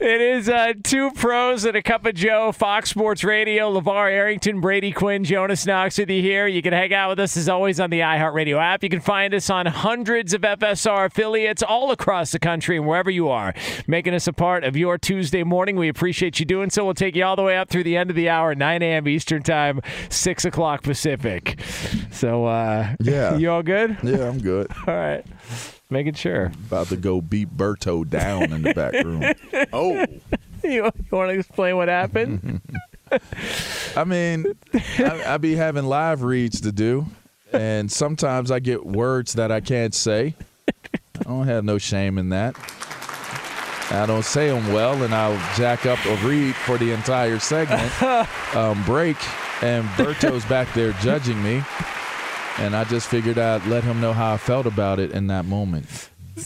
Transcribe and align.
It 0.00 0.20
is 0.20 0.48
uh, 0.48 0.74
two 0.84 1.10
pros 1.10 1.64
and 1.64 1.76
a 1.76 1.82
cup 1.82 2.06
of 2.06 2.14
Joe, 2.14 2.52
Fox 2.52 2.90
Sports 2.90 3.24
Radio, 3.24 3.68
LeVar 3.72 4.08
Arrington, 4.12 4.60
Brady 4.60 4.92
Quinn, 4.92 5.24
Jonas 5.24 5.66
Knox 5.66 5.98
with 5.98 6.08
you 6.08 6.22
here. 6.22 6.46
You 6.46 6.62
can 6.62 6.72
hang 6.72 6.94
out 6.94 7.10
with 7.10 7.18
us 7.18 7.36
as 7.36 7.48
always 7.48 7.80
on 7.80 7.90
the 7.90 7.98
iHeartRadio 7.98 8.62
app. 8.62 8.84
You 8.84 8.90
can 8.90 9.00
find 9.00 9.34
us 9.34 9.50
on 9.50 9.66
hundreds 9.66 10.34
of 10.34 10.42
FSR 10.42 11.06
affiliates 11.06 11.64
all 11.64 11.90
across 11.90 12.30
the 12.30 12.38
country 12.38 12.76
and 12.76 12.86
wherever 12.86 13.10
you 13.10 13.28
are, 13.28 13.52
making 13.88 14.14
us 14.14 14.28
a 14.28 14.32
part 14.32 14.62
of 14.62 14.76
your 14.76 14.98
Tuesday 14.98 15.42
morning. 15.42 15.74
We 15.74 15.88
appreciate 15.88 16.38
you 16.38 16.46
doing 16.46 16.70
so. 16.70 16.84
We'll 16.84 16.94
take 16.94 17.16
you 17.16 17.24
all 17.24 17.34
the 17.34 17.42
way 17.42 17.56
up 17.58 17.68
through 17.68 17.82
the 17.84 17.96
end 17.96 18.08
of 18.08 18.14
the 18.14 18.28
hour, 18.28 18.54
9 18.54 18.82
a.m. 18.82 19.08
Eastern 19.08 19.42
Time, 19.42 19.80
6 20.10 20.44
o'clock 20.44 20.84
Pacific. 20.84 21.60
So, 22.12 22.44
uh, 22.44 22.94
Yeah. 23.00 23.36
you 23.36 23.50
all 23.50 23.64
good? 23.64 23.96
Yeah, 24.04 24.28
I'm 24.28 24.38
good. 24.38 24.68
All 24.86 24.94
right. 24.94 25.26
Making 25.90 26.14
sure. 26.14 26.52
About 26.66 26.88
to 26.88 26.96
go 26.96 27.20
beat 27.20 27.56
Berto 27.56 28.08
down 28.08 28.52
in 28.52 28.62
the 28.62 28.74
back 28.74 28.92
room. 29.04 29.22
Oh, 29.72 30.04
You, 30.64 30.70
you 30.70 30.92
want 31.12 31.30
to 31.30 31.38
explain 31.38 31.76
what 31.76 31.88
happened? 31.88 32.60
I 33.96 34.04
mean, 34.04 34.44
I, 34.98 35.34
I 35.34 35.36
be 35.38 35.54
having 35.54 35.84
live 35.84 36.22
reads 36.22 36.60
to 36.62 36.72
do, 36.72 37.06
and 37.52 37.90
sometimes 37.90 38.50
I 38.50 38.58
get 38.58 38.84
words 38.84 39.34
that 39.34 39.52
I 39.52 39.60
can't 39.60 39.94
say. 39.94 40.34
I 41.20 41.22
don't 41.22 41.46
have 41.46 41.64
no 41.64 41.78
shame 41.78 42.18
in 42.18 42.30
that. 42.30 42.56
I 43.90 44.04
don't 44.06 44.24
say 44.24 44.48
them 44.50 44.72
well, 44.72 45.02
and 45.02 45.14
I'll 45.14 45.38
jack 45.56 45.86
up 45.86 46.04
a 46.04 46.16
read 46.26 46.54
for 46.54 46.76
the 46.76 46.90
entire 46.92 47.38
segment, 47.38 48.02
um, 48.54 48.82
break, 48.84 49.16
and 49.62 49.86
Berto's 49.90 50.44
back 50.44 50.72
there 50.74 50.92
judging 50.94 51.42
me. 51.42 51.62
And 52.58 52.74
I 52.74 52.84
just 52.84 53.08
figured 53.08 53.38
I'd 53.38 53.64
let 53.66 53.84
him 53.84 54.00
know 54.00 54.12
how 54.12 54.34
I 54.34 54.36
felt 54.36 54.66
about 54.66 54.98
it 54.98 55.12
in 55.12 55.28
that 55.28 55.44
moment. 55.44 55.86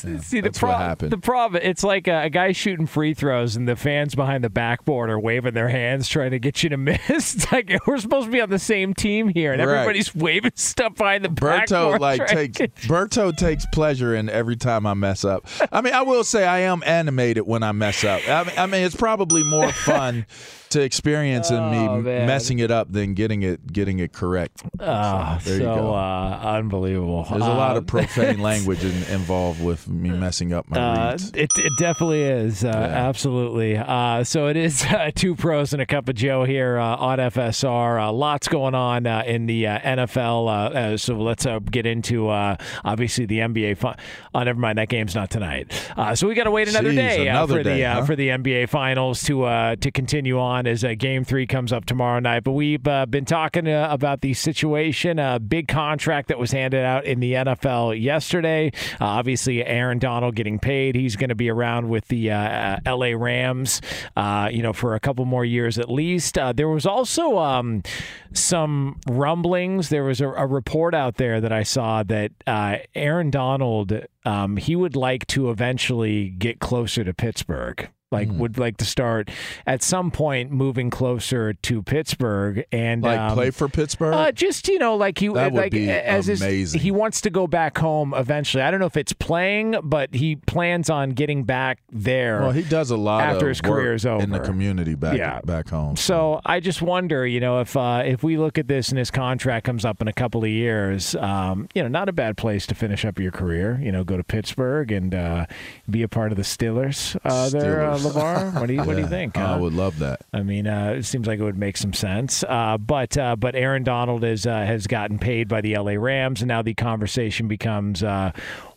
Yeah, 0.05 0.19
See 0.21 0.41
the 0.41 0.51
problem. 0.51 1.11
The 1.11 1.19
problem. 1.19 1.63
It's 1.65 1.83
like 1.85 2.07
a, 2.09 2.23
a 2.25 2.31
guy 2.31 2.53
shooting 2.53 2.87
free 2.87 3.13
throws, 3.15 3.57
and 3.57 3.67
the 3.69 3.77
fans 3.77 4.15
behind 4.15 4.43
the 4.45 4.49
backboard 4.51 5.11
are 5.11 5.19
waving 5.21 5.53
their 5.55 5.69
hands, 5.69 6.09
trying 6.09 6.31
to 6.33 6.39
get 6.39 6.63
you 6.63 6.71
to 6.71 6.77
miss. 6.79 7.01
It's 7.11 7.51
like 7.53 7.79
we're 7.87 7.99
supposed 7.99 8.27
to 8.27 8.33
be 8.33 8.41
on 8.41 8.49
the 8.51 8.59
same 8.59 8.95
team 8.95 9.29
here, 9.29 9.53
and 9.53 9.61
Right. 9.65 9.75
everybody's 9.75 10.15
waving 10.15 10.53
stuff 10.55 10.95
behind 10.97 11.25
the 11.25 11.29
Berto 11.29 11.93
backboard. 11.93 12.01
like 12.01 12.27
takes 12.27 12.59
Berto 12.87 13.37
takes 13.37 13.67
pleasure 13.73 14.15
in 14.15 14.29
every 14.31 14.57
time 14.57 14.87
I 14.87 14.95
mess 14.95 15.25
up. 15.27 15.47
I 15.71 15.81
mean, 15.83 15.93
I 15.95 16.03
will 16.03 16.25
say 16.25 16.47
I 16.47 16.61
am 16.61 16.83
animated 16.87 17.47
when 17.47 17.63
I 17.63 17.73
mess 17.73 18.03
up. 18.05 18.21
I 18.29 18.45
mean, 18.45 18.55
I 18.59 18.67
mean 18.67 18.85
it's 18.85 18.97
probably 18.97 19.45
more 19.45 19.73
fun 19.73 20.25
to 20.73 20.83
experience 20.83 21.51
in 21.51 21.71
me 21.71 21.79
Oh, 21.79 22.01
man. 22.01 22.27
messing 22.27 22.59
it 22.59 22.71
up 22.71 22.93
than 22.93 23.15
getting 23.15 23.43
it 23.43 23.73
getting 23.73 23.99
it 23.99 24.13
correct. 24.13 24.63
Oh, 24.81 24.85
there 24.85 25.39
so 25.41 25.53
you 25.55 25.59
go. 25.61 25.95
Uh, 25.95 26.41
unbelievable. 26.43 27.27
There's 27.31 27.43
a 27.43 27.49
lot 27.49 27.73
of 27.77 27.83
Um, 27.83 27.87
profane 27.87 28.41
language 28.51 28.85
in, 28.85 28.91
involved 29.13 29.63
with 29.63 29.89
me 29.89 30.11
messing 30.11 30.53
up 30.53 30.69
my 30.69 30.79
Uh, 30.79 31.11
reads. 31.13 31.31
it, 31.35 31.49
it 31.57 31.73
definitely 31.79 32.23
is. 32.23 32.65
Uh, 32.65 32.69
Absolutely. 32.69 33.77
Uh, 33.77 34.25
so 34.25 34.47
it 34.49 34.57
is 34.57 34.85
uh, 34.87 35.11
two 35.15 35.35
pros 35.35 35.73
and 35.73 35.83
a 35.83 35.87
cup 35.87 36.09
of 36.09 36.15
Joe 36.15 36.45
here 36.45 36.79
uh, 36.79 36.97
on 36.97 37.19
FSR. 37.19 38.03
Uh, 38.09 38.13
lots 38.13 38.49
going 38.49 38.75
on 38.75 39.07
uh, 39.07 39.23
in 39.27 39.47
the 39.47 39.67
uh, 39.67 39.79
NFL. 39.81 40.47
Uh, 40.49 40.51
uh, 40.53 40.97
so 40.97 41.15
let's 41.17 41.47
uh, 41.47 41.59
get 41.59 41.87
into 41.87 42.29
uh, 42.29 42.57
obviously 42.85 43.27
the 43.27 43.39
NBA. 43.39 43.77
Fi- 43.79 43.97
oh, 44.35 44.43
never 44.43 44.59
mind. 44.59 44.79
That 44.79 44.89
game's 44.89 45.15
not 45.15 45.31
tonight. 45.31 45.73
Uh, 45.97 46.15
so 46.15 46.27
we 46.29 46.35
got 46.35 46.45
to 46.45 46.51
wait 46.51 46.69
another 46.69 46.91
Jeez, 46.93 46.97
day 46.97 47.29
uh, 47.29 47.33
another 47.33 47.55
for 47.59 47.63
the 47.63 47.71
day, 47.71 47.85
uh, 47.85 47.95
huh? 47.95 48.05
for 48.07 48.17
the 48.17 48.29
NBA 48.29 48.69
Finals 48.69 49.23
to 49.25 49.45
uh, 49.45 49.77
to 49.77 49.91
continue 49.91 50.39
on 50.39 50.62
as 50.67 50.85
uh, 50.85 50.95
Game 50.97 51.25
Three 51.25 51.47
comes 51.47 51.73
up 51.73 51.85
tomorrow 51.85 52.21
night. 52.21 52.45
But 52.45 52.53
we've 52.53 52.87
uh, 52.87 53.07
been 53.07 53.25
talking 53.25 53.69
uh, 53.69 53.89
about 53.91 54.21
the 54.21 54.35
situation. 54.35 55.19
A 55.19 55.39
big 55.39 55.69
contract 55.69 56.29
that 56.29 56.39
was 56.39 56.53
handed 56.53 56.85
out 56.85 57.05
in 57.05 57.21
the 57.21 57.33
NFL 57.35 58.01
yesterday. 58.01 58.73
Uh, 59.01 59.07
obviously, 59.07 59.65
Aaron 59.65 59.99
Donald 59.99 60.35
getting 60.35 60.59
paid. 60.59 60.95
He's 60.95 61.17
going 61.17 61.29
to 61.31 61.35
be 61.35 61.51
around 61.51 61.89
with 61.89 62.09
the 62.09 62.31
uh, 62.31 62.79
uh, 62.87 62.97
LA 62.97 63.17
Rams, 63.17 63.81
you 64.17 64.63
know, 64.63 64.73
for 64.73 64.95
a 64.95 65.01
couple 65.01 65.25
more 65.25 65.45
years 65.45 65.79
at 65.79 65.91
least. 65.91 66.39
There 66.55 66.69
was 66.69 66.87
also 66.87 67.39
um, 67.39 67.83
some 68.33 69.01
rumblings. 69.07 69.89
There 69.89 70.05
was 70.05 70.21
a, 70.21 70.29
a 70.29 70.47
report 70.47 70.95
out 70.95 71.17
there 71.17 71.41
that 71.41 71.53
I 71.53 71.63
saw 71.63 72.03
that 72.05 72.33
Aaron 72.95 73.31
Donald 73.31 74.07
um, 74.25 74.57
he 74.57 74.77
would 74.77 74.97
like 74.97 75.27
to 75.29 75.51
eventually 75.51 76.31
get 76.31 76.61
closer 76.61 77.05
to 77.05 77.13
Pittsburgh. 77.13 77.89
Like 78.13 78.29
Hmm. 78.29 78.39
would 78.39 78.59
like 78.59 78.77
to 78.79 78.85
start 78.85 79.31
at 79.67 79.83
some 79.83 80.11
point 80.11 80.51
moving 80.53 80.91
closer 80.91 81.53
to 81.55 81.83
Pittsburgh 81.83 82.65
and 82.71 83.03
Like 83.03 83.19
um, 83.19 83.35
play 83.35 83.51
for 83.51 83.69
Pittsburgh? 83.69 84.15
Uh, 84.15 84.33
just 84.33 84.69
you 84.69 84.79
know, 84.79 84.97
like 84.97 85.19
would 85.23 85.55
like 85.55 85.73
be 85.73 85.91
as 85.91 86.27
his- 86.27 86.41
amazing. 86.43 86.81
he 86.81 86.91
wants 86.91 87.21
to 87.23 87.31
go 87.31 87.47
back 87.47 87.79
home 87.79 88.15
eventually. 88.17 88.63
I 88.63 88.71
don't 88.71 88.81
know 88.81 88.87
if 88.87 88.97
it's 88.97 89.13
playing, 89.13 89.77
but 89.83 90.15
he 90.15 90.37
plans 90.37 90.91
on 90.91 91.11
getting 91.11 91.45
back 91.45 91.79
there. 91.91 92.41
well, 92.43 92.53
he 92.53 92.63
does 92.63 92.91
a 92.91 92.97
lot 92.97 93.23
after 93.25 93.49
his 93.49 93.61
career 93.61 93.95
is 93.95 94.05
over 94.07 94.23
in 94.23 94.31
the 94.31 94.41
community 94.41 94.95
back 94.95 95.17
Yeah. 95.17 95.41
back 95.45 95.69
home. 95.71 95.97
So 95.97 96.41
I 96.45 96.61
just 96.61 96.83
wonder, 96.83 97.27
you 97.27 97.41
know, 97.41 97.61
if 97.61 97.77
uh, 97.77 98.03
if 98.05 98.23
we 98.23 98.37
look 98.37 98.59
at 98.59 98.69
this 98.69 98.91
and 98.91 98.99
his 98.99 99.11
contract 99.11 99.65
comes 99.65 99.85
up 99.85 100.01
in 100.03 100.09
a 100.09 100.13
couple 100.13 100.43
of 100.45 100.51
years, 100.51 101.15
um, 101.17 101.69
you 101.75 101.83
know, 101.83 101.89
not 101.89 102.09
a 102.09 102.13
bad 102.13 102.37
place 102.37 102.67
to 102.67 102.75
finish 102.75 103.05
up 103.05 103.19
your 103.19 103.33
career. 103.33 103.79
You 103.83 103.93
know, 103.93 104.05
go 104.05 104.17
to 104.17 104.25
Pittsburgh 104.25 104.91
and 104.93 105.15
uh, 105.15 105.47
be 105.89 106.03
a 106.03 106.09
part 106.09 106.33
of 106.33 106.37
the 106.37 106.43
Steelers. 106.43 107.17
Uh, 107.25 107.49
there, 107.49 107.79
Steelers. 107.79 108.02
Levar. 108.03 108.61
What 108.61 108.67
do 108.67 108.75
you 108.75 108.83
what 108.83 108.97
do 108.97 109.03
you 109.03 109.09
think? 109.09 109.37
I 109.37 109.57
would 109.57 109.73
love 109.73 109.99
that. 110.01 110.21
I 110.33 110.43
mean, 110.43 110.67
uh, 110.67 110.95
it 110.99 111.05
seems 111.05 111.27
like 111.27 111.39
it 111.39 111.43
would 111.43 111.59
make 111.59 111.77
some 111.77 111.93
sense. 111.93 112.45
Uh, 112.45 112.79
but 112.79 113.17
uh, 113.17 113.37
but 113.37 113.55
Aaron 113.55 113.83
Donald 113.83 114.25
is 114.25 114.47
uh, 114.47 114.53
has 114.53 114.87
gotten 114.87 115.19
paid 115.19 115.49
by 115.49 115.61
the 115.61 115.77
LA 115.77 115.93
Rams, 115.93 116.43
and 116.43 116.49
now 116.49 116.63
the 116.63 116.75
conversation 116.75 117.49
becomes. 117.49 118.03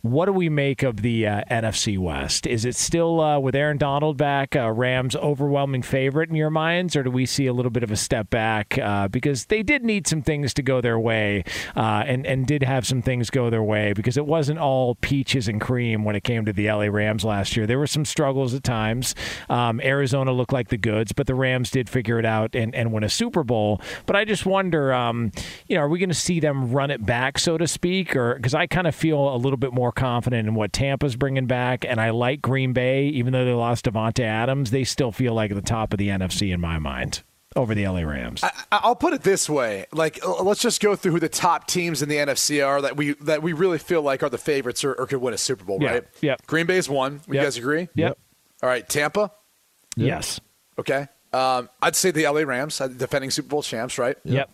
What 0.05 0.27
do 0.27 0.33
we 0.33 0.49
make 0.49 0.83
of 0.83 1.01
the 1.01 1.25
uh, 1.25 1.41
NFC 1.49 1.97
West? 1.97 2.45
Is 2.45 2.63
it 2.63 2.75
still 2.75 3.19
uh, 3.19 3.39
with 3.39 3.55
Aaron 3.55 3.79
Donald 3.79 4.17
back, 4.17 4.55
uh, 4.55 4.69
Rams 4.69 5.15
overwhelming 5.15 5.81
favorite 5.81 6.29
in 6.29 6.35
your 6.35 6.51
minds, 6.51 6.95
or 6.95 7.01
do 7.01 7.09
we 7.09 7.25
see 7.25 7.47
a 7.47 7.53
little 7.53 7.71
bit 7.71 7.81
of 7.81 7.89
a 7.89 7.95
step 7.95 8.29
back 8.29 8.77
uh, 8.77 9.07
because 9.07 9.45
they 9.45 9.63
did 9.63 9.83
need 9.83 10.05
some 10.05 10.21
things 10.21 10.53
to 10.53 10.61
go 10.61 10.79
their 10.79 10.99
way, 10.99 11.43
uh, 11.75 12.03
and 12.05 12.23
and 12.27 12.45
did 12.45 12.61
have 12.61 12.85
some 12.85 13.01
things 13.01 13.31
go 13.31 13.49
their 13.49 13.63
way 13.63 13.93
because 13.93 14.15
it 14.15 14.27
wasn't 14.27 14.59
all 14.59 14.93
peaches 14.93 15.47
and 15.47 15.59
cream 15.59 16.03
when 16.03 16.15
it 16.15 16.23
came 16.23 16.45
to 16.45 16.53
the 16.53 16.67
LA 16.67 16.85
Rams 16.85 17.25
last 17.25 17.57
year. 17.57 17.65
There 17.65 17.79
were 17.79 17.87
some 17.87 18.05
struggles 18.05 18.53
at 18.53 18.63
times. 18.63 19.15
Um, 19.49 19.81
Arizona 19.81 20.31
looked 20.33 20.53
like 20.53 20.67
the 20.67 20.77
goods, 20.77 21.13
but 21.13 21.25
the 21.25 21.33
Rams 21.33 21.71
did 21.71 21.89
figure 21.89 22.19
it 22.19 22.25
out 22.25 22.53
and, 22.53 22.75
and 22.75 22.93
win 22.93 23.03
a 23.03 23.09
Super 23.09 23.43
Bowl. 23.43 23.81
But 24.05 24.15
I 24.15 24.23
just 24.23 24.45
wonder, 24.45 24.93
um, 24.93 25.31
you 25.65 25.75
know, 25.75 25.81
are 25.81 25.89
we 25.89 25.97
going 25.97 26.09
to 26.09 26.13
see 26.13 26.39
them 26.39 26.71
run 26.71 26.91
it 26.91 27.03
back, 27.03 27.39
so 27.39 27.57
to 27.57 27.67
speak, 27.67 28.15
or 28.15 28.35
because 28.35 28.53
I 28.53 28.67
kind 28.67 28.85
of 28.85 28.93
feel 28.93 29.33
a 29.33 29.37
little 29.37 29.57
bit 29.57 29.73
more 29.73 29.94
confident 29.95 30.47
in 30.47 30.53
what 30.55 30.71
Tampa's 30.73 31.15
bringing 31.15 31.45
back, 31.47 31.85
and 31.85 31.99
I 31.99 32.11
like 32.11 32.41
Green 32.41 32.73
Bay, 32.73 33.05
even 33.07 33.33
though 33.33 33.45
they 33.45 33.53
lost 33.53 33.85
Davante 33.85 34.23
Adams, 34.23 34.71
they 34.71 34.83
still 34.83 35.11
feel 35.11 35.33
like 35.33 35.51
at 35.51 35.55
the 35.55 35.61
top 35.61 35.93
of 35.93 35.97
the 35.99 36.09
NFC 36.09 36.53
in 36.53 36.61
my 36.61 36.77
mind 36.79 37.23
over 37.55 37.73
the 37.73 37.87
LA 37.87 38.01
Rams. 38.01 38.43
I- 38.43 38.51
I'll 38.71 38.95
put 38.95 39.13
it 39.13 39.23
this 39.23 39.49
way: 39.49 39.85
like, 39.93 40.19
let's 40.43 40.61
just 40.61 40.81
go 40.81 40.95
through 40.95 41.13
who 41.13 41.19
the 41.19 41.29
top 41.29 41.67
teams 41.67 42.01
in 42.01 42.09
the 42.09 42.17
NFC 42.17 42.65
are 42.65 42.81
that 42.81 42.97
we 42.97 43.13
that 43.21 43.41
we 43.41 43.53
really 43.53 43.77
feel 43.79 44.01
like 44.01 44.21
are 44.23 44.29
the 44.29 44.37
favorites 44.37 44.83
or, 44.83 44.93
or 44.93 45.07
could 45.07 45.19
win 45.21 45.33
a 45.33 45.37
Super 45.37 45.63
Bowl, 45.63 45.79
Yeah, 45.81 45.91
right? 45.91 46.03
yep. 46.21 46.45
Green 46.47 46.65
Bay's 46.65 46.89
one. 46.89 47.21
You 47.27 47.35
Yep. 47.35 47.43
guys 47.43 47.57
agree? 47.57 47.87
Yep. 47.95 48.17
All 48.61 48.69
right, 48.69 48.87
Tampa. 48.87 49.31
Yes. 49.95 50.39
Okay. 50.77 51.07
Um, 51.31 51.69
I'd 51.81 51.95
say 51.95 52.11
the 52.11 52.23
LA 52.27 52.41
Rams, 52.41 52.79
uh, 52.79 52.87
defending 52.87 53.31
Super 53.31 53.49
Bowl 53.49 53.61
champs, 53.63 53.97
right? 53.97 54.17
Yep. 54.23 54.49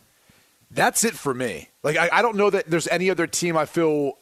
That's 0.72 1.04
it 1.04 1.14
for 1.16 1.34
me. 1.34 1.70
Like, 1.84 1.98
I, 1.98 2.10
I 2.12 2.22
don't 2.22 2.38
know 2.38 2.50
that 2.50 2.70
there's 2.70 2.88
any 2.88 3.10
other 3.10 3.28
team 3.28 3.58
I 3.58 3.66
feel 3.66 4.14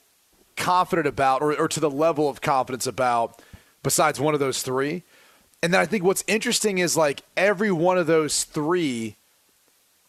confident 0.60 1.08
about 1.08 1.42
or, 1.42 1.58
or 1.60 1.68
to 1.68 1.80
the 1.80 1.90
level 1.90 2.30
of 2.30 2.42
confidence 2.42 2.86
about 2.86 3.42
besides 3.82 4.20
one 4.20 4.36
of 4.36 4.40
those 4.40 4.62
three. 4.62 5.04
And 5.64 5.74
then 5.74 5.82
I 5.82 5.86
think 5.86 6.04
what's 6.04 6.24
interesting 6.28 6.78
is 6.78 6.96
like 6.96 7.24
every 7.36 7.72
one 7.72 7.98
of 7.98 8.06
those 8.06 8.44
three 8.44 9.16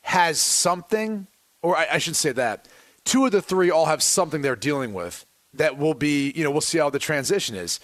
has 0.03 0.39
something, 0.39 1.27
or 1.63 1.77
I, 1.77 1.87
I 1.93 1.99
should 1.99 2.17
say 2.17 2.33
that 2.33 2.69
two 3.05 3.25
of 3.25 3.33
the 3.33 3.41
three 3.41 3.71
all 3.71 3.87
have 3.87 4.03
something 4.03 4.43
they're 4.43 4.57
dealing 4.57 4.93
with 4.93 5.25
that 5.55 5.79
will 5.79 5.95
be, 5.95 6.33
you 6.37 6.45
know, 6.45 6.51
we'll 6.51 6.61
see 6.61 6.79
how 6.79 6.91
the 6.91 6.99
transition 6.99 7.57
is. 7.57 7.81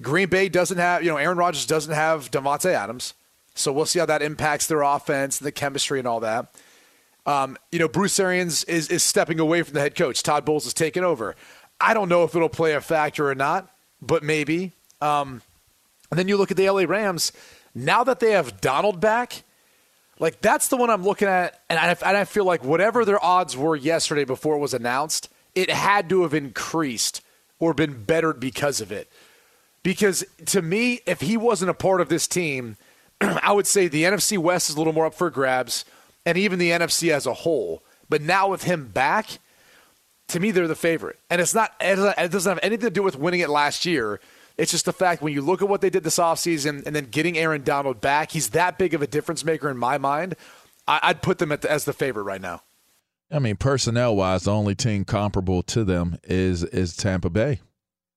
Green 0.00 0.28
Bay 0.28 0.48
doesn't 0.48 0.78
have, 0.78 1.04
you 1.04 1.10
know, 1.10 1.16
Aaron 1.16 1.38
Rodgers 1.38 1.66
doesn't 1.66 1.94
have 1.94 2.30
Davante 2.30 2.72
Adams. 2.72 3.14
So 3.54 3.72
we'll 3.72 3.86
see 3.86 4.00
how 4.00 4.06
that 4.06 4.22
impacts 4.22 4.66
their 4.66 4.82
offense 4.82 5.38
the 5.38 5.52
chemistry 5.52 6.00
and 6.00 6.08
all 6.08 6.20
that. 6.20 6.52
Um, 7.26 7.56
you 7.70 7.78
know, 7.78 7.88
Bruce 7.88 8.18
Arians 8.18 8.64
is, 8.64 8.88
is 8.88 9.02
stepping 9.02 9.40
away 9.40 9.62
from 9.62 9.74
the 9.74 9.80
head 9.80 9.94
coach. 9.94 10.22
Todd 10.22 10.44
Bowles 10.44 10.66
is 10.66 10.74
taking 10.74 11.04
over. 11.04 11.36
I 11.80 11.94
don't 11.94 12.08
know 12.08 12.24
if 12.24 12.34
it'll 12.34 12.48
play 12.48 12.74
a 12.74 12.80
factor 12.80 13.28
or 13.28 13.34
not, 13.34 13.68
but 14.00 14.22
maybe. 14.22 14.72
Um, 15.00 15.42
and 16.10 16.18
then 16.18 16.28
you 16.28 16.36
look 16.36 16.50
at 16.50 16.56
the 16.56 16.68
LA 16.68 16.82
Rams. 16.82 17.32
Now 17.74 18.04
that 18.04 18.20
they 18.20 18.32
have 18.32 18.60
Donald 18.60 19.00
back, 19.00 19.42
like 20.18 20.40
that's 20.40 20.68
the 20.68 20.76
one 20.76 20.90
I'm 20.90 21.02
looking 21.02 21.28
at, 21.28 21.60
and 21.68 21.78
I, 21.78 21.88
and 21.88 22.16
I 22.16 22.24
feel 22.24 22.44
like 22.44 22.64
whatever 22.64 23.04
their 23.04 23.22
odds 23.22 23.56
were 23.56 23.74
yesterday 23.74 24.24
before 24.24 24.56
it 24.56 24.60
was 24.60 24.74
announced, 24.74 25.28
it 25.54 25.70
had 25.70 26.08
to 26.10 26.22
have 26.22 26.34
increased 26.34 27.20
or 27.58 27.74
been 27.74 28.04
bettered 28.04 28.38
because 28.38 28.80
of 28.80 28.92
it. 28.92 29.10
Because 29.82 30.24
to 30.46 30.62
me, 30.62 31.00
if 31.06 31.20
he 31.20 31.36
wasn't 31.36 31.70
a 31.70 31.74
part 31.74 32.00
of 32.00 32.08
this 32.08 32.26
team, 32.26 32.76
I 33.20 33.52
would 33.52 33.66
say 33.66 33.88
the 33.88 34.04
NFC 34.04 34.38
West 34.38 34.70
is 34.70 34.76
a 34.76 34.78
little 34.78 34.92
more 34.92 35.06
up 35.06 35.14
for 35.14 35.30
grabs, 35.30 35.84
and 36.24 36.38
even 36.38 36.58
the 36.58 36.70
NFC 36.70 37.10
as 37.10 37.26
a 37.26 37.34
whole. 37.34 37.82
But 38.08 38.22
now 38.22 38.48
with 38.48 38.64
him 38.64 38.88
back, 38.88 39.38
to 40.28 40.40
me, 40.40 40.50
they're 40.50 40.68
the 40.68 40.74
favorite. 40.74 41.18
And 41.30 41.40
it's 41.40 41.54
not, 41.54 41.72
it 41.80 42.30
doesn't 42.30 42.50
have 42.50 42.60
anything 42.62 42.86
to 42.86 42.90
do 42.90 43.02
with 43.02 43.18
winning 43.18 43.40
it 43.40 43.50
last 43.50 43.84
year. 43.84 44.20
It's 44.56 44.70
just 44.70 44.84
the 44.84 44.92
fact 44.92 45.20
when 45.20 45.32
you 45.32 45.42
look 45.42 45.62
at 45.62 45.68
what 45.68 45.80
they 45.80 45.90
did 45.90 46.04
this 46.04 46.18
offseason 46.18 46.86
and 46.86 46.94
then 46.94 47.06
getting 47.06 47.36
Aaron 47.36 47.62
Donald 47.62 48.00
back, 48.00 48.30
he's 48.30 48.50
that 48.50 48.78
big 48.78 48.94
of 48.94 49.02
a 49.02 49.06
difference 49.06 49.44
maker 49.44 49.68
in 49.68 49.76
my 49.76 49.98
mind. 49.98 50.36
I, 50.86 51.00
I'd 51.02 51.22
put 51.22 51.38
them 51.38 51.48
the, 51.48 51.70
as 51.70 51.84
the 51.84 51.92
favorite 51.92 52.22
right 52.22 52.40
now. 52.40 52.62
I 53.30 53.38
mean, 53.40 53.56
personnel 53.56 54.14
wise, 54.14 54.44
the 54.44 54.52
only 54.52 54.74
team 54.74 55.04
comparable 55.04 55.62
to 55.64 55.82
them 55.82 56.18
is 56.22 56.62
is 56.62 56.94
Tampa 56.94 57.30
Bay. 57.30 57.60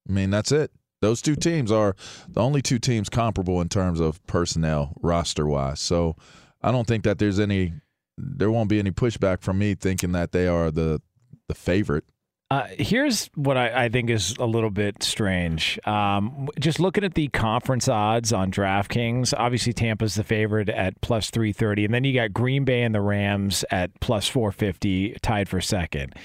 I 0.07 0.11
mean, 0.11 0.29
that's 0.29 0.51
it. 0.51 0.71
Those 1.01 1.21
two 1.21 1.35
teams 1.35 1.71
are 1.71 1.95
the 2.27 2.41
only 2.41 2.61
two 2.61 2.77
teams 2.77 3.09
comparable 3.09 3.61
in 3.61 3.69
terms 3.69 3.99
of 3.99 4.25
personnel 4.27 4.93
roster 5.01 5.47
wise. 5.47 5.79
So 5.79 6.15
I 6.61 6.71
don't 6.71 6.87
think 6.87 7.03
that 7.03 7.19
there's 7.19 7.39
any 7.39 7.73
there 8.17 8.51
won't 8.51 8.69
be 8.69 8.79
any 8.79 8.91
pushback 8.91 9.41
from 9.41 9.59
me 9.59 9.75
thinking 9.75 10.11
that 10.11 10.31
they 10.31 10.47
are 10.47 10.71
the 10.71 11.01
the 11.47 11.55
favorite. 11.55 12.05
Uh, 12.49 12.65
here's 12.79 13.29
what 13.35 13.57
I, 13.57 13.85
I 13.85 13.89
think 13.89 14.09
is 14.09 14.33
a 14.39 14.45
little 14.45 14.69
bit 14.69 15.03
strange. 15.03 15.77
Um, 15.85 16.47
just 16.57 16.79
looking 16.79 17.03
at 17.03 17.13
the 17.13 17.27
conference 17.27 17.89
odds 17.89 18.31
on 18.31 18.51
DraftKings, 18.51 19.33
obviously 19.37 19.73
Tampa's 19.73 20.15
the 20.15 20.23
favorite 20.23 20.69
at 20.69 21.01
plus 21.01 21.29
330, 21.29 21.85
and 21.85 21.93
then 21.93 22.05
you 22.05 22.13
got 22.13 22.31
Green 22.31 22.63
Bay 22.63 22.83
and 22.83 22.95
the 22.95 23.01
Rams 23.01 23.65
at 23.69 23.99
plus 23.99 24.29
450, 24.29 25.17
tied 25.21 25.49
for 25.49 25.59
second. 25.59 26.15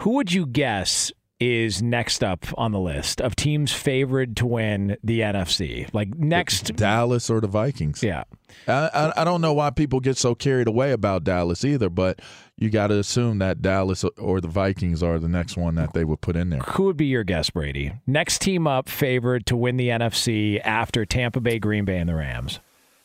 Who 0.00 0.10
would 0.16 0.32
you 0.32 0.44
guess 0.44 1.10
is 1.40 1.82
next 1.82 2.22
up 2.24 2.46
on 2.58 2.72
the 2.72 2.80
list 2.80 3.20
of 3.20 3.36
teams 3.36 3.72
favored 3.72 4.36
to 4.36 4.46
win 4.46 4.98
the 5.02 5.20
NFC? 5.20 5.88
Like 5.94 6.14
next, 6.14 6.76
Dallas 6.76 7.30
or 7.30 7.40
the 7.40 7.46
Vikings. 7.46 8.02
yeah. 8.02 8.24
I, 8.68 8.90
I 8.92 9.22
I 9.22 9.24
don't 9.24 9.40
know 9.40 9.52
why 9.54 9.70
people 9.70 10.00
get 10.00 10.18
so 10.18 10.34
carried 10.34 10.68
away 10.68 10.92
about 10.92 11.24
Dallas 11.24 11.64
either, 11.64 11.88
but 11.88 12.20
you 12.58 12.70
got 12.70 12.86
to 12.88 12.98
assume 12.98 13.38
that 13.38 13.60
Dallas 13.62 14.04
or 14.18 14.40
the 14.40 14.48
Vikings 14.48 15.02
are 15.02 15.18
the 15.18 15.28
next 15.28 15.56
one 15.56 15.74
that 15.74 15.92
they 15.92 16.04
would 16.04 16.20
put 16.20 16.36
in 16.36 16.50
there. 16.50 16.60
Who 16.60 16.84
would 16.84 16.96
be 16.96 17.06
your 17.06 17.24
guess, 17.24 17.50
Brady? 17.50 17.92
Next 18.06 18.40
team 18.40 18.66
up 18.66 18.88
favored 18.88 19.46
to 19.46 19.56
win 19.56 19.76
the 19.76 19.88
NFC 19.88 20.60
after 20.64 21.04
Tampa 21.04 21.40
Bay, 21.40 21.58
Green 21.58 21.84
Bay, 21.84 21.98
and 21.98 22.08
the 22.08 22.14
Rams. 22.14 22.60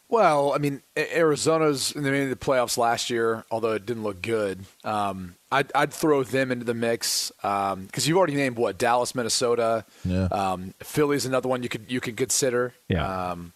Well, 0.08 0.52
I 0.54 0.58
mean, 0.58 0.82
A- 0.98 1.18
Arizona's 1.20 1.94
in 1.94 2.04
the, 2.04 2.36
playoffs 2.36 2.78
last 2.78 3.10
year, 3.10 3.46
although 3.50 3.72
it 3.74 3.86
didn't 3.86 4.04
look 4.04 4.22
good. 4.22 4.66
Um, 4.84 5.36
I'd, 5.52 5.72
I'd 5.74 5.94
throw 5.94 6.24
them 6.24 6.52
into 6.52 6.66
the 6.66 6.74
mix 6.74 7.32
because 7.42 8.08
you've 8.08 8.18
already 8.18 8.36
named 8.36 8.58
what 8.58 8.78
Dallas, 8.78 9.16
Minnesota, 9.16 9.86
Yeah. 10.04 10.26
um, 10.26 10.74
Philly's 10.82 11.26
another 11.26 11.48
one 11.48 11.64
you 11.64 11.70
could 11.70 11.90
you 11.90 12.02
could 12.02 12.18
consider. 12.18 12.74
Yeah. 12.90 13.32
Um, 13.32 13.54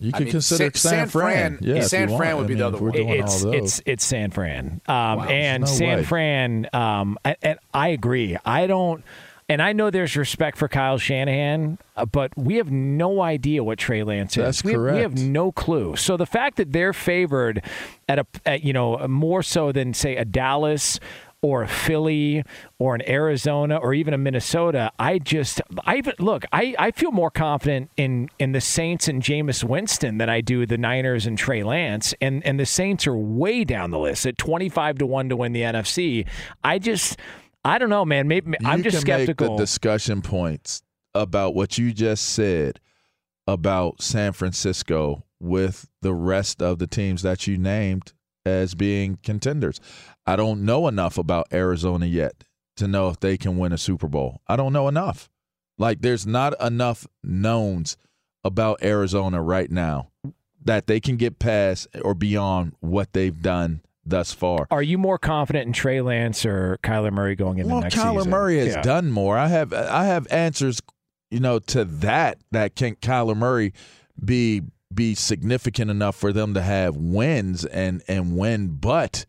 You 0.00 0.12
I 0.14 0.20
mean, 0.20 0.30
consider 0.30 0.64
San- 0.64 0.74
San, 0.74 0.90
San 0.90 1.08
Fran- 1.08 1.58
Yeah, 1.60 1.80
San 1.82 2.16
Fran 2.16 2.36
would 2.36 2.46
be 2.46 2.54
I 2.54 2.58
the 2.58 2.66
other 2.68 2.78
one. 2.80 2.94
it's 2.94 3.42
it's 3.42 3.82
it's 3.84 4.04
San 4.04 4.30
Fran, 4.30 4.80
um, 4.86 5.20
and 5.28 5.62
no 5.62 5.66
San 5.66 5.98
way. 5.98 6.04
Fran, 6.04 6.68
um, 6.72 7.18
and, 7.24 7.36
and 7.42 7.58
I 7.74 7.88
agree. 7.88 8.36
I 8.44 8.68
don't, 8.68 9.02
and 9.48 9.60
I 9.60 9.72
know 9.72 9.90
there's 9.90 10.16
respect 10.16 10.56
for 10.56 10.68
Kyle 10.68 10.98
Shanahan, 10.98 11.78
uh, 11.96 12.06
but 12.06 12.30
we 12.36 12.56
have 12.56 12.70
no 12.70 13.20
idea 13.22 13.64
what 13.64 13.78
Trey 13.78 14.04
Lance 14.04 14.36
is. 14.36 14.44
That's 14.44 14.62
we 14.64 14.72
have, 14.72 14.80
we 14.82 15.00
have 15.00 15.18
no 15.18 15.50
clue. 15.50 15.96
So 15.96 16.16
the 16.16 16.26
fact 16.26 16.58
that 16.58 16.72
they're 16.72 16.92
favored 16.92 17.64
at 18.08 18.20
a, 18.20 18.26
at, 18.46 18.62
you 18.62 18.72
know, 18.72 19.08
more 19.08 19.42
so 19.42 19.72
than 19.72 19.94
say 19.94 20.14
a 20.16 20.24
Dallas. 20.24 21.00
Or 21.40 21.62
a 21.62 21.68
Philly, 21.68 22.42
or 22.80 22.96
an 22.96 23.08
Arizona, 23.08 23.76
or 23.76 23.94
even 23.94 24.12
a 24.12 24.18
Minnesota. 24.18 24.90
I 24.98 25.20
just, 25.20 25.60
I 25.84 25.98
even 25.98 26.14
look. 26.18 26.44
I, 26.52 26.74
I 26.76 26.90
feel 26.90 27.12
more 27.12 27.30
confident 27.30 27.92
in 27.96 28.28
in 28.40 28.50
the 28.50 28.60
Saints 28.60 29.06
and 29.06 29.22
Jameis 29.22 29.62
Winston 29.62 30.18
than 30.18 30.28
I 30.28 30.40
do 30.40 30.66
the 30.66 30.76
Niners 30.76 31.26
and 31.26 31.38
Trey 31.38 31.62
Lance. 31.62 32.12
And 32.20 32.44
and 32.44 32.58
the 32.58 32.66
Saints 32.66 33.06
are 33.06 33.16
way 33.16 33.62
down 33.62 33.92
the 33.92 34.00
list 34.00 34.26
at 34.26 34.36
twenty 34.36 34.68
five 34.68 34.98
to 34.98 35.06
one 35.06 35.28
to 35.28 35.36
win 35.36 35.52
the 35.52 35.62
NFC. 35.62 36.26
I 36.64 36.80
just, 36.80 37.16
I 37.64 37.78
don't 37.78 37.90
know, 37.90 38.04
man. 38.04 38.26
Maybe 38.26 38.56
I'm 38.64 38.78
you 38.78 38.90
just 38.90 39.02
skeptical. 39.02 39.50
Make 39.50 39.58
the 39.58 39.62
discussion 39.62 40.22
points 40.22 40.82
about 41.14 41.54
what 41.54 41.78
you 41.78 41.92
just 41.92 42.30
said 42.30 42.80
about 43.46 44.02
San 44.02 44.32
Francisco 44.32 45.24
with 45.38 45.88
the 46.02 46.14
rest 46.14 46.60
of 46.60 46.80
the 46.80 46.88
teams 46.88 47.22
that 47.22 47.46
you 47.46 47.56
named 47.56 48.12
as 48.44 48.74
being 48.74 49.18
contenders. 49.22 49.80
I 50.28 50.36
don't 50.36 50.66
know 50.66 50.88
enough 50.88 51.16
about 51.16 51.46
Arizona 51.54 52.04
yet 52.04 52.44
to 52.76 52.86
know 52.86 53.08
if 53.08 53.18
they 53.18 53.38
can 53.38 53.56
win 53.56 53.72
a 53.72 53.78
Super 53.78 54.08
Bowl. 54.08 54.42
I 54.46 54.56
don't 54.56 54.74
know 54.74 54.86
enough. 54.86 55.30
Like 55.78 56.02
there's 56.02 56.26
not 56.26 56.60
enough 56.60 57.06
knowns 57.24 57.96
about 58.44 58.82
Arizona 58.82 59.40
right 59.42 59.70
now 59.70 60.10
that 60.62 60.86
they 60.86 61.00
can 61.00 61.16
get 61.16 61.38
past 61.38 61.88
or 62.02 62.12
beyond 62.12 62.74
what 62.80 63.14
they've 63.14 63.40
done 63.40 63.80
thus 64.04 64.32
far. 64.34 64.66
Are 64.70 64.82
you 64.82 64.98
more 64.98 65.18
confident 65.18 65.66
in 65.66 65.72
Trey 65.72 66.02
Lance 66.02 66.44
or 66.44 66.78
Kyler 66.82 67.10
Murray 67.10 67.34
going 67.34 67.58
into 67.58 67.72
well, 67.72 67.80
next 67.80 67.94
Kyler 67.94 68.18
season? 68.18 68.30
Murray 68.30 68.58
has 68.58 68.74
Yeah. 68.74 68.82
done 68.82 69.10
more. 69.10 69.38
I 69.38 69.48
have 69.48 69.72
I 69.72 70.04
have 70.04 70.30
answers, 70.30 70.82
you 71.30 71.40
know, 71.40 71.58
to 71.58 71.86
that 71.86 72.36
that 72.50 72.76
can 72.76 72.96
Kyler 72.96 73.36
Murray 73.36 73.72
be 74.22 74.60
be 74.92 75.14
significant 75.14 75.90
enough 75.90 76.16
for 76.16 76.34
them 76.34 76.52
to 76.52 76.60
have 76.60 76.96
wins 76.96 77.64
and 77.64 78.02
and 78.06 78.36
win, 78.36 78.76
but 78.78 79.24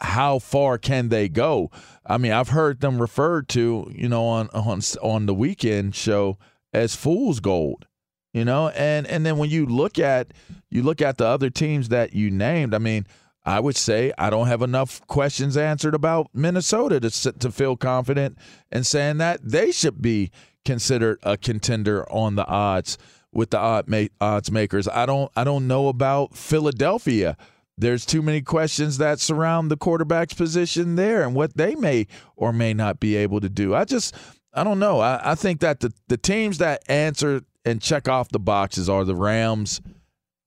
how 0.00 0.38
far 0.38 0.78
can 0.78 1.08
they 1.08 1.28
go? 1.28 1.70
I 2.06 2.18
mean, 2.18 2.32
I've 2.32 2.50
heard 2.50 2.80
them 2.80 3.00
referred 3.00 3.48
to, 3.50 3.90
you 3.94 4.08
know, 4.08 4.26
on 4.26 4.48
on 4.50 4.80
on 5.02 5.26
the 5.26 5.34
weekend 5.34 5.94
show 5.94 6.38
as 6.72 6.94
fool's 6.94 7.40
gold. 7.40 7.86
You 8.32 8.44
know, 8.44 8.70
and 8.70 9.06
and 9.06 9.24
then 9.24 9.38
when 9.38 9.48
you 9.48 9.64
look 9.64 9.98
at 9.98 10.32
you 10.68 10.82
look 10.82 11.00
at 11.00 11.18
the 11.18 11.26
other 11.26 11.50
teams 11.50 11.88
that 11.90 12.14
you 12.14 12.30
named, 12.30 12.74
I 12.74 12.78
mean, 12.78 13.06
I 13.44 13.60
would 13.60 13.76
say 13.76 14.12
I 14.18 14.28
don't 14.28 14.48
have 14.48 14.62
enough 14.62 15.06
questions 15.06 15.56
answered 15.56 15.94
about 15.94 16.28
Minnesota 16.34 16.98
to 16.98 17.32
to 17.32 17.52
feel 17.52 17.76
confident 17.76 18.36
in 18.72 18.82
saying 18.82 19.18
that 19.18 19.40
they 19.42 19.70
should 19.70 20.02
be 20.02 20.32
considered 20.64 21.18
a 21.22 21.36
contender 21.36 22.10
on 22.10 22.34
the 22.34 22.46
odds 22.46 22.98
with 23.32 23.50
the 23.50 23.58
odd 23.58 23.88
ma- 23.88 24.06
odds 24.20 24.50
makers. 24.50 24.88
I 24.88 25.06
don't 25.06 25.30
I 25.36 25.44
don't 25.44 25.68
know 25.68 25.88
about 25.88 26.34
Philadelphia. 26.34 27.36
There's 27.76 28.06
too 28.06 28.22
many 28.22 28.40
questions 28.40 28.98
that 28.98 29.18
surround 29.18 29.70
the 29.70 29.76
quarterback's 29.76 30.34
position 30.34 30.94
there 30.94 31.22
and 31.22 31.34
what 31.34 31.56
they 31.56 31.74
may 31.74 32.06
or 32.36 32.52
may 32.52 32.72
not 32.72 33.00
be 33.00 33.16
able 33.16 33.40
to 33.40 33.48
do. 33.48 33.74
I 33.74 33.84
just 33.84 34.14
I 34.52 34.62
don't 34.62 34.78
know. 34.78 35.00
I, 35.00 35.32
I 35.32 35.34
think 35.34 35.60
that 35.60 35.80
the, 35.80 35.92
the 36.08 36.16
teams 36.16 36.58
that 36.58 36.82
answer 36.88 37.42
and 37.64 37.82
check 37.82 38.08
off 38.08 38.28
the 38.28 38.38
boxes 38.38 38.88
are 38.88 39.04
the 39.04 39.16
Rams 39.16 39.80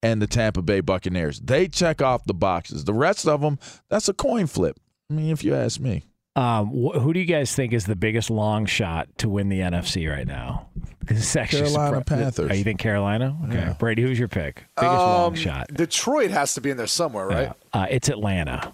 and 0.01 0.21
the 0.21 0.27
Tampa 0.27 0.61
Bay 0.61 0.79
Buccaneers. 0.79 1.39
They 1.41 1.67
check 1.67 2.01
off 2.01 2.23
the 2.25 2.33
boxes. 2.33 2.85
The 2.85 2.93
rest 2.93 3.27
of 3.27 3.41
them, 3.41 3.59
that's 3.89 4.07
a 4.07 4.13
coin 4.13 4.47
flip. 4.47 4.79
I 5.09 5.13
mean, 5.13 5.31
if 5.31 5.43
you 5.43 5.55
ask 5.55 5.79
me. 5.79 6.05
Um, 6.37 6.67
wh- 6.69 6.99
who 7.01 7.13
do 7.13 7.19
you 7.19 7.25
guys 7.25 7.53
think 7.55 7.73
is 7.73 7.85
the 7.85 7.95
biggest 7.95 8.29
long 8.29 8.65
shot 8.67 9.07
to 9.17 9.27
win 9.27 9.49
the 9.49 9.59
NFC 9.59 10.09
right 10.09 10.27
now? 10.27 10.67
Because 11.07 11.19
it's 11.23 11.35
actually 11.37 11.61
Carolina 11.71 12.01
surpri- 12.01 12.05
Panthers. 12.05 12.51
Oh, 12.51 12.53
you 12.53 12.63
think 12.65 12.79
Carolina? 12.81 13.37
Okay, 13.45 13.53
Yeah. 13.55 13.73
Brady, 13.79 14.01
who's 14.01 14.19
your 14.19 14.27
pick? 14.27 14.65
Biggest 14.75 14.91
long 14.97 15.27
Um, 15.27 15.35
shot. 15.35 15.67
Detroit 15.73 16.31
has 16.31 16.53
to 16.55 16.59
be 16.61 16.69
in 16.69 16.75
there 16.75 16.85
somewhere, 16.85 17.27
right? 17.27 17.53
Uh, 17.71 17.85
it's 17.89 18.09
Atlanta. 18.09 18.73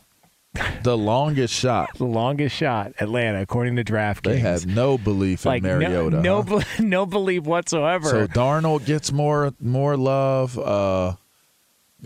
The 0.81 0.97
longest 0.97 1.53
shot. 1.53 1.91
The 1.99 2.05
longest 2.05 2.55
shot, 2.55 2.93
Atlanta, 2.99 3.39
according 3.43 3.75
to 3.75 3.83
DraftKings. 3.83 4.23
They 4.23 4.39
have 4.39 4.65
no 4.65 4.97
belief 4.97 5.45
like 5.45 5.59
in 5.63 5.69
Mariota. 5.69 6.21
no, 6.23 6.41
huh? 6.41 6.59
no, 6.59 6.63
no 6.87 7.05
belief 7.05 7.43
whatsoever. 7.43 8.09
So 8.09 8.25
Darnold 8.25 8.85
gets 8.87 9.11
more 9.11 9.53
more 9.59 9.95
love. 9.95 10.57
Uh, 10.57 11.13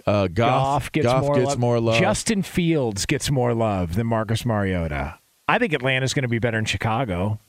uh, 0.06 0.28
Goff, 0.28 0.36
Goff 0.36 0.92
gets, 0.92 1.06
Goff 1.06 1.22
more, 1.22 1.36
gets 1.36 1.48
love. 1.48 1.60
more 1.60 1.80
love. 1.80 2.00
Justin 2.02 2.42
Fields 2.44 3.06
gets 3.06 3.32
more 3.32 3.54
love 3.54 3.96
than 3.96 4.08
Marcus 4.08 4.46
Mariota. 4.46 5.20
I 5.48 5.60
think 5.60 5.74
Atlanta's 5.74 6.14
going 6.14 6.24
to 6.24 6.30
be 6.30 6.40
better 6.40 6.58
in 6.58 6.66
Chicago. 6.66 7.40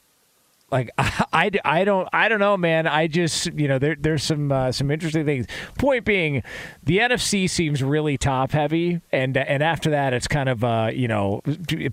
Like 0.71 0.91
I, 0.99 1.25
I, 1.33 1.51
I 1.65 1.85
don't 1.85 2.09
I 2.13 2.29
don't 2.29 2.41
know, 2.41 2.57
man. 2.57 2.87
I 2.87 3.07
just 3.07 3.47
you 3.55 3.69
know 3.69 3.79
there 3.79 3.97
there's 3.99 4.23
some 4.23 4.53
uh, 4.53 4.73
some 4.73 4.91
interesting 4.91 5.25
things. 5.25 5.47
Point 5.79 6.05
being, 6.05 6.43
the 6.83 6.99
NFC 6.99 7.49
seems 7.49 7.83
really 7.83 8.19
top 8.19 8.53
heavy, 8.53 9.01
and 9.11 9.37
and 9.37 9.63
after 9.63 9.91
that 9.91 10.13
it's 10.13 10.29
kind 10.29 10.49
of 10.49 10.63
uh, 10.63 10.91
you 10.93 11.09
know 11.09 11.41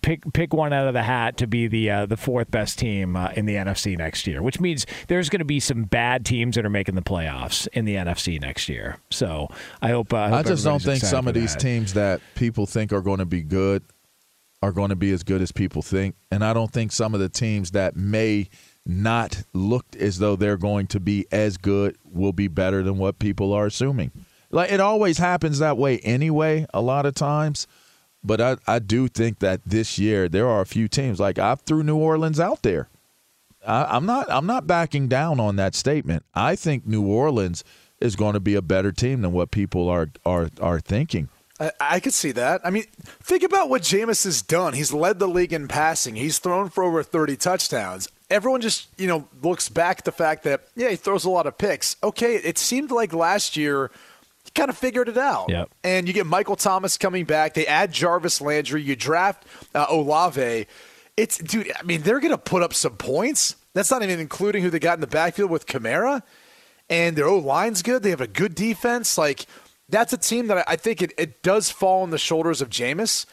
pick 0.01 0.23
pick 0.33 0.53
one 0.53 0.73
out 0.73 0.87
of 0.87 0.93
the 0.93 1.03
hat 1.03 1.37
to 1.37 1.47
be 1.47 1.67
the 1.67 1.89
uh, 1.89 2.05
the 2.05 2.17
fourth 2.17 2.51
best 2.51 2.77
team 2.77 3.15
uh, 3.15 3.29
in 3.35 3.45
the 3.45 3.55
NFC 3.55 3.97
next 3.97 4.27
year, 4.27 4.41
which 4.41 4.59
means 4.59 4.85
there's 5.07 5.29
going 5.29 5.39
to 5.39 5.45
be 5.45 5.59
some 5.59 5.83
bad 5.83 6.25
teams 6.25 6.55
that 6.55 6.65
are 6.65 6.69
making 6.69 6.95
the 6.95 7.01
playoffs 7.01 7.67
in 7.69 7.85
the 7.85 7.95
NFC 7.95 8.41
next 8.41 8.67
year. 8.67 8.97
So 9.09 9.47
I 9.81 9.89
hope. 9.89 10.13
Uh, 10.13 10.17
I, 10.17 10.29
hope 10.29 10.39
I 10.39 10.43
just 10.43 10.65
don't 10.65 10.81
think 10.81 11.01
some 11.01 11.27
of 11.27 11.33
these 11.33 11.55
teams 11.55 11.93
that 11.93 12.19
people 12.35 12.65
think 12.65 12.91
are 12.91 13.01
going 13.01 13.19
to 13.19 13.25
be 13.25 13.41
good 13.41 13.83
are 14.65 14.71
going 14.71 14.89
to 14.89 14.95
be 14.95 15.11
as 15.11 15.21
good 15.21 15.43
as 15.43 15.51
people 15.51 15.83
think. 15.83 16.15
And 16.31 16.43
I 16.43 16.51
don't 16.51 16.71
think 16.71 16.91
some 16.91 17.13
of 17.13 17.19
the 17.19 17.29
teams 17.29 17.71
that 17.71 17.95
may 17.95 18.49
not 18.83 19.43
look 19.53 19.85
as 19.99 20.17
though 20.17 20.35
they're 20.35 20.57
going 20.57 20.87
to 20.87 20.99
be 20.99 21.27
as 21.31 21.57
good 21.57 21.97
will 22.03 22.33
be 22.33 22.47
better 22.47 22.81
than 22.81 22.97
what 22.97 23.19
people 23.19 23.53
are 23.53 23.67
assuming. 23.67 24.11
Like 24.49 24.71
it 24.71 24.79
always 24.79 25.19
happens 25.19 25.59
that 25.59 25.77
way 25.77 25.99
anyway, 25.99 26.65
a 26.73 26.81
lot 26.81 27.05
of 27.05 27.13
times. 27.13 27.67
But 28.23 28.41
I, 28.41 28.57
I 28.65 28.79
do 28.79 29.07
think 29.07 29.37
that 29.39 29.61
this 29.67 29.99
year 29.99 30.27
there 30.27 30.47
are 30.47 30.61
a 30.61 30.65
few 30.65 30.87
teams 30.87 31.19
like 31.19 31.37
I 31.37 31.53
threw 31.53 31.83
New 31.83 31.97
Orleans 31.97 32.39
out 32.39 32.63
there. 32.63 32.89
I, 33.67 33.83
I'm 33.83 34.07
not 34.07 34.25
I'm 34.31 34.47
not 34.47 34.65
backing 34.65 35.07
down 35.07 35.39
on 35.39 35.57
that 35.57 35.75
statement. 35.75 36.25
I 36.33 36.55
think 36.55 36.87
New 36.87 37.05
Orleans 37.05 37.63
is 38.01 38.15
going 38.15 38.33
to 38.33 38.39
be 38.39 38.55
a 38.55 38.63
better 38.63 38.91
team 38.91 39.21
than 39.21 39.31
what 39.31 39.51
people 39.51 39.89
are 39.89 40.09
are 40.25 40.49
are 40.59 40.79
thinking. 40.79 41.29
I, 41.59 41.71
I 41.79 41.99
could 41.99 42.13
see 42.13 42.31
that. 42.33 42.61
I 42.63 42.69
mean, 42.69 42.85
think 43.23 43.43
about 43.43 43.69
what 43.69 43.81
Jameis 43.81 44.25
has 44.25 44.41
done. 44.41 44.73
He's 44.73 44.91
led 44.93 45.19
the 45.19 45.27
league 45.27 45.53
in 45.53 45.67
passing. 45.67 46.15
He's 46.15 46.39
thrown 46.39 46.69
for 46.69 46.83
over 46.83 47.03
30 47.03 47.37
touchdowns. 47.37 48.09
Everyone 48.29 48.61
just, 48.61 48.87
you 48.97 49.07
know, 49.07 49.27
looks 49.41 49.69
back 49.69 49.99
at 49.99 50.05
the 50.05 50.11
fact 50.11 50.43
that, 50.43 50.67
yeah, 50.75 50.89
he 50.89 50.95
throws 50.95 51.25
a 51.25 51.29
lot 51.29 51.47
of 51.47 51.57
picks. 51.57 51.95
Okay, 52.03 52.35
it 52.35 52.57
seemed 52.57 52.91
like 52.91 53.13
last 53.13 53.55
year 53.55 53.91
he 54.43 54.51
kind 54.51 54.69
of 54.69 54.77
figured 54.77 55.07
it 55.07 55.17
out. 55.17 55.49
Yep. 55.49 55.69
And 55.83 56.07
you 56.07 56.13
get 56.13 56.25
Michael 56.25 56.55
Thomas 56.55 56.97
coming 56.97 57.25
back. 57.25 57.53
They 57.53 57.67
add 57.67 57.91
Jarvis 57.91 58.41
Landry. 58.41 58.81
You 58.81 58.95
draft 58.95 59.45
uh, 59.73 59.85
Olave. 59.89 60.67
It's, 61.17 61.37
dude, 61.37 61.71
I 61.79 61.83
mean, 61.83 62.01
they're 62.01 62.19
going 62.19 62.31
to 62.31 62.37
put 62.37 62.63
up 62.63 62.73
some 62.73 62.97
points. 62.97 63.55
That's 63.73 63.91
not 63.91 64.03
even 64.03 64.19
including 64.19 64.63
who 64.63 64.69
they 64.69 64.79
got 64.79 64.95
in 64.95 65.01
the 65.01 65.07
backfield 65.07 65.51
with 65.51 65.65
Kamara. 65.65 66.21
And 66.89 67.15
their 67.15 67.27
O 67.27 67.37
line's 67.37 67.81
good. 67.81 68.03
They 68.03 68.09
have 68.09 68.21
a 68.21 68.27
good 68.27 68.53
defense. 68.53 69.17
Like, 69.17 69.45
that's 69.89 70.13
a 70.13 70.17
team 70.17 70.47
that 70.47 70.63
I- 70.67 70.75
think 70.75 71.01
it, 71.01 71.13
it 71.17 71.41
does 71.43 71.69
fall 71.69 72.03
on 72.03 72.09
the 72.09 72.17
shoulders 72.17 72.61
of 72.61 72.69
Jameis. 72.69 73.25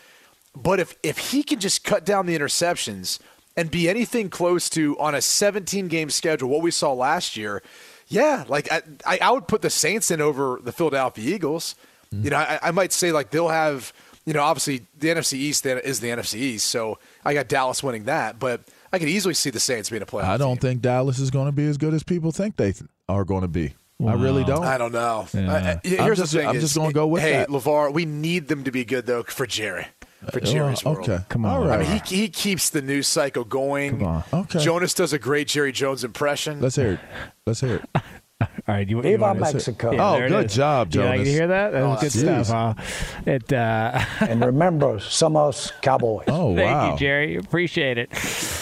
But 0.54 0.80
if, 0.80 0.96
if 1.02 1.18
he 1.30 1.42
can 1.42 1.60
just 1.60 1.82
cut 1.82 2.04
down 2.04 2.26
the 2.26 2.38
interceptions 2.38 3.18
and 3.56 3.70
be 3.70 3.88
anything 3.88 4.28
close 4.28 4.68
to 4.70 4.98
on 4.98 5.14
a 5.14 5.22
17 5.22 5.88
game 5.88 6.10
schedule, 6.10 6.48
what 6.48 6.62
we 6.62 6.70
saw 6.70 6.92
last 6.92 7.36
year, 7.36 7.62
yeah, 8.08 8.44
like 8.48 8.70
I, 8.70 9.18
I, 9.22 9.30
would 9.30 9.48
put 9.48 9.62
the 9.62 9.70
Saints 9.70 10.10
in 10.10 10.20
over 10.20 10.60
the 10.62 10.72
Philadelphia 10.72 11.34
Eagles. 11.34 11.74
Mm-hmm. 12.12 12.24
You 12.24 12.30
know, 12.30 12.36
I, 12.36 12.58
I 12.62 12.70
might 12.70 12.92
say 12.92 13.12
like 13.12 13.30
they'll 13.30 13.48
have, 13.48 13.92
you 14.26 14.34
know, 14.34 14.42
obviously 14.42 14.86
the 14.98 15.08
NFC 15.08 15.34
East 15.34 15.64
is 15.64 16.00
the 16.00 16.08
NFC 16.08 16.34
East, 16.34 16.66
so 16.66 16.98
I 17.24 17.32
got 17.32 17.48
Dallas 17.48 17.82
winning 17.82 18.04
that, 18.04 18.38
but 18.38 18.60
I 18.92 18.98
could 18.98 19.08
easily 19.08 19.34
see 19.34 19.48
the 19.48 19.60
Saints 19.60 19.88
being 19.88 20.02
a 20.02 20.06
playoff. 20.06 20.24
I 20.24 20.36
don't 20.36 20.60
think 20.60 20.82
Dallas 20.82 21.18
is 21.18 21.30
going 21.30 21.46
to 21.46 21.52
be 21.52 21.66
as 21.66 21.78
good 21.78 21.94
as 21.94 22.02
people 22.02 22.30
think 22.30 22.56
they 22.56 22.72
th- 22.72 22.90
are 23.08 23.24
going 23.24 23.42
to 23.42 23.48
be. 23.48 23.74
I 24.04 24.14
really 24.14 24.42
don't. 24.44 24.64
I 24.64 24.78
don't 24.78 24.92
know. 24.92 25.26
Yeah. 25.32 25.52
I- 25.52 25.56
I- 25.56 25.80
here's 25.84 26.00
I'm 26.00 26.08
the 26.08 26.14
just- 26.16 26.32
thing: 26.32 26.48
I'm 26.48 26.56
is, 26.56 26.62
just 26.62 26.76
gonna 26.76 26.92
go 26.92 27.06
with 27.06 27.22
hey, 27.22 27.32
that. 27.32 27.48
Levar, 27.48 27.92
we 27.92 28.04
need 28.04 28.48
them 28.48 28.64
to 28.64 28.70
be 28.72 28.84
good 28.84 29.06
though 29.06 29.22
for 29.22 29.46
Jerry, 29.46 29.86
for 30.32 30.38
uh, 30.38 30.44
Jerry's 30.44 30.82
oh, 30.84 30.92
world. 30.94 31.08
okay. 31.08 31.24
Come 31.28 31.44
on. 31.44 31.68
right. 31.68 31.78
I 31.80 31.82
mean, 31.82 32.02
he 32.06 32.16
he 32.16 32.28
keeps 32.28 32.70
the 32.70 32.82
news 32.82 33.06
cycle 33.06 33.44
going. 33.44 33.98
Come 33.98 34.06
on. 34.08 34.24
Okay. 34.32 34.58
Jonas 34.58 34.94
does 34.94 35.12
a 35.12 35.18
great 35.18 35.46
Jerry 35.46 35.70
Jones 35.72 36.02
impression. 36.02 36.60
Let's 36.60 36.76
hear 36.76 36.94
it. 36.94 37.00
Let's 37.46 37.60
hear 37.60 37.76
it. 37.76 38.48
All 38.68 38.74
right, 38.76 38.88
you, 38.88 38.96
you 38.98 39.02
Viva 39.02 39.22
wanna- 39.22 39.40
Mexico. 39.40 39.96
Oh, 39.98 40.28
good 40.28 40.46
is. 40.46 40.54
job, 40.54 40.94
You 40.94 41.00
like 41.00 41.10
to 41.10 41.16
Jonas. 41.24 41.28
hear 41.28 41.46
that? 41.48 41.72
That 41.72 41.82
was 41.84 41.98
Oh, 41.98 42.00
good 42.00 42.12
jeez. 42.12 42.44
stuff, 42.44 42.76
huh? 42.76 43.22
It. 43.26 43.52
Uh, 43.52 44.04
and 44.20 44.44
remember, 44.44 44.96
somos 44.98 45.72
Cowboys. 45.82 46.26
Oh, 46.28 46.54
thank 46.54 46.70
wow. 46.70 46.92
you, 46.92 46.98
Jerry. 46.98 47.36
Appreciate 47.36 47.98
it. 47.98 48.08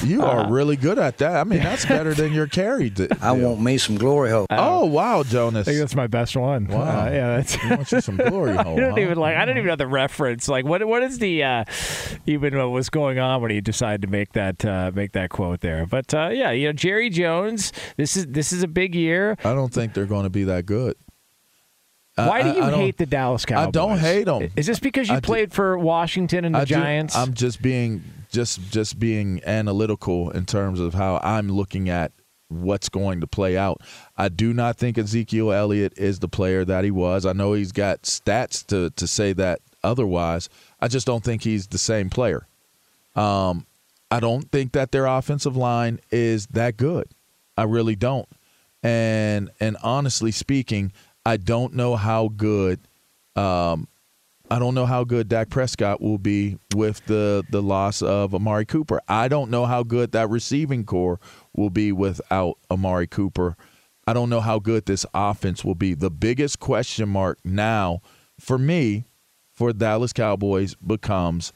You 0.03 0.23
Uh, 0.23 0.27
are 0.27 0.51
really 0.51 0.77
good 0.77 0.99
at 0.99 1.19
that. 1.19 1.37
I 1.37 1.45
mean, 1.45 1.59
that's 1.63 1.85
better 1.85 2.15
than 2.15 2.33
your 2.33 2.47
carry. 2.47 2.89
d- 2.89 3.09
I 3.21 3.37
deal. 3.37 3.51
want 3.51 3.61
me 3.61 3.77
some 3.77 3.97
glory 3.99 4.31
hole. 4.31 4.47
Oh, 4.49 4.87
wow, 4.87 5.23
Jonas. 5.23 5.69
I 5.69 5.71
think 5.73 5.81
that's 5.81 5.95
my 5.95 6.07
best 6.07 6.35
one. 6.35 6.69
Wow. 6.69 6.81
Uh, 6.81 7.11
yeah, 7.11 7.37
that's. 7.37 7.63
You 7.63 7.69
want 7.71 7.93
you 7.93 8.01
some 8.01 8.17
glory 8.17 8.53
hole, 8.57 8.77
I 8.79 8.81
don't 8.81 8.93
huh? 8.93 9.01
even 9.01 9.19
like. 9.19 9.37
I 9.37 9.45
don't 9.45 9.59
even 9.59 9.69
know 9.69 9.77
the 9.77 9.87
reference. 9.87 10.49
Like, 10.49 10.65
what? 10.65 10.83
What 10.87 11.03
is 11.03 11.19
the 11.19 11.43
uh, 11.45 11.65
even 12.27 12.57
what 12.57 12.71
was 12.71 12.89
going 12.89 13.19
on 13.19 13.43
when 13.43 13.51
he 13.51 13.61
decided 13.61 14.01
to 14.03 14.09
make 14.09 14.33
that 14.33 14.65
uh, 14.65 14.91
make 14.95 15.13
that 15.13 15.29
quote 15.31 15.61
there? 15.61 15.85
But 15.85 16.15
uh, 16.15 16.31
yeah, 16.33 16.51
you 16.53 16.69
know, 16.69 16.73
Jerry 16.73 17.11
Jones. 17.11 17.73
This 17.99 18.17
is 18.17 18.27
this 18.29 18.53
is 18.53 18.63
a 18.63 18.69
big 18.69 18.95
year. 18.95 19.37
I 19.45 19.53
don't 19.53 19.73
think 19.73 19.90
they're 19.95 20.07
going 20.07 20.25
to 20.25 20.31
be 20.31 20.45
that 20.45 20.67
good. 20.67 20.97
I- 22.19 22.29
Why 22.29 22.43
do 22.43 22.51
you 22.51 22.63
I 22.65 22.73
hate 22.73 22.97
the 22.99 23.07
Dallas 23.07 23.45
Cowboys? 23.47 23.69
I 23.69 23.71
don't 23.71 23.99
hate 23.99 24.25
them. 24.25 24.51
Is 24.57 24.67
this 24.67 24.81
because 24.81 25.09
you 25.09 25.15
I 25.15 25.21
do- 25.21 25.27
played 25.27 25.53
for 25.53 25.79
Washington 25.79 26.45
and 26.45 26.55
the 26.55 26.61
I 26.61 26.65
do- 26.65 26.75
Giants? 26.75 27.17
I'm 27.17 27.35
just 27.35 27.63
being 27.63 28.03
just 28.31 28.61
just 28.71 28.99
being 28.99 29.41
analytical 29.45 30.31
in 30.31 30.47
terms 30.47 30.81
of 30.81 30.95
how 30.95 31.19
I'm 31.23 31.49
looking 31.51 31.89
at 31.89 32.13
what's 32.49 32.89
going 32.89 33.21
to 33.21 33.27
play 33.27 33.57
out. 33.57 33.81
I 34.17 34.29
do 34.29 34.53
not 34.53 34.77
think 34.77 34.99
Ezekiel 34.99 35.53
Elliott 35.53 35.95
is 35.97 36.19
the 36.19 36.29
player 36.29 36.65
that 36.65 36.85
he 36.85 36.91
was. 36.91 37.25
I 37.25 37.33
know 37.33 37.53
he's 37.55 37.73
got 37.73 38.03
stats 38.03 38.67
to 38.67 38.91
to 38.91 39.07
say 39.07 39.33
that 39.35 39.61
otherwise. 39.83 40.49
I 40.81 40.89
just 40.89 41.07
don't 41.07 41.25
think 41.25 41.43
he's 41.45 41.69
the 41.69 41.79
same 41.79 42.11
player. 42.11 42.47
Um, 43.15 43.67
I 44.11 44.19
don't 44.21 44.51
think 44.51 44.73
that 44.73 44.91
their 44.93 45.07
offensive 45.07 45.57
line 45.57 46.01
is 46.11 46.47
that 46.49 46.77
good. 46.77 47.09
I 47.57 47.63
really 47.65 47.97
don't. 47.97 48.29
And 48.83 49.51
and 49.61 49.77
honestly 49.83 50.31
speaking, 50.31 50.93
I 51.27 51.37
don't 51.37 51.75
know 51.75 51.97
how 51.97 52.29
good 52.29 52.81
um, 53.37 53.89
I 54.51 54.59
don't 54.59 54.75
know 54.75 54.87
how 54.87 55.05
good 55.05 55.29
Dak 55.29 55.49
Prescott 55.49 56.01
will 56.01 56.19
be 56.19 56.59
with 56.75 57.05
the 57.07 57.45
the 57.51 57.63
loss 57.63 58.03
of 58.03 58.35
Amari 58.35 58.67
Cooper. 58.67 59.01
I 59.09 59.29
don't 59.29 59.51
know 59.51 59.65
how 59.65 59.83
good 59.83 60.13
that 60.13 60.29
receiving 60.29 60.85
corps 60.85 61.21
will 61.55 61.71
be 61.71 61.93
without 61.93 62.59
Amari 62.71 63.07
Cooper. 63.07 63.57
I 64.07 64.13
don't 64.13 64.29
know 64.29 64.41
how 64.41 64.59
good 64.59 64.87
this 64.87 65.07
offense 65.15 65.65
will 65.65 65.77
be. 65.77 65.95
The 65.95 66.11
biggest 66.11 66.59
question 66.59 67.09
mark 67.09 67.39
now 67.45 68.01
for 68.41 68.59
me 68.59 69.05
for 69.53 69.73
Dallas 69.73 70.13
Cowboys 70.13 70.75
becomes 70.75 71.53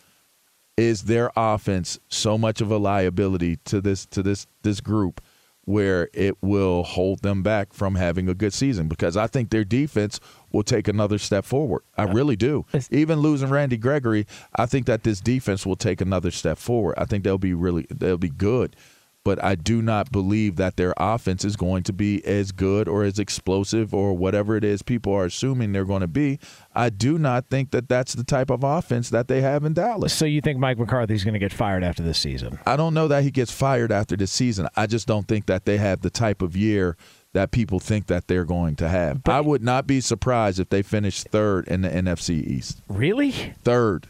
is 0.77 1.03
their 1.05 1.33
offense 1.37 1.99
so 2.09 2.37
much 2.37 2.61
of 2.61 2.71
a 2.71 2.77
liability 2.77 3.57
to 3.65 3.81
this 3.81 4.07
to 4.07 4.23
this 4.23 4.47
this 4.63 4.81
group 4.81 5.21
where 5.65 6.09
it 6.13 6.37
will 6.43 6.83
hold 6.83 7.23
them 7.23 7.43
back 7.43 7.73
from 7.73 7.95
having 7.95 8.29
a 8.29 8.35
good 8.35 8.53
season 8.53 8.89
because 8.89 9.17
I 9.17 9.27
think 9.27 9.51
their 9.51 9.65
defense 9.65 10.21
will 10.53 10.63
take 10.63 10.89
another 10.89 11.19
step 11.19 11.45
forward. 11.45 11.83
I 11.97 12.05
really 12.05 12.37
do. 12.37 12.67
Even 12.91 13.21
losing 13.21 13.51
Randy 13.51 13.77
Gregory, 13.77 14.27
I 14.55 14.67
think 14.67 14.87
that 14.87 15.03
this 15.03 15.21
defense 15.21 15.67
will 15.67 15.77
take 15.77 16.01
another 16.01 16.31
step 16.31 16.59
forward. 16.59 16.95
I 16.99 17.05
think 17.07 17.25
they'll 17.25 17.39
be 17.39 17.55
really 17.55 17.87
they'll 17.91 18.19
be 18.19 18.29
good. 18.29 18.77
But 19.25 19.43
I 19.43 19.55
do 19.55 19.81
not 19.81 20.13
believe 20.13 20.57
that 20.57 20.77
their 20.77 20.93
offense 20.99 21.47
is 21.47 21.57
going 21.57 21.83
to 21.85 21.95
be 21.95 22.23
as 22.27 22.53
good 22.53 22.87
or 22.89 23.05
as 23.05 23.19
explosive 23.19 23.95
or 23.95 24.15
whatever 24.15 24.55
it 24.55 24.65
is 24.65 24.83
people 24.83 25.15
are 25.15 25.25
assuming 25.25 25.73
they're 25.73 25.87
going 25.87 26.03
to 26.03 26.07
be. 26.07 26.39
I 26.75 26.91
do 26.91 27.17
not 27.17 27.47
think 27.47 27.71
that 27.71 27.89
that's 27.89 28.15
the 28.15 28.25
type 28.25 28.51
of 28.51 28.63
offense 28.63 29.09
that 29.11 29.29
they 29.29 29.41
have 29.41 29.65
in 29.65 29.73
Dallas. 29.73 30.13
So 30.13 30.27
you 30.27 30.43
think 30.43 30.59
Mike 30.59 30.79
McCarthy's 30.79 31.25
going 31.25 31.33
to 31.33 31.41
get 31.41 31.55
fired 31.55 31.83
after 31.83 32.03
this 32.03 32.19
season? 32.19 32.59
I 32.67 32.77
don't 32.77 32.93
know 32.93 33.09
that 33.09 33.23
he 33.23 33.31
gets 33.31 33.51
fired 33.51 33.91
after 33.91 34.15
this 34.15 34.31
season. 34.31 34.69
I 34.77 34.87
just 34.87 35.07
don't 35.07 35.27
think 35.27 35.47
that 35.47 35.65
they 35.65 35.79
have 35.79 36.03
the 36.03 36.11
type 36.11 36.43
of 36.43 36.55
year 36.55 36.97
that 37.33 37.51
people 37.51 37.81
think 37.81 38.07
that 38.07 38.29
they're 38.29 38.45
going 38.45 38.77
to 38.77 38.89
have. 38.89 39.21
I 39.27 39.41
would 39.41 39.63
not 39.63 39.87
be 39.87 40.01
surprised 40.01 40.61
if 40.61 40.69
they 40.69 40.83
finish 40.83 41.23
third 41.23 41.67
in 41.67 41.83
the 41.83 41.89
NFC 41.89 42.47
East. 42.47 42.81
Really? 42.89 43.33
Third. 43.63 44.07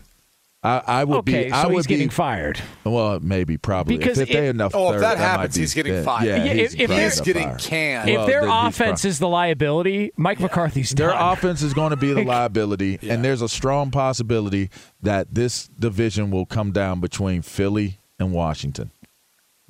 I, 0.64 0.82
I 0.86 1.04
would 1.04 1.18
okay, 1.18 1.44
be. 1.44 1.50
so 1.50 1.56
I 1.56 1.66
would 1.66 1.74
he's 1.74 1.86
getting 1.86 2.08
fired. 2.08 2.58
Well, 2.84 3.20
maybe, 3.20 3.58
probably. 3.58 3.98
Because 3.98 4.18
if, 4.18 4.30
if 4.30 4.32
they 4.34 4.46
if- 4.48 4.54
enough. 4.54 4.74
Oh, 4.74 4.88
if 4.88 4.94
third, 4.94 5.02
that 5.02 5.18
happens, 5.18 5.54
be- 5.56 5.60
he's 5.60 5.74
getting 5.74 5.92
yeah, 5.94 6.02
fired. 6.02 6.26
Yeah, 6.26 6.44
Yeah, 6.44 6.52
he's, 6.54 6.74
if- 6.74 6.80
if 6.80 6.90
he's 6.90 7.20
getting 7.20 7.48
fired. 7.48 7.60
canned. 7.60 8.08
If 8.08 8.16
Well, 8.16 8.26
their 8.26 8.48
offense 8.48 9.02
pro- 9.02 9.08
is 9.10 9.18
the 9.18 9.28
liability, 9.28 10.12
Mike 10.16 10.40
McCarthy's 10.40 10.90
Their 10.90 11.12
offense 11.14 11.60
is 11.62 11.74
going 11.74 11.90
to 11.90 11.96
be 11.96 12.14
the 12.14 12.24
liability, 12.24 12.98
and 13.02 13.22
there's 13.22 13.42
a 13.42 13.48
strong 13.48 13.90
possibility 13.90 14.70
that 15.02 15.34
this 15.34 15.68
division 15.68 16.30
will 16.30 16.46
come 16.46 16.72
down 16.72 17.00
between 17.00 17.42
Philly 17.42 17.98
and 18.18 18.32
Washington. 18.32 18.90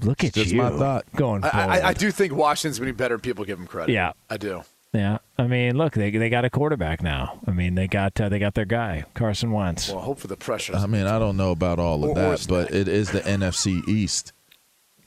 Look 0.00 0.22
at 0.22 0.34
Just 0.34 0.52
you 0.52 0.58
my 0.62 0.70
thought. 0.70 1.04
going 1.16 1.42
I. 1.44 1.48
I, 1.80 1.88
I 1.88 1.92
do 1.92 2.10
think 2.10 2.32
Washington's 2.34 2.78
going 2.78 2.88
to 2.88 2.92
be 2.92 2.96
better 2.96 3.14
than 3.14 3.20
people 3.20 3.44
give 3.44 3.58
him 3.58 3.66
credit. 3.66 3.92
Yeah. 3.92 4.12
I 4.30 4.36
do. 4.36 4.62
Yeah, 4.94 5.18
I 5.36 5.48
mean, 5.48 5.76
look, 5.76 5.94
they 5.94 6.10
they 6.12 6.30
got 6.30 6.44
a 6.44 6.50
quarterback 6.50 7.02
now. 7.02 7.40
I 7.48 7.50
mean, 7.50 7.74
they 7.74 7.88
got 7.88 8.18
uh, 8.20 8.28
they 8.28 8.38
got 8.38 8.54
their 8.54 8.64
guy 8.64 9.04
Carson 9.14 9.50
Wentz. 9.50 9.88
Well, 9.90 9.98
hope 10.00 10.20
for 10.20 10.28
the 10.28 10.36
pressure. 10.36 10.74
I 10.76 10.86
mean, 10.86 11.06
I 11.06 11.18
don't 11.18 11.36
know 11.36 11.50
about 11.50 11.80
all 11.80 12.04
of 12.04 12.10
Or- 12.16 12.34
or 12.34 12.36
but 12.48 12.72
it 12.72 12.86
is 12.86 13.10
the 13.10 13.20
NFC 13.20 13.86
East, 13.88 14.32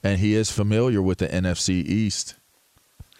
and 0.03 0.19
he 0.19 0.35
is 0.35 0.51
familiar 0.51 1.01
with 1.01 1.19
the 1.19 1.27
NFC 1.29 1.69
East. 1.85 2.35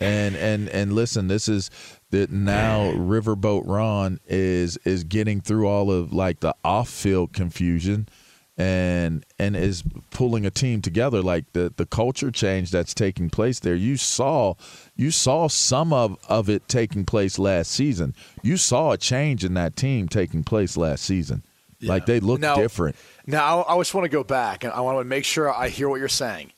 And 0.02 0.36
and 0.36 0.68
and 0.70 0.92
listen, 0.94 1.28
this 1.30 1.48
is 1.48 1.72
that 2.12 2.30
now 2.32 2.92
Riverboat 2.92 3.64
Ron 3.66 4.20
is 4.28 4.78
is 4.84 5.06
getting 5.06 5.40
through 5.40 5.68
all 5.68 5.90
of 5.90 6.12
like 6.12 6.42
the 6.42 6.54
off 6.66 6.90
field 6.90 7.32
confusion, 7.34 8.10
and 8.58 9.24
and 9.38 9.56
is 9.56 9.84
pulling 10.10 10.46
a 10.46 10.50
team 10.50 10.82
together. 10.82 11.22
Like 11.22 11.46
the 11.54 11.72
the 11.76 11.86
culture 11.86 12.32
change 12.32 12.72
that's 12.72 12.94
taking 12.94 13.30
place 13.30 13.60
there. 13.60 13.76
You 13.76 13.98
saw 13.98 14.56
you 14.96 15.12
saw 15.12 15.48
some 15.48 15.94
of 15.94 16.18
of 16.28 16.50
it 16.50 16.68
taking 16.68 17.06
place 17.06 17.38
last 17.38 17.72
season. 17.72 18.16
You 18.42 18.58
saw 18.58 18.92
a 18.92 18.98
change 18.98 19.46
in 19.46 19.54
that 19.56 19.76
team 19.76 20.08
taking 20.08 20.44
place 20.44 20.76
last 20.78 21.04
season. 21.04 21.44
Like 21.82 22.08
they 22.08 22.20
look 22.20 22.40
Now- 22.40 22.56
different. 22.56 22.96
Now, 23.28 23.64
I 23.68 23.78
just 23.78 23.94
want 23.94 24.06
to 24.06 24.10
go 24.10 24.24
back 24.24 24.64
and 24.64 24.74
I 24.74 24.80
want 24.82 24.98
to 25.00 25.04
make 25.04 25.26
sure 25.26 25.54
I 25.54 25.68
hear 25.70 25.88
what 25.90 26.00
you're 26.00 26.08
saying. 26.08 26.54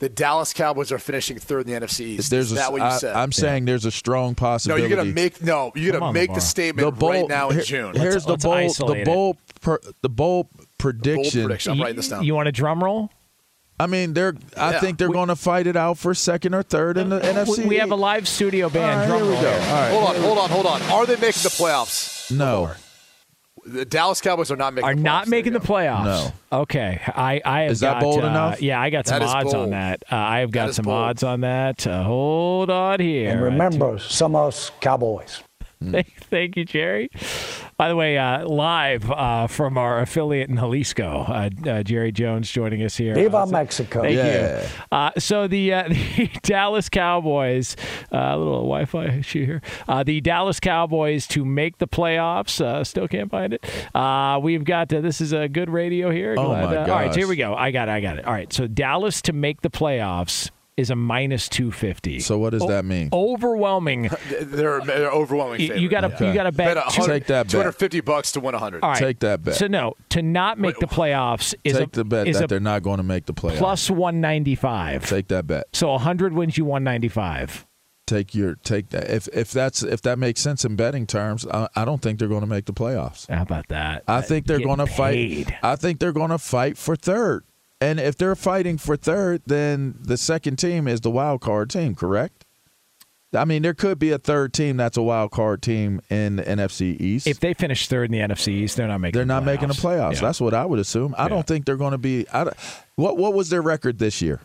The 0.00 0.08
Dallas 0.08 0.52
Cowboys 0.54 0.90
are 0.90 0.98
finishing 0.98 1.38
third 1.38 1.68
in 1.68 1.72
the 1.80 1.86
NFC 1.86 2.00
East. 2.00 2.30
There's 2.30 2.46
Is 2.46 2.52
a, 2.52 2.54
that 2.56 2.72
what 2.72 2.78
you 2.80 2.86
I, 2.86 2.96
said? 2.96 3.14
I'm 3.14 3.30
saying 3.30 3.66
there's 3.66 3.84
a 3.84 3.90
strong 3.92 4.34
possibility. 4.34 4.88
no, 4.88 4.96
possibility. 4.96 5.08
you're 5.10 5.14
gonna 5.14 5.14
make 5.14 5.42
no. 5.42 5.72
You're 5.76 5.92
Come 5.92 6.00
gonna 6.00 6.08
on, 6.08 6.14
make 6.14 6.30
Lamar. 6.30 6.40
the 6.40 6.46
statement 6.46 6.86
the 6.86 6.90
bold, 6.98 7.12
right 7.14 7.28
now 7.28 7.50
in 7.50 7.56
here- 7.56 7.64
June. 7.64 7.94
Here's 7.94 8.26
Let's- 8.26 8.42
the 8.42 8.48
let's 8.48 8.78
bold, 8.78 8.90
the 8.90 9.00
it. 9.02 9.04
bold, 9.04 9.36
per, 9.60 9.78
the 10.02 10.08
bold 10.08 10.48
prediction. 10.78 11.44
Prediction. 11.44 11.72
I'm 11.72 11.80
writing 11.80 11.96
this 11.96 12.08
down. 12.08 12.24
You 12.24 12.34
want 12.34 12.48
a 12.48 12.52
drum 12.52 12.82
roll? 12.82 13.10
I 13.78 13.86
mean, 13.86 14.14
they're. 14.14 14.34
I 14.56 14.72
Yeah. 14.72 14.80
think 14.80 14.96
they're 14.98 15.10
going 15.10 15.28
to 15.28 15.36
fight 15.36 15.66
it 15.66 15.76
out 15.76 15.98
for 15.98 16.14
second 16.14 16.54
or 16.54 16.62
third 16.62 16.96
in 16.96 17.10
the 17.10 17.20
NFC. 17.20 17.58
We, 17.58 17.66
we 17.66 17.76
have 17.76 17.90
a 17.90 17.94
live 17.96 18.26
studio 18.26 18.70
band. 18.70 18.84
All 18.84 18.98
right, 19.00 19.06
drum 19.06 19.18
here 19.18 19.26
we 19.28 19.32
roll 19.34 19.42
go. 19.42 19.50
here. 19.50 19.68
All 19.68 19.74
right. 19.74 19.90
Hold 19.90 20.08
on, 20.08 20.16
hold 20.22 20.38
on, 20.38 20.50
hold 20.50 20.66
on. 20.66 20.82
Are 20.92 21.04
they 21.06 21.14
making 21.16 21.42
the 21.42 21.50
playoffs? 21.50 22.30
No, 22.34 22.70
The 23.66 23.84
Dallas 23.84 24.20
Cowboys 24.22 24.50
are 24.50 24.56
not 24.56 24.72
making. 24.72 24.88
Are 24.88 24.94
the 24.94 25.00
playoffs. 25.00 25.02
Are 25.02 25.04
not 25.04 25.28
making 25.28 25.52
the 25.52 25.60
playoffs. 25.60 26.04
No. 26.04 26.32
Okay. 26.60 27.00
I, 27.06 27.42
I 27.44 27.60
have 27.62 27.72
Is 27.72 27.80
that 27.80 27.94
got, 27.94 28.02
bold 28.02 28.24
uh, 28.24 28.28
enough? 28.28 28.62
Yeah, 28.62 28.80
I 28.80 28.88
got 28.90 29.06
some 29.06 29.18
That 29.18 29.24
is 29.26 29.30
odds 29.30 29.52
on 29.54 29.60
bold. 29.60 29.72
that. 29.72 30.02
Uh, 30.10 30.16
I've 30.16 30.50
got 30.52 30.74
some 30.74 30.84
bold. 30.86 30.96
odds 30.96 31.22
on 31.22 31.40
that. 31.42 31.86
Uh, 31.86 32.02
hold 32.04 32.70
on 32.70 32.98
here. 33.00 33.30
And 33.32 33.42
remember, 33.42 33.98
some 33.98 34.34
of 34.34 34.48
us 34.48 34.70
Cowboys. 34.80 35.42
Thank, 35.84 36.14
thank 36.30 36.56
you, 36.56 36.64
Jerry. 36.64 37.10
By 37.78 37.88
the 37.88 37.96
way, 37.96 38.16
uh, 38.16 38.48
live 38.48 39.10
uh, 39.10 39.48
from 39.48 39.76
our 39.76 40.00
affiliate 40.00 40.48
in 40.48 40.56
Jalisco, 40.56 41.26
uh, 41.28 41.50
uh, 41.68 41.82
Jerry 41.82 42.10
Jones 42.10 42.50
joining 42.50 42.82
us 42.82 42.96
here. 42.96 43.14
Viva 43.14 43.36
Uh, 43.36 43.44
so- 43.46 43.52
Mexico. 43.52 44.00
Thank 44.02 44.16
Yeah. 44.16 44.62
you. 44.62 44.66
Uh, 44.90 45.10
so 45.18 45.46
the, 45.46 45.74
uh, 45.74 45.88
the 45.88 46.30
Dallas 46.42 46.88
Cowboys, 46.88 47.76
uh, 48.10 48.16
a 48.16 48.36
little 48.38 48.62
Wi-Fi 48.62 49.18
issue 49.18 49.44
here. 49.44 49.62
Uh, 49.86 50.02
the 50.02 50.22
Dallas 50.22 50.58
Cowboys 50.58 51.26
to 51.28 51.44
make 51.44 51.76
the 51.76 51.86
playoffs. 51.86 52.62
Uh, 52.64 52.82
still 52.82 53.08
can't 53.08 53.30
find 53.30 53.52
it. 53.52 53.62
Uh, 53.94 54.40
we've 54.42 54.64
got 54.64 54.90
uh, 54.94 55.02
this 55.02 55.20
is 55.20 55.34
a 55.34 55.46
good 55.46 55.68
radio 55.68 56.10
here. 56.10 56.34
Oh, 56.38 56.46
Glad, 56.46 56.64
my 56.70 56.76
uh, 56.76 56.80
All 56.80 56.86
right, 56.98 57.12
so 57.12 57.20
here 57.20 57.28
we 57.28 57.36
go. 57.36 57.54
I 57.54 57.72
got 57.72 57.88
it. 57.88 57.92
I 57.92 58.00
got 58.00 58.16
it. 58.18 58.24
All 58.24 58.32
right. 58.32 58.50
So 58.54 58.66
Dallas 58.66 59.20
to 59.22 59.34
make 59.34 59.60
the 59.60 59.70
playoffs 59.70 60.50
is 60.76 60.90
a 60.90 60.96
minus 60.96 61.48
two 61.48 61.72
fifty. 61.72 62.20
So 62.20 62.38
what 62.38 62.50
does 62.50 62.62
Oh, 62.62 62.68
that 62.68 62.84
mean? 62.84 63.08
Overwhelming. 63.12 64.10
They're, 64.40 64.80
they're 64.82 65.10
overwhelming. 65.10 65.60
You- 65.60 65.68
favorite. 65.68 65.80
you 65.82 65.88
got 65.88 66.00
to 66.02 66.14
Okay. 66.14 66.28
you 66.28 66.34
got 66.34 66.42
to 66.44 66.52
bet. 66.52 66.74
Bet 66.74 66.84
two- 66.92 67.00
hundred- 67.00 67.12
Take 67.14 67.26
that 67.28 67.42
bet. 67.46 67.50
250 67.52 68.00
bucks 68.02 68.32
to 68.32 68.40
win 68.40 68.52
100. 68.52 68.82
All 68.82 68.90
right. 68.90 68.98
Take 68.98 69.20
that 69.20 69.42
bet. 69.42 69.54
So 69.54 69.66
no, 69.66 69.94
to 70.10 70.20
not 70.22 70.58
make 70.58 70.78
the 70.78 70.86
playoffs 70.86 71.54
is 71.64 71.78
Take 71.78 71.88
a, 71.88 71.90
the 71.90 72.04
bet 72.04 72.28
is 72.28 72.38
that 72.38 72.44
a 72.44 72.46
they're 72.48 72.60
not 72.60 72.82
going 72.82 72.98
to 72.98 73.02
make 73.02 73.24
the 73.26 73.32
playoffs. 73.34 73.56
plus 73.58 73.90
one 73.90 74.20
ninety 74.20 74.54
five. 74.54 75.06
Take 75.08 75.28
that 75.28 75.46
bet. 75.46 75.66
So 75.72 75.88
100 75.92 76.32
wins 76.34 76.58
you 76.58 76.64
195. 76.66 77.66
Take 78.06 78.34
your 78.36 78.54
take 78.56 78.90
that. 78.90 79.10
If 79.10 79.26
if 79.32 79.50
that's 79.50 79.82
if 79.82 80.00
that 80.02 80.16
makes 80.18 80.40
sense 80.40 80.64
in 80.64 80.76
betting 80.76 81.06
terms, 81.08 81.44
I, 81.46 81.68
I 81.74 81.84
don't 81.84 82.00
think 82.00 82.18
they're 82.20 82.28
going 82.28 82.42
to 82.42 82.46
make 82.46 82.66
the 82.66 82.72
playoffs. 82.72 83.28
How 83.28 83.42
about 83.42 83.66
that? 83.68 84.04
I 84.06 84.20
think 84.20 84.46
they're 84.46 84.60
going 84.60 84.78
to 84.78 84.86
fight. 84.86 85.52
I 85.62 85.74
think 85.74 85.98
they're 85.98 86.12
going 86.12 86.30
to 86.30 86.38
fight 86.38 86.78
for 86.78 86.94
third. 86.94 87.42
And 87.80 88.00
if 88.00 88.16
they're 88.16 88.36
fighting 88.36 88.78
for 88.78 88.96
third, 88.96 89.42
then 89.46 89.96
the 90.00 90.16
second 90.16 90.56
team 90.56 90.88
is 90.88 91.02
the 91.02 91.10
wild 91.10 91.40
card 91.42 91.68
team, 91.70 91.94
correct? 91.94 92.44
I 93.34 93.44
mean, 93.44 93.60
there 93.62 93.74
could 93.74 93.98
be 93.98 94.12
a 94.12 94.18
third 94.18 94.54
team 94.54 94.78
that's 94.78 94.96
a 94.96 95.02
wild 95.02 95.30
card 95.30 95.60
team 95.60 96.00
in 96.08 96.36
the 96.36 96.42
NFC 96.44 96.98
East. 96.98 97.26
If 97.26 97.40
they 97.40 97.52
finish 97.52 97.86
third 97.86 98.10
in 98.10 98.12
the 98.12 98.34
NFC 98.34 98.48
East, 98.48 98.76
they're 98.76 98.88
not 98.88 99.00
making. 99.00 99.18
they're 99.18 99.24
the 99.24 99.34
not 99.34 99.44
making 99.44 99.68
the 99.68 99.74
playoffs. 99.74 100.14
Yeah. 100.14 100.20
That's 100.22 100.40
what 100.40 100.54
I 100.54 100.64
would 100.64 100.78
assume. 100.78 101.14
I 101.18 101.24
Yeah. 101.24 101.28
don't 101.30 101.46
think 101.46 101.66
they're 101.66 101.76
going 101.76 101.92
to 101.92 101.98
be. 101.98 102.26
I, 102.32 102.50
what 102.94 103.18
what 103.18 103.34
was 103.34 103.50
their 103.50 103.60
record 103.62 103.98
this 103.98 104.22
year? 104.22 104.40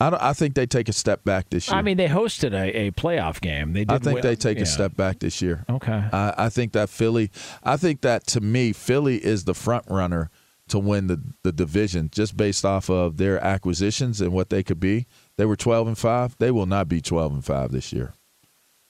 I 0.00 0.10
don't, 0.10 0.22
I 0.22 0.32
think 0.32 0.54
they 0.54 0.66
take 0.66 0.88
a 0.88 0.92
step 0.92 1.24
back 1.24 1.48
this 1.50 1.68
year. 1.68 1.76
I 1.76 1.82
mean, 1.82 1.96
they 1.96 2.08
hosted 2.08 2.52
a, 2.52 2.86
a 2.88 2.90
playoff 2.90 3.40
game. 3.40 3.72
They 3.74 3.84
did. 3.84 3.92
I 3.94 3.98
think 3.98 4.14
win- 4.16 4.22
they 4.22 4.34
take 4.36 4.56
yeah. 4.58 4.64
a 4.64 4.66
step 4.66 4.96
back 4.96 5.20
this 5.20 5.40
year. 5.40 5.64
Okay. 5.70 5.92
I, 6.12 6.34
I 6.36 6.48
think 6.48 6.72
that 6.72 6.90
Philly. 6.90 7.30
I 7.62 7.76
think 7.76 8.00
that 8.00 8.26
to 8.28 8.40
me, 8.40 8.72
Philly 8.72 9.24
is 9.24 9.44
the 9.44 9.54
front 9.54 9.84
runner 9.88 10.30
to 10.68 10.78
win 10.78 11.06
the 11.06 11.20
the 11.42 11.52
division 11.52 12.10
just 12.12 12.36
based 12.36 12.64
off 12.64 12.90
of 12.90 13.16
their 13.16 13.42
acquisitions 13.42 14.20
and 14.20 14.32
what 14.32 14.50
they 14.50 14.62
could 14.62 14.80
be. 14.80 15.06
They 15.36 15.46
were 15.46 15.56
twelve 15.56 15.86
and 15.86 15.96
five. 15.96 16.36
They 16.38 16.50
will 16.50 16.66
not 16.66 16.88
be 16.88 17.00
twelve 17.00 17.32
and 17.32 17.44
five 17.44 17.72
this 17.72 17.92
year. 17.92 18.14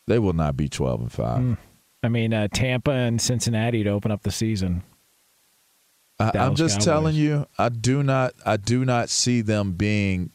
They 0.07 0.19
will 0.19 0.33
not 0.33 0.57
be 0.57 0.69
twelve 0.69 1.01
and 1.01 1.13
five. 1.13 1.39
Hmm. 1.41 1.55
I 2.03 2.09
mean, 2.09 2.33
uh, 2.33 2.49
Tampa 2.53 2.93
and 2.93 3.21
Cincinnati 3.21 3.83
to 3.83 3.91
open 3.91 4.11
up 4.11 4.23
the 4.23 4.31
season. 4.31 4.85
I, 6.19 6.31
I'm 6.35 6.55
just 6.55 6.77
Cowboys. 6.77 6.85
telling 6.85 7.15
you, 7.15 7.47
I 7.59 7.69
do 7.69 8.03
not. 8.03 8.33
I 8.45 8.57
do 8.57 8.85
not 8.85 9.11
see 9.11 9.41
them 9.41 9.73
being. 9.73 10.31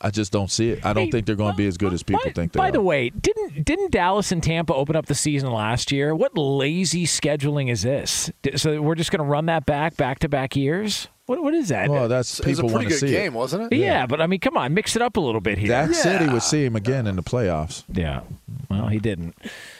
I 0.00 0.10
just 0.10 0.32
don't 0.32 0.50
see 0.50 0.70
it. 0.70 0.84
I 0.84 0.92
don't 0.92 1.06
Hey, 1.06 1.10
think 1.10 1.26
they're 1.26 1.36
going 1.36 1.52
to 1.52 1.56
be 1.56 1.66
as 1.66 1.76
good 1.76 1.92
as 1.92 2.02
people 2.02 2.22
by, 2.24 2.32
think 2.32 2.52
they 2.52 2.58
By 2.58 2.64
are. 2.64 2.68
By 2.68 2.70
the 2.72 2.82
way, 2.82 3.10
didn't 3.10 3.64
didn't 3.64 3.92
Dallas 3.92 4.32
and 4.32 4.42
Tampa 4.42 4.74
open 4.74 4.96
up 4.96 5.06
the 5.06 5.14
season 5.14 5.50
last 5.52 5.92
year? 5.92 6.14
What 6.14 6.36
lazy 6.36 7.06
scheduling 7.06 7.70
is 7.70 7.82
this? 7.82 8.30
So 8.56 8.80
we're 8.82 8.94
just 8.94 9.10
going 9.10 9.20
to 9.24 9.28
run 9.28 9.46
that 9.46 9.66
back 9.66 9.96
back 9.96 10.18
to 10.20 10.28
back 10.28 10.56
years? 10.56 11.08
What 11.30 11.42
what 11.44 11.54
is 11.54 11.68
that? 11.68 11.88
well, 11.88 12.08
that's 12.08 12.40
It 12.40 12.46
was 12.46 12.58
a 12.58 12.62
people 12.62 12.70
want 12.74 12.86
pretty 12.86 12.94
to 12.96 13.00
good 13.00 13.08
see 13.08 13.14
game, 13.14 13.32
it. 13.34 13.36
wasn't 13.36 13.72
it? 13.72 13.76
yeah, 13.76 14.04
but 14.06 14.20
I 14.20 14.26
mean, 14.26 14.40
come 14.40 14.56
on, 14.56 14.74
mix 14.74 14.96
it 14.96 15.02
up 15.02 15.16
a 15.16 15.20
little 15.20 15.40
bit 15.40 15.58
here. 15.58 15.68
Dak 15.68 15.94
said 15.94 16.20
he 16.22 16.28
would 16.28 16.42
see 16.42 16.64
him 16.64 16.74
again 16.74 17.06
in 17.06 17.14
the 17.14 17.22
playoffs. 17.22 17.84
yeah. 17.92 18.22
Well, 18.68 18.86
he 18.86 18.98
didn't. 19.00 19.34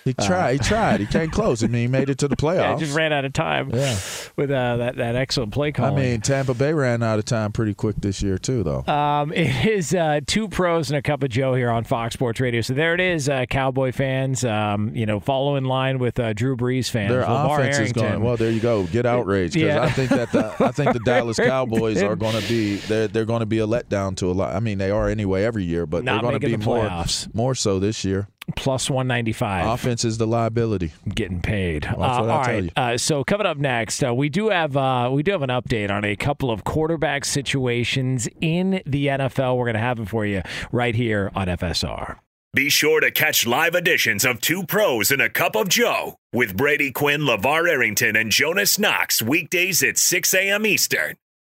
He 0.05 0.15
tried. 0.15 0.55
he 0.55 0.59
tried. 0.69 0.99
He 1.01 1.07
came 1.07 1.31
close. 1.31 1.63
I 1.63 1.69
mean, 1.69 1.83
he 1.83 1.87
made 1.87 2.09
it 2.11 2.19
to 2.19 2.29
the 2.29 2.37
playoffs. 2.37 2.73
Yeah, 2.73 2.77
just 2.77 2.97
ran 2.97 3.13
out 3.13 3.25
of 3.25 3.33
time 3.33 3.71
Yeah. 3.71 3.97
with 4.37 4.51
uh, 4.51 4.77
that 4.79 4.97
that 4.97 5.15
excellent 5.17 5.53
play 5.53 5.71
call. 5.71 5.97
I 5.97 6.01
mean, 6.01 6.21
Tampa 6.21 6.55
Bay 6.55 6.73
ran 6.73 7.01
out 7.03 7.19
of 7.21 7.25
time 7.25 7.53
pretty 7.53 7.75
quick 7.75 7.97
this 7.99 8.21
year 8.23 8.37
too, 8.39 8.63
though. 8.65 8.85
Um, 8.93 9.33
it 9.35 9.67
is 9.67 9.95
uh, 9.95 10.21
two 10.27 10.49
pros 10.49 10.91
and 10.91 10.97
a 10.97 11.03
cup 11.03 11.23
of 11.23 11.31
Joe 11.31 11.55
here 11.55 11.71
on 11.71 11.85
Fox 11.85 12.15
Sports 12.15 12.41
Radio. 12.41 12.61
So 12.63 12.75
there 12.75 12.95
it 12.95 13.01
is, 13.01 13.29
uh, 13.29 13.47
Cowboy 13.47 13.93
fans. 13.93 14.45
Um, 14.45 14.95
you 14.95 15.07
know, 15.07 15.21
follow 15.21 15.55
in 15.57 15.65
line 15.65 15.99
with 15.99 16.19
uh, 16.19 16.33
Drew 16.33 16.57
Brees 16.57 16.91
fans. 16.91 17.11
Their 17.13 17.23
LeVar 17.23 17.59
offense 17.61 17.79
is 17.79 17.93
going. 17.93 18.23
Well, 18.23 18.37
there 18.37 18.51
you 18.51 18.61
go. 18.61 18.85
Get 18.85 19.07
outraged 19.07 19.55
because 19.55 19.69
Yeah. 19.75 19.83
I 19.83 19.91
think 19.91 20.11
that 20.11 20.33
the 20.33 20.55
I 20.65 20.73
think 20.73 20.93
the 20.95 21.01
Dallas 21.05 21.39
Cowboys 21.47 22.03
are 22.03 22.17
going 22.17 22.41
to 22.41 22.49
be 22.49 22.77
they're 22.77 23.09
they're 23.09 23.25
going 23.25 23.41
to 23.41 23.47
be 23.47 23.59
a 23.59 23.67
letdown 23.67 24.17
to 24.17 24.27
a 24.31 24.33
lot. 24.33 24.55
I 24.55 24.61
mean, 24.61 24.79
they 24.79 24.91
are 24.91 25.09
anyway 25.09 25.45
every 25.45 25.65
year, 25.65 25.87
but 25.87 26.05
Not 26.05 26.23
they're 26.23 26.31
going 26.39 26.41
to 26.41 26.59
be 26.59 26.65
more 26.65 27.05
more 27.33 27.55
so 27.55 27.79
this 27.79 28.05
year. 28.05 28.29
plus 28.57 28.91
195. 28.91 29.67
Offense 29.67 30.05
is 30.05 30.19
the 30.19 30.27
liability. 30.27 30.93
getting 31.15 31.41
paid. 31.41 31.85
That's 31.85 31.95
Uh, 31.97 31.99
what 31.99 32.31
I 32.31 32.35
all 32.37 32.45
tell 32.45 32.65
you. 32.65 32.71
Uh, 32.77 32.97
so 32.97 33.23
coming 33.25 33.47
up 33.47 33.57
next, 33.59 34.03
uh, 34.05 34.13
we 34.15 34.29
do 34.29 34.49
have 34.51 34.77
uh, 34.77 35.11
we 35.13 35.23
do 35.23 35.33
have 35.33 35.43
an 35.43 35.51
update 35.51 35.91
on 35.91 36.05
a 36.05 36.17
couple 36.17 36.51
of 36.51 36.65
quarterback 36.65 37.25
situations 37.25 38.29
in 38.41 38.83
the 38.87 39.07
NFL. 39.07 39.57
We're 39.57 39.65
going 39.67 39.75
to 39.75 39.81
have 39.81 39.99
it 40.01 40.09
for 40.09 40.25
you 40.27 40.43
right 40.73 40.95
here 40.95 41.31
on 41.35 41.47
FSR. 41.49 42.17
Be 42.53 42.69
sure 42.69 42.99
to 43.01 43.13
catch 43.13 43.47
live 43.47 43.77
editions 43.77 44.25
of 44.25 44.41
Two 44.41 44.65
Pros 44.65 45.13
and 45.13 45.23
a 45.23 45.31
Cup 45.31 45.55
of 45.55 45.69
Joe 45.69 46.17
with 46.33 46.57
Brady 46.57 46.91
Quinn, 46.91 47.21
LeVar 47.21 47.69
Arrington, 47.71 48.17
and 48.17 48.33
Jonas 48.33 48.77
Knox 48.77 49.23
weekdays 49.23 49.85
at 49.85 49.97
6 49.99 50.35
a.m. 50.35 50.67
Eastern, 50.67 51.15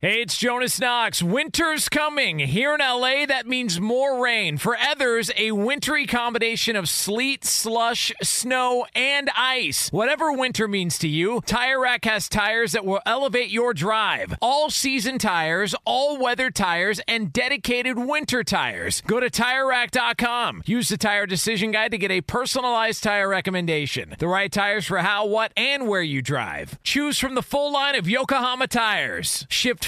Hey, 0.00 0.22
it's 0.22 0.36
Jonas 0.38 0.78
Knox. 0.78 1.24
Winter's 1.24 1.88
coming. 1.88 2.38
Here 2.38 2.72
in 2.72 2.78
LA, 2.78 3.26
that 3.26 3.48
means 3.48 3.80
more 3.80 4.22
rain. 4.22 4.56
For 4.56 4.76
others, 4.78 5.32
a 5.36 5.50
wintry 5.50 6.06
combination 6.06 6.76
of 6.76 6.88
sleet, 6.88 7.44
slush, 7.44 8.12
snow, 8.22 8.86
and 8.94 9.28
ice. 9.36 9.90
Whatever 9.90 10.30
winter 10.30 10.68
means 10.68 10.98
to 10.98 11.08
you, 11.08 11.40
Tire 11.46 11.80
Rack 11.80 12.04
has 12.04 12.28
tires 12.28 12.70
that 12.70 12.84
will 12.84 13.00
elevate 13.06 13.50
your 13.50 13.74
drive. 13.74 14.36
All 14.40 14.70
season 14.70 15.18
tires, 15.18 15.74
all 15.84 16.16
weather 16.16 16.52
tires, 16.52 17.00
and 17.08 17.32
dedicated 17.32 17.98
winter 17.98 18.44
tires. 18.44 19.00
Go 19.00 19.18
to 19.18 19.28
TireRack.com. 19.28 20.62
Use 20.64 20.90
the 20.90 20.96
Tire 20.96 21.26
Decision 21.26 21.72
Guide 21.72 21.90
to 21.90 21.98
get 21.98 22.12
a 22.12 22.20
personalized 22.20 23.02
tire 23.02 23.28
recommendation. 23.28 24.14
The 24.16 24.28
right 24.28 24.52
tires 24.52 24.86
for 24.86 24.98
how, 24.98 25.26
what, 25.26 25.50
and 25.56 25.88
where 25.88 26.02
you 26.02 26.22
drive. 26.22 26.80
Choose 26.84 27.18
from 27.18 27.34
the 27.34 27.42
full 27.42 27.72
line 27.72 27.96
of 27.96 28.08
Yokohama 28.08 28.68
tires. 28.68 29.44
Shipped 29.48 29.87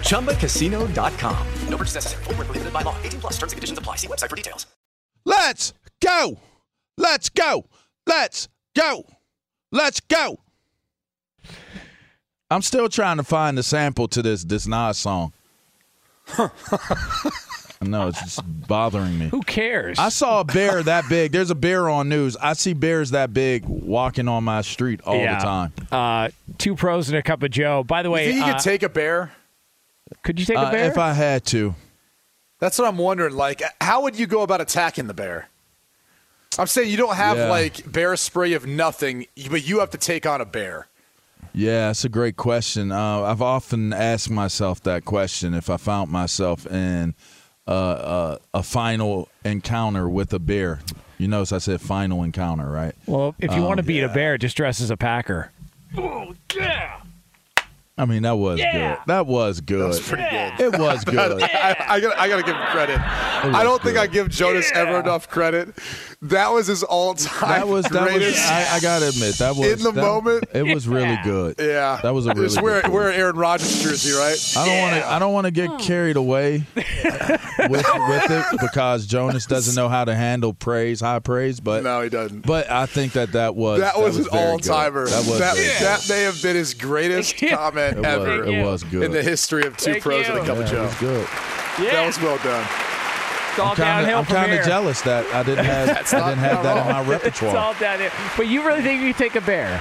ChumbaCasino.com. 0.00 1.46
No 1.68 1.76
purchase 1.76 1.96
necessary. 1.96 2.24
Void 2.24 2.36
where 2.38 2.44
prohibited 2.46 2.72
by 2.72 2.82
law. 2.82 2.96
18 3.02 3.20
plus 3.20 3.34
terms 3.34 3.52
and 3.52 3.58
conditions 3.58 3.78
apply. 3.78 3.96
See 3.96 4.06
website 4.08 4.30
for 4.30 4.36
details. 4.36 4.66
Let's 5.24 5.74
go. 6.00 6.38
Let's 6.96 7.28
go. 7.28 7.66
Let's 8.06 8.48
go. 8.74 9.06
Let's 9.72 10.00
go. 10.00 10.38
I'm 12.50 12.62
still 12.62 12.88
trying 12.88 13.16
to 13.16 13.24
find 13.24 13.58
the 13.58 13.62
sample 13.62 14.08
to 14.08 14.22
this 14.22 14.44
this 14.44 14.66
Nas 14.66 14.98
song. 14.98 15.32
I 17.80 17.84
know 17.84 18.08
it's 18.08 18.20
just 18.22 18.40
bothering 18.66 19.18
me. 19.18 19.28
Who 19.28 19.42
cares? 19.42 19.98
I 19.98 20.08
saw 20.08 20.40
a 20.40 20.44
bear 20.44 20.82
that 20.82 21.08
big. 21.10 21.32
There's 21.32 21.50
a 21.50 21.54
bear 21.54 21.90
on 21.90 22.08
news. 22.08 22.36
I 22.36 22.54
see 22.54 22.72
bears 22.72 23.10
that 23.10 23.34
big 23.34 23.64
walking 23.66 24.28
on 24.28 24.44
my 24.44 24.62
street 24.62 25.00
all 25.04 25.16
Yeah. 25.16 25.38
the 25.38 25.44
time. 25.44 25.72
Uh, 25.92 26.28
two 26.58 26.74
pros 26.74 27.08
and 27.10 27.18
a 27.18 27.22
cup 27.22 27.42
of 27.42 27.50
Joe. 27.50 27.84
By 27.84 28.02
the 28.02 28.10
way, 28.10 28.26
You 28.26 28.32
think 28.32 28.46
you 28.46 28.50
uh, 28.52 28.54
could 28.54 28.62
take 28.64 28.82
a 28.82 28.88
bear? 28.88 29.32
could 30.22 30.40
you 30.40 30.46
take 30.46 30.56
a 30.56 30.60
Uh, 30.60 30.70
bear? 30.70 30.86
if 30.90 30.96
I 30.98 31.12
had 31.12 31.44
to, 31.46 31.74
That's 32.58 32.78
what 32.78 32.88
I'm 32.88 32.96
wondering. 32.96 33.34
Like, 33.36 33.62
how 33.82 34.02
would 34.04 34.18
you 34.18 34.26
go 34.26 34.40
about 34.40 34.62
attacking 34.62 35.06
the 35.08 35.14
bear? 35.14 35.48
I'm 36.58 36.66
saying 36.66 36.90
you 36.90 36.96
don't 36.96 37.16
have 37.16 37.36
Yeah. 37.36 37.50
like 37.50 37.92
bear 37.92 38.16
spray 38.16 38.54
of 38.54 38.64
nothing, 38.66 39.26
but 39.50 39.66
you 39.68 39.80
have 39.80 39.90
to 39.90 39.98
take 39.98 40.24
on 40.24 40.40
a 40.40 40.46
bear. 40.46 40.86
yeah, 41.52 41.88
that's 41.88 42.04
a 42.04 42.08
great 42.08 42.36
question. 42.36 42.90
Uh, 42.92 43.20
I've 43.22 43.42
often 43.42 43.92
asked 43.92 44.30
myself 44.30 44.82
that 44.84 45.04
question 45.04 45.52
if 45.52 45.68
I 45.68 45.76
found 45.76 46.10
myself 46.10 46.66
in 46.66 47.14
uh, 47.66 47.70
uh, 47.70 48.38
a 48.54 48.62
final 48.62 49.28
encounter 49.44 50.08
with 50.08 50.32
a 50.32 50.38
bear. 50.38 50.80
You 51.18 51.28
notice 51.28 51.52
I 51.52 51.58
said 51.58 51.80
final 51.80 52.22
encounter, 52.22 52.68
right? 52.70 52.94
well, 53.06 53.34
if 53.38 53.54
you 53.54 53.62
want 53.62 53.78
to 53.78 53.82
Um, 53.82 53.86
beat 53.86 54.02
a 54.02 54.08
bear, 54.08 54.36
just 54.38 54.56
dress 54.56 54.80
as 54.80 54.90
a 54.90 54.96
Packer. 54.96 55.50
I 57.98 58.04
mean, 58.04 58.24
that 58.24 58.36
was 58.36 58.58
Yeah. 58.60 58.96
good. 58.96 58.98
That 59.06 59.26
was 59.26 59.60
good. 59.62 59.80
That 59.80 59.86
was 59.88 60.00
pretty 60.00 60.24
good. 60.30 60.60
It 60.60 60.78
was 60.78 61.02
good. 61.06 61.42
I, 61.42 61.76
I, 61.88 62.00
gotta, 62.00 62.20
I 62.20 62.28
gotta 62.28 62.42
give 62.42 62.54
him 62.54 62.66
credit. 62.66 63.00
I 63.00 63.62
don't 63.62 63.82
think 63.82 63.96
I 63.96 64.06
give 64.06 64.28
Jonas 64.28 64.70
ever 64.74 65.00
enough 65.00 65.30
credit. 65.30 65.70
That 66.20 66.48
was 66.52 66.66
his 66.66 66.82
all-time 66.82 67.48
That 67.48 67.68
was 67.68 67.84
that 67.86 68.02
was. 68.02 68.10
greatest. 68.12 68.50
I, 68.50 68.76
I 68.76 68.80
gotta 68.80 69.08
admit 69.08 69.36
that 69.38 69.56
was 69.56 69.66
In 69.72 69.78
the 69.82 69.92
that- 69.92 70.00
moment? 70.02 70.44
It 70.52 70.64
was 70.74 70.86
really 70.86 71.18
good. 71.24 71.54
yeah, 71.58 72.00
that 72.02 72.10
was 72.12 72.26
a 72.26 72.30
really. 72.34 72.46
Just 72.46 72.56
good 72.56 72.64
wear, 72.64 72.80
play. 72.82 72.90
wear 72.90 73.12
Aaron 73.12 73.36
Rodgers 73.36 73.82
jersey, 73.82 74.12
right? 74.12 74.36
I 74.56 74.66
don't 74.66 74.78
want 74.82 74.94
to. 74.96 75.06
I 75.12 75.18
don't 75.18 75.32
want 75.32 75.44
to 75.46 75.50
get 75.50 75.78
carried 75.78 76.16
away 76.16 76.64
with 76.76 76.90
with 77.68 78.30
it 78.30 78.44
because 78.60 79.06
Jonas 79.06 79.46
doesn't 79.46 79.74
know 79.74 79.88
how 79.88 80.04
to 80.04 80.14
handle 80.14 80.52
praise, 80.52 81.00
high 81.00 81.18
praise. 81.18 81.60
But 81.60 81.82
No, 81.84 82.02
he 82.02 82.08
doesn't. 82.08 82.46
But 82.46 82.70
I 82.70 82.86
think 82.86 83.12
that 83.12 83.32
that 83.32 83.54
was 83.54 83.80
That 83.80 83.98
was, 83.98 84.16
an 84.18 84.24
very 84.24 84.32
good. 84.32 84.50
all-timer. 84.50 85.06
That 85.06 85.26
was 85.26 85.38
that, 85.38 85.56
very 85.56 85.68
that 85.80 86.06
may 86.08 86.22
have 86.22 86.42
been 86.42 86.56
his 86.56 86.74
greatest 86.74 87.36
comment 87.48 87.85
It 87.92 87.98
was- 87.98 88.48
it 88.48 88.62
was 88.64 88.82
good. 88.84 89.02
in 89.04 89.12
the 89.12 89.22
history 89.22 89.64
of 89.66 89.76
two 89.76 89.92
Thank 89.92 90.02
pros 90.02 90.26
and 90.28 90.38
a 90.38 90.40
you. 90.40 90.46
cup 90.46 90.56
Yeah, 90.56 90.62
of 90.62 90.66
it 90.68 90.70
Joe. 90.74 90.82
was 90.82 90.94
good. 90.96 91.26
That 91.92 92.06
was 92.06 92.20
well 92.20 92.38
done. 92.38 92.66
It's 93.50 93.58
all 93.60 93.70
I'm 93.70 93.76
kinda, 93.76 93.90
downhill 93.90 94.18
I'm 94.18 94.24
kind 94.26 94.52
of 94.52 94.66
jealous 94.66 95.00
that 95.02 95.24
I 95.34 95.42
didn't 95.42 95.64
have 95.74 95.86
That's 95.88 96.12
I 96.14 96.18
not- 96.18 96.28
didn't 96.28 96.38
have 96.40 96.52
not 96.54 96.62
that 96.64 96.76
in 96.86 96.92
my 96.92 97.00
wrong. 97.02 97.20
It's 97.24 97.42
all 97.42 97.48
repertoire. 97.52 97.74
downhill. 97.80 98.10
But 98.36 98.48
you 98.48 98.66
really 98.66 98.82
think 98.82 99.02
you 99.02 99.14
could 99.14 99.18
take 99.22 99.34
a 99.36 99.40
bear? 99.40 99.80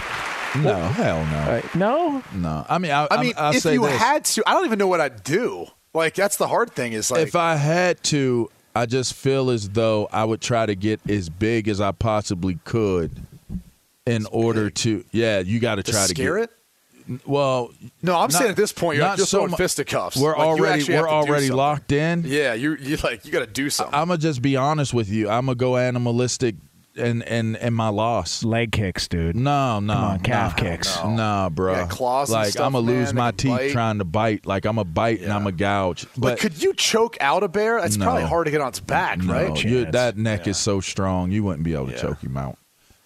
No, 0.56 0.74
hell 0.88 1.26
no, 1.26 1.38
Uh, 1.38 1.62
no. 1.76 2.24
no. 2.34 2.66
I 2.70 2.78
mean, 2.78 2.92
I, 2.92 3.08
I 3.12 3.22
mean, 3.22 3.34
I'll 3.36 3.54
if 3.54 3.62
say 3.62 3.74
you 3.74 3.82
this. 3.86 3.98
had 3.98 4.24
to, 4.24 4.44
I 4.48 4.54
don't 4.54 4.66
even 4.66 4.80
know 4.80 4.88
what 4.88 5.02
I'd 5.02 5.24
do. 5.24 5.68
Like 5.94 6.14
that's 6.16 6.38
the 6.38 6.48
hard 6.48 6.72
thing. 6.74 6.94
Is 6.94 7.12
like 7.12 7.28
if 7.28 7.36
I 7.36 7.56
had 7.58 8.02
to, 8.06 8.50
I 8.74 8.86
just 8.86 9.14
feel 9.16 9.50
as 9.50 9.68
though 9.70 10.08
I 10.14 10.24
would 10.24 10.40
try 10.42 10.66
to 10.66 10.76
get 10.76 11.02
as 11.10 11.28
big 11.30 11.68
as 11.68 11.82
I 11.82 11.92
possibly 11.92 12.58
could 12.64 13.12
in 14.06 14.26
order 14.32 14.70
to. 14.70 15.04
Yeah, 15.12 15.40
you 15.40 15.60
got 15.60 15.76
to 15.76 15.84
to 15.84 15.92
try 15.92 16.02
to 16.04 16.08
scare 16.08 16.36
get. 16.40 16.44
it. 16.50 16.52
Well, 17.26 17.72
No, 18.02 18.14
I'm 18.16 18.22
not- 18.22 18.34
saying 18.34 18.50
at 18.52 18.56
this 18.58 18.72
point 18.72 18.98
you're 18.98 19.06
not 19.08 19.18
just 19.18 19.30
so 19.32 19.40
throwing 19.40 19.56
fisticuffs. 19.56 20.18
We're 20.18 20.32
Like, 20.32 20.40
already 20.48 20.84
we're 20.94 21.08
already 21.10 21.50
locked 21.50 21.92
in. 21.92 22.24
Yeah, 22.26 22.54
you 22.54 22.76
you 22.80 22.98
like 23.04 23.26
you 23.26 23.32
got 23.32 23.40
to 23.40 23.48
do 23.48 23.70
something. 23.70 23.94
I'm 23.94 24.08
gonna 24.08 24.18
just 24.18 24.42
be 24.42 24.56
honest 24.56 24.94
with 24.94 25.10
you. 25.10 25.30
I'm 25.30 25.46
gonna 25.46 25.56
go 25.56 25.78
animalistic 25.78 26.56
and 26.98 27.22
and 27.24 27.58
and 27.58 27.76
my 27.76 27.90
loss. 27.90 28.44
Leg 28.44 28.72
kicks, 28.72 29.08
dude. 29.08 29.36
No, 29.36 29.80
no, 29.82 29.94
on, 29.94 30.20
calf 30.22 30.56
nah, 30.58 30.64
kicks. 30.64 30.98
Nah, 31.04 31.50
bro. 31.50 31.74
Yeah, 31.74 31.88
claws 31.88 32.32
like 32.32 32.52
stuff, 32.54 32.66
I'm 32.66 32.72
gonna 32.72 32.86
lose 32.86 33.14
my 33.14 33.32
teeth 33.32 33.52
bite. 33.52 33.72
trying 33.72 33.98
to 34.00 34.06
bite. 34.06 34.46
Like 34.46 34.66
I'm 34.66 34.78
a 34.78 34.84
bite 34.86 35.22
and 35.22 35.32
I'm 35.32 35.46
a 35.46 35.52
gouge. 35.52 36.06
But 36.18 36.22
But 36.22 36.40
could 36.40 36.64
you 36.64 36.74
choke 36.74 37.18
out 37.20 37.44
a 37.44 37.48
bear? 37.48 37.78
It's 37.80 37.98
probably 37.98 38.24
hard 38.24 38.46
to 38.46 38.52
get 38.52 38.62
on 38.62 38.70
its 38.70 38.80
back, 38.80 39.20
no, 39.20 39.34
right? 39.34 39.64
you, 39.64 39.86
that 39.92 40.18
neck 40.18 40.48
is 40.48 40.58
so 40.58 40.80
strong, 40.80 41.32
you 41.32 41.44
wouldn't 41.44 41.64
be 41.64 41.74
able 41.74 41.88
to 41.88 41.92
Yeah. 41.94 42.02
choke 42.02 42.22
him 42.24 42.38
out. 42.38 42.58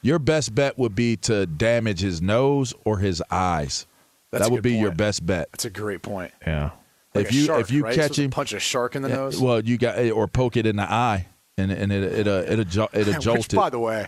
Your 0.01 0.19
best 0.19 0.55
bet 0.55 0.77
would 0.77 0.95
be 0.95 1.17
to 1.17 1.45
damage 1.45 1.99
his 1.99 2.21
nose 2.21 2.73
or 2.85 2.99
his 2.99 3.21
eyes. 3.31 3.85
That's 4.31 4.45
that 4.45 4.51
would 4.51 4.63
be 4.63 4.75
your 4.75 4.91
best 4.91 5.25
bet. 5.25 5.49
That's 5.51 5.65
a 5.65 5.69
great 5.69 6.01
point. 6.01 6.31
Yeah. 6.45 6.71
Like 7.15 7.25
if 7.25 7.33
you 7.33 7.45
shark, 7.45 7.61
if 7.61 7.71
you 7.71 7.83
right? 7.83 7.95
catch 7.95 8.15
So 8.15 8.21
him, 8.21 8.29
punch 8.29 8.53
a 8.53 8.59
shark 8.59 8.95
in 8.95 9.01
the 9.01 9.09
Yeah, 9.09 9.15
nose. 9.15 9.39
Well, 9.41 9.63
you 9.63 9.77
got 9.77 9.97
or 10.11 10.27
poke 10.27 10.57
it 10.57 10.65
in 10.67 10.75
the 10.75 10.89
eye 10.89 11.27
and 11.59 11.71
and 11.71 11.91
it 11.91 12.03
it 12.03 12.27
uh, 12.27 12.43
it, 12.47 12.59
adju- 12.67 12.93
it 12.93 13.07
Which, 13.39 13.49
by 13.49 13.69
the 13.69 13.79
way, 13.79 14.07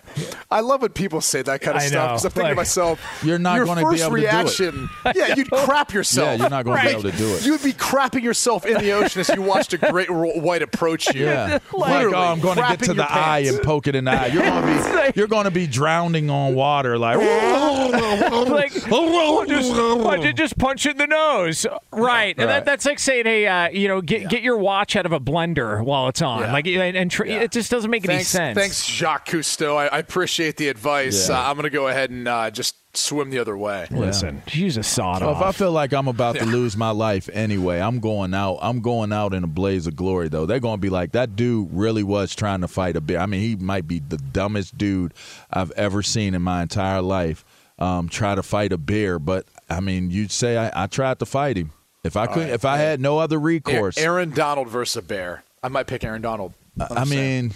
I 0.50 0.62
love 0.62 0.82
when 0.82 0.92
people 0.92 1.22
say 1.22 1.42
that 1.42 1.62
kind 1.62 1.78
of 1.78 1.84
I 1.84 1.88
stuff 1.88 2.10
because 2.12 2.26
I'm 2.26 2.32
thinking 2.32 2.44
Like, 2.44 2.52
to 2.52 2.56
myself, 2.56 3.02
You're 3.24 3.40
not 3.40 3.56
your 3.58 3.66
gonna 3.66 3.82
be 3.82 3.98
first 3.98 4.04
able 4.04 4.16
to 4.16 4.22
do 4.22 4.28
it. 4.28 4.32
reaction, 4.32 4.90
yeah, 5.16 5.36
you'd 5.36 5.52
crap 5.52 5.94
yourself. 5.94 6.28
Yeah, 6.28 6.36
you're 6.36 6.50
not 6.50 6.66
gonna 6.66 6.82
be 6.82 6.88
able 6.88 7.02
to 7.04 7.12
do 7.12 7.28
it. 7.36 7.46
You 7.46 7.52
would 7.54 7.64
be 7.64 7.74
crapping 7.74 8.24
yourself 8.24 8.66
in 8.66 8.78
the 8.78 8.92
ocean 8.92 9.20
as 9.22 9.30
you 9.30 9.42
watched 9.42 9.74
a 9.74 9.78
great 9.78 10.10
white 10.10 10.62
approach 10.62 11.14
you. 11.14 11.26
Yeah, 11.26 11.60
like 11.74 11.92
Literally 11.94 12.16
oh, 12.16 12.32
I'm 12.32 12.40
going 12.40 12.56
to 12.56 12.62
get 12.62 12.80
to 12.80 12.86
your 12.88 12.96
the 12.96 13.12
eye 13.12 13.44
pants. 13.44 13.50
and 13.58 13.62
poke 13.64 13.88
it 13.88 13.96
in 13.96 14.06
the 14.06 14.12
eye. 14.12 14.28
You're 14.28 14.44
going 14.44 14.62
to 14.62 15.12
be 15.14 15.20
you're 15.20 15.28
going 15.28 15.46
to 15.46 15.52
be 15.52 15.68
drowning 15.68 16.30
on 16.30 16.56
water, 16.56 16.98
like. 16.98 17.18
like, 17.18 18.72
oh, 18.92 19.46
just, 19.48 20.22
ju- 20.22 20.34
just 20.34 20.58
punch 20.58 20.86
it 20.86 20.92
in 20.92 20.98
the 20.98 21.08
nose. 21.08 21.66
Right. 21.92 22.36
And 22.38 22.50
that, 22.50 22.66
that's 22.66 22.86
like 22.86 23.00
saying, 23.00 23.26
hey, 23.26 23.48
uh, 23.48 23.70
you 23.70 23.88
know, 23.88 24.02
get, 24.02 24.30
get 24.30 24.42
your 24.42 24.58
watch 24.58 24.96
out 24.96 25.06
of 25.06 25.12
a 25.12 25.20
blender 25.20 25.84
while 25.84 26.08
it's 26.08 26.22
on. 26.22 26.42
Yeah. 26.42 26.54
Like, 26.54 26.68
and, 26.68 26.98
and 26.98 27.12
tr- 27.12 27.26
it 27.42 27.52
just 27.52 27.72
doesn't 27.72 27.90
make 27.90 28.08
any 28.08 28.24
sense. 28.24 28.58
thanks, 28.58 28.86
Jacques 28.86 29.28
Cousteau. 29.28 29.76
I, 29.76 29.88
I 29.88 30.00
appreciate 30.00 30.58
the 30.58 30.70
advice. 30.70 31.30
Yeah. 31.30 31.40
Uh, 31.40 31.50
I'm 31.50 31.56
going 31.56 31.64
to 31.64 31.70
go 31.70 31.88
ahead 31.88 32.10
and 32.10 32.28
uh, 32.28 32.52
just 32.52 32.76
swim 32.96 33.30
the 33.30 33.40
other 33.40 33.58
way. 33.58 33.88
Listen, 33.90 34.42
use 34.52 34.78
a 34.78 34.84
sawed 34.84 35.22
Well, 35.22 35.32
if 35.32 35.42
I 35.42 35.52
feel 35.52 35.72
like 35.72 35.94
I'm 35.94 36.08
about 36.08 36.36
to 36.36 36.46
lose 36.46 36.76
my 36.78 36.92
life 36.92 37.30
anyway, 37.34 37.80
I'm 37.80 38.00
going 38.00 38.34
out. 38.34 38.60
I'm 38.62 38.82
going 38.82 39.12
out 39.12 39.34
in 39.34 39.44
a 39.44 39.48
blaze 39.48 39.88
of 39.88 39.96
glory, 39.96 40.30
though. 40.30 40.46
They're 40.46 40.60
going 40.60 40.78
to 40.78 40.82
be 40.82 40.90
like, 40.90 41.14
that 41.14 41.36
dude 41.36 41.70
really 41.72 42.04
was 42.04 42.36
trying 42.36 42.62
to 42.62 42.68
fight 42.68 42.96
a 42.96 43.02
bear. 43.02 43.20
I 43.20 43.26
mean, 43.26 43.42
he 43.42 43.56
might 43.56 43.88
be 43.88 44.00
the 44.00 44.18
dumbest 44.18 44.78
dude 44.78 45.14
I've 45.52 45.72
ever 45.72 46.04
seen 46.04 46.36
in 46.36 46.42
my 46.42 46.62
entire 46.62 47.02
life 47.02 47.46
um, 47.80 48.10
try 48.10 48.36
to 48.36 48.44
fight 48.44 48.72
a 48.72 48.78
bear. 48.78 49.20
But 49.20 49.46
I 49.70 49.80
mean, 49.80 50.12
you'd 50.12 50.32
say 50.32 50.58
I, 50.58 50.84
I 50.84 50.88
tried 50.88 51.20
to 51.20 51.26
fight 51.26 51.58
him. 51.58 51.72
If 52.04 52.18
I 52.18 52.26
couldn't, 52.26 52.50
right. 52.50 52.54
if 52.54 52.66
I 52.66 52.78
had 52.78 53.00
no 53.00 53.20
other 53.20 53.40
recourse, 53.40 53.98
Aaron 53.98 54.32
Donald 54.32 54.70
versus 54.70 54.98
a 54.98 55.02
bear. 55.04 55.44
I 55.64 55.68
might 55.68 55.86
pick 55.86 56.04
Aaron 56.04 56.22
Donald. 56.22 56.54
I'm 56.80 56.98
I 56.98 57.04
saying. 57.06 57.44
mean, 57.48 57.54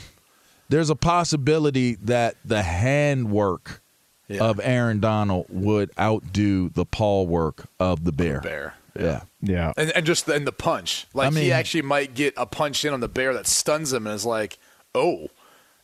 there's 0.69 0.89
a 0.89 0.95
possibility 0.95 1.95
that 2.03 2.35
the 2.43 2.63
handwork 2.63 3.81
Yeah. 4.27 4.43
of 4.43 4.59
Aaron 4.63 4.99
Donald 4.99 5.45
would 5.49 5.91
outdo 5.99 6.69
the 6.69 6.85
paw 6.85 7.23
work 7.23 7.67
of 7.79 8.03
the 8.03 8.11
bear. 8.11 8.41
bear. 8.41 8.73
Yeah. 8.99 9.21
Yeah. 9.41 9.73
And, 9.77 9.91
and 9.91 10.05
just 10.05 10.25
the, 10.25 10.33
and 10.33 10.47
the 10.47 10.51
punch. 10.51 11.05
Like 11.13 11.27
I 11.27 11.29
mean- 11.29 11.43
he 11.43 11.51
actually 11.51 11.83
might 11.83 12.13
get 12.15 12.33
a 12.37 12.45
punch 12.45 12.83
in 12.85 12.93
on 12.93 12.99
the 13.01 13.07
bear 13.09 13.33
that 13.33 13.45
stuns 13.47 13.93
him 13.93 14.07
and 14.07 14.15
is 14.15 14.25
like, 14.25 14.57
oh, 14.95 15.27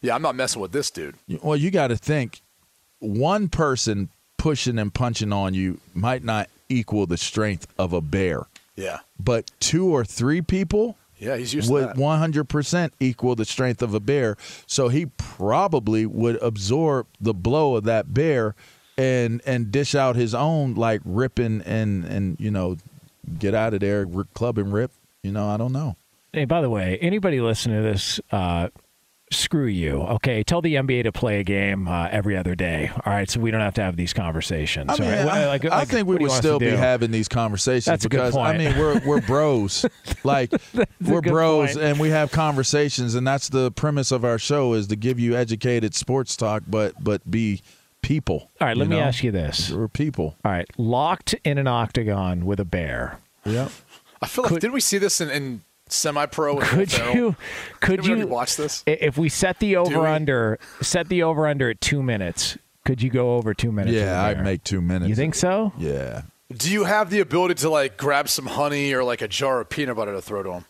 yeah, 0.02 0.16
I'm 0.16 0.22
not 0.24 0.36
messing 0.36 0.62
with 0.62 0.72
this 0.72 0.90
dude. 0.90 1.16
Well, 1.44 1.56
you 1.58 1.70
got 1.72 1.88
to 1.90 1.98
think 1.98 2.42
one 3.00 3.48
person 3.50 4.10
pushing 4.38 4.80
and 4.80 4.92
punching 4.94 5.32
on 5.32 5.54
you 5.54 5.80
might 5.94 6.24
not 6.24 6.50
equal 6.70 7.06
the 7.06 7.18
strength 7.18 7.68
of 7.78 7.94
a 7.94 8.02
bear, 8.02 8.48
Yeah. 8.76 9.00
but 9.20 9.52
two 9.60 9.88
or 9.94 10.04
three 10.06 10.42
people 10.42 10.98
Yeah, 11.22 11.38
he's 11.38 11.54
used 11.54 11.68
to 11.68 11.74
would 11.74 11.90
100% 11.90 12.92
equal 13.00 13.36
the 13.36 13.46
strength 13.46 13.84
of 13.84 13.94
a 13.94 14.00
bear. 14.00 14.38
So 14.66 14.90
he 14.90 15.06
probably 15.06 16.08
would 16.08 16.42
absorb 16.42 17.06
the 17.20 17.36
blow 17.36 17.76
of 17.76 17.84
that 17.84 18.12
bear 18.12 18.56
and 18.98 19.42
and 19.46 19.72
dish 19.72 19.94
out 19.94 20.16
his 20.16 20.34
own 20.34 20.74
like 20.74 21.02
ripping 21.06 21.62
and 21.62 22.04
and 22.06 22.40
you 22.40 22.52
know 22.52 22.78
get 23.40 23.54
out 23.54 23.74
of 23.74 23.80
there 23.82 24.08
r- 24.14 24.26
club 24.34 24.58
and 24.58 24.74
rip. 24.74 24.92
You 25.22 25.32
know, 25.32 25.48
I 25.48 25.58
don't 25.58 25.72
know. 25.72 25.96
Hey, 26.34 26.46
by 26.46 26.62
the 26.62 26.70
way, 26.70 26.98
anybody 27.02 27.40
listening 27.40 27.84
to 27.84 27.84
this, 27.84 28.20
uh, 28.32 28.70
screw 29.32 29.66
you. 29.66 30.02
Okay, 30.02 30.44
tell 30.44 30.62
the 30.62 30.76
NBA 30.76 31.04
to 31.04 31.12
play 31.12 31.40
a 31.40 31.44
game 31.44 31.88
uh, 31.88 32.08
every 32.12 32.38
other 32.38 32.54
day. 32.54 32.92
All 33.06 33.12
right, 33.14 33.30
so 33.30 33.40
we 33.40 33.50
don't 33.52 33.62
have 33.62 33.74
to 33.76 33.82
have 33.82 33.96
these 33.96 34.14
conversations. 34.14 34.90
I 34.90 34.94
mean, 34.98 35.04
all 35.04 35.26
right? 35.26 35.28
I, 35.28 35.48
Like- 35.48 35.66
I 35.66 35.80
like, 35.80 35.88
think 35.88 36.08
we 36.08 36.16
what 36.16 36.22
would 36.24 36.32
still 36.32 36.60
be 36.60 36.70
having 36.70 37.12
these 37.12 37.28
conversations 37.28 37.86
That's 37.86 38.06
a 38.06 38.10
good 38.10 38.18
because 38.18 38.38
I 38.38 38.58
mean 38.58 38.78
we're 38.78 39.00
we're 39.06 39.22
bros, 39.22 39.86
like 40.24 40.52
we're 41.02 41.22
bros, 41.22 41.74
point. 41.74 41.86
and 41.86 42.00
we 42.00 42.10
have 42.10 42.32
conversations, 42.32 43.16
and 43.16 43.26
that's 43.26 43.50
the 43.50 43.72
premise 43.72 44.12
of 44.12 44.24
our 44.26 44.38
show 44.38 44.74
is 44.74 44.88
to 44.88 44.96
give 44.96 45.20
you 45.20 45.36
educated 45.36 45.96
sports 45.96 46.36
talk, 46.36 46.64
but 46.68 47.02
but 47.04 47.30
be 47.30 47.62
people. 48.02 48.50
All 48.60 48.68
right, 48.68 48.76
let 48.78 48.86
you 48.86 48.90
me 48.92 48.96
know? 48.98 49.04
ask 49.04 49.24
you 49.24 49.32
this. 49.32 49.72
We're 49.72 49.88
people. 49.88 50.36
All 50.44 50.52
right, 50.52 50.68
locked 50.78 51.34
in 51.44 51.58
an 51.58 51.68
octagon 51.68 52.46
with 52.46 52.60
a 52.60 52.66
bear. 52.66 53.20
Yep. 53.46 53.72
I 54.24 54.28
feel 54.28 54.44
like, 54.44 54.54
didn't 54.54 54.74
we 54.74 54.82
see 54.82 55.00
this 55.00 55.20
in, 55.20 55.32
in 55.32 55.62
semi 55.92 56.26
pro? 56.26 56.58
Could 56.58 56.94
you? 56.98 57.36
Could 57.80 57.98
Did 57.98 58.04
we 58.04 58.10
already 58.12 58.22
you 58.22 58.28
watch 58.28 58.56
this? 58.58 58.84
If 58.88 59.18
we 59.18 59.30
set 59.30 59.60
the 59.60 59.76
over 59.78 60.08
under, 60.08 60.60
set 60.82 61.10
the 61.10 61.24
over 61.24 61.48
under 61.48 61.70
at 61.70 61.82
two 61.82 62.02
minutes. 62.04 62.58
Could 62.86 63.02
you 63.02 63.10
go 63.10 63.36
over 63.36 63.54
two 63.54 63.72
minutes? 63.72 63.96
Yeah, 63.96 64.24
I'd 64.24 64.44
make 64.44 64.64
two 64.64 64.82
minutes. 64.82 65.10
You 65.10 65.16
think 65.16 65.36
so? 65.36 65.72
Yeah. 65.78 66.24
Do 66.52 66.72
you 66.72 66.84
have 66.86 67.10
the 67.10 67.20
ability 67.20 67.54
to 67.56 67.70
like 67.70 67.96
grab 67.98 68.28
some 68.28 68.48
honey 68.48 68.92
or 68.94 69.04
like 69.04 69.22
a 69.22 69.28
jar 69.28 69.62
of 69.62 69.70
peanut 69.70 69.96
butter 69.96 70.14
to 70.14 70.22
throw 70.22 70.44
to 70.44 70.52
him? 70.54 70.66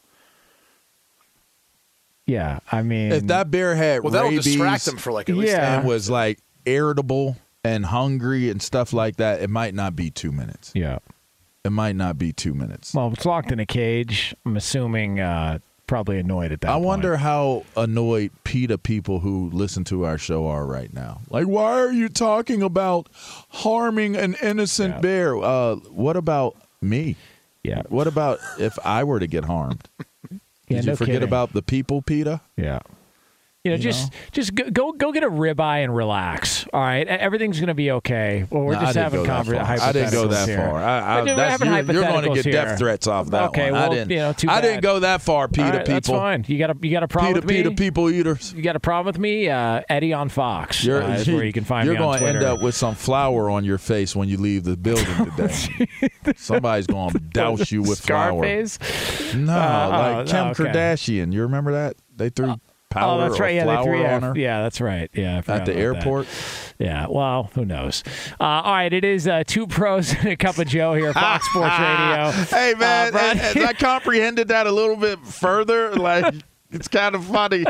Yeah, 2.27 2.60
I 2.71 2.81
mean, 2.84 3.12
If 3.12 3.27
that 3.27 3.49
bear 3.51 3.75
had 3.75 4.03
Well, 4.03 4.12
that'll 4.12 4.29
rabies 4.29 4.45
distract 4.45 4.88
him 4.88 4.97
for 4.97 5.12
like 5.12 5.29
at 5.29 5.36
least. 5.36 5.51
Yeah. 5.53 5.79
and 5.79 5.88
was 5.88 6.10
like 6.10 6.39
irritable 6.65 7.38
and 7.63 7.86
hungry 7.86 8.49
and 8.49 8.62
stuff 8.62 8.93
like 8.93 9.17
that, 9.17 9.41
it 9.41 9.49
might 9.49 9.73
not 9.73 9.95
be 9.95 10.10
two 10.12 10.31
minutes. 10.31 10.71
yeah. 10.75 10.99
It 11.63 11.71
might 11.71 11.95
not 11.95 12.17
be 12.17 12.34
two 12.34 12.54
minutes. 12.54 12.93
Well, 12.93 13.12
it's 13.13 13.26
locked 13.26 13.52
in 13.52 13.60
a 13.60 13.65
cage, 13.65 14.34
I'm 14.45 14.58
assuming 14.58 15.19
uh, 15.19 15.60
probably 15.86 16.17
annoyed 16.17 16.52
at 16.52 16.62
that. 16.62 16.69
I 16.69 16.74
point. 16.74 16.86
wonder 16.86 17.17
how 17.17 17.65
annoyed 17.78 18.32
PETA 18.43 18.80
people 18.80 19.19
who 19.19 19.50
listen 19.52 19.84
to 19.86 20.04
our 20.06 20.17
show 20.17 20.47
are 20.47 20.65
right 20.65 20.91
now. 20.93 21.21
Like, 21.30 21.45
why 21.45 21.74
are 21.80 21.91
you 21.91 22.10
talking 22.10 22.63
about 22.63 23.10
harming 23.50 24.15
an 24.15 24.36
innocent 24.41 24.95
Yeah. 24.95 25.02
bear? 25.02 25.38
Uh, 25.38 25.76
what 25.76 26.17
about 26.17 26.56
me? 26.82 27.15
Yeah. 27.63 27.84
What 27.89 28.08
about 28.08 28.39
if 28.58 28.80
I 28.84 29.04
were 29.04 29.19
to 29.19 29.28
get 29.28 29.45
harmed? 29.45 29.88
Yeah, 30.67 30.78
Did 30.78 30.86
you 30.86 30.91
no 30.91 30.95
forget 30.95 31.15
kidding. 31.15 31.28
about 31.28 31.52
the 31.52 31.62
people, 31.62 32.02
PETA? 32.02 32.39
Yeah. 32.56 32.80
You 33.63 33.69
know, 33.69 33.78
You 33.78 33.84
just 33.84 34.12
just 34.32 34.56
go, 34.56 34.71
go 34.71 34.91
go 34.91 35.12
get 35.12 35.24
a 35.24 35.30
ribeye 35.30 35.84
and 35.84 35.95
relax. 35.95 36.65
All 36.74 36.82
right, 36.82 37.08
everything's 37.08 37.60
gonna 37.60 37.76
be 37.76 37.91
okay. 37.91 38.47
Well, 38.50 38.63
we're 38.63 38.74
No, 38.74 38.80
just 38.80 38.95
having 38.95 39.21
go 39.21 39.28
that 39.28 39.45
conver- 39.45 39.80
I 39.80 39.91
didn't 39.91 40.12
go 40.13 40.28
that 40.30 40.47
here. 40.50 40.58
far. 40.58 40.80
I, 40.82 41.19
I, 41.19 41.24
that's, 41.36 41.63
you're, 41.63 41.76
you're 41.76 42.02
going 42.02 42.34
to 42.34 42.41
get 42.41 42.52
death 42.52 42.80
threats 42.80 43.06
off 43.06 43.28
that 43.30 43.50
Okay, 43.50 43.65
one. 43.71 43.80
well, 43.80 43.91
I 43.91 43.93
didn't. 43.93 44.10
you 44.10 44.17
know, 44.17 44.34
too 44.34 44.50
I 44.50 44.62
didn't 44.62 44.82
go 44.82 45.02
that 45.02 45.21
far, 45.21 45.41
All 45.43 45.47
right, 45.47 45.52
people. 45.52 45.93
That's 45.93 46.08
fine. 46.10 46.43
You 46.47 46.58
got 46.58 46.71
a 46.71 46.78
you 46.82 46.89
got 46.89 47.04
a 47.04 47.08
problem 47.08 47.36
PETA, 47.36 47.45
with 47.45 47.56
me? 47.56 47.62
PETA 47.62 47.76
people 47.76 48.10
eaters. 48.10 48.52
You 48.52 48.63
got 48.63 48.76
a 48.76 48.80
problem 48.80 49.06
with 49.13 49.19
me? 49.19 49.47
Uh, 49.47 49.84
Eddie 49.89 50.13
on 50.13 50.30
Fox 50.30 50.84
You're, 50.84 51.04
uh, 51.04 51.13
is 51.17 51.28
where 51.28 51.43
you 51.43 51.54
can 51.54 51.63
find 51.63 51.86
you're 51.86 51.97
going 51.97 52.19
to 52.19 52.28
end 52.28 52.41
up 52.43 52.62
with 52.63 52.74
some 52.74 52.95
flour 52.95 53.52
on 53.52 53.63
your 53.63 53.78
face 53.78 54.15
when 54.15 54.28
you 54.28 54.38
leave 54.38 54.63
the 54.63 54.76
building 54.76 55.06
today. 55.38 56.10
Somebody's 56.36 56.88
going 56.88 57.12
to 57.13 57.19
douse 57.19 57.71
you 57.71 57.84
with 57.84 58.00
Scarface. 58.00 58.78
flour. 58.78 59.36
No, 59.43 59.54
Uh, 59.54 59.89
like 59.89 60.15
oh, 60.36 60.54
Kim. 60.56 60.65
Kardashian. 60.65 61.32
You 61.32 61.43
remember 61.43 61.74
that? 61.74 61.95
They 62.15 62.30
threw 62.30 62.56
Oh, 62.95 63.17
that's 63.19 63.39
right. 63.39 63.56
Yeah, 63.56 63.63
flour 63.63 63.77
they 63.77 63.84
threw, 63.84 64.01
yeah, 64.01 64.15
on 64.15 64.21
her 64.23 64.34
yeah, 64.38 64.62
that's 64.63 64.82
right. 64.82 65.10
Yeah, 65.13 65.38
at 65.38 65.45
the 65.45 65.54
about 65.54 65.65
that. 65.67 65.75
airport. 65.75 66.27
Yeah, 66.80 67.08
well, 67.10 67.49
who 67.54 67.63
knows? 67.65 68.04
Uh, 68.39 68.43
all 68.43 68.73
right, 68.73 68.91
it 68.91 69.06
is 69.06 69.27
uh, 69.27 69.43
two 69.45 69.67
pros 69.67 70.13
and 70.13 70.27
a 70.30 70.36
cup 70.36 70.58
of 70.58 70.67
Joe 70.67 70.93
here, 70.93 71.13
Fox 71.13 71.45
Sports 71.51 71.77
Radio. 71.80 72.32
Hey 72.58 72.73
man, 72.77 73.08
Uh, 73.10 73.12
Brian- 73.12 73.38
as 73.39 73.56
I 73.58 73.73
comprehended 73.80 74.47
that 74.49 74.67
a 74.67 74.71
little 74.71 74.95
bit 74.97 75.19
further, 75.19 75.93
like 75.95 76.34
it's 76.71 76.88
kind 76.88 77.15
of 77.15 77.25
funny. 77.25 77.63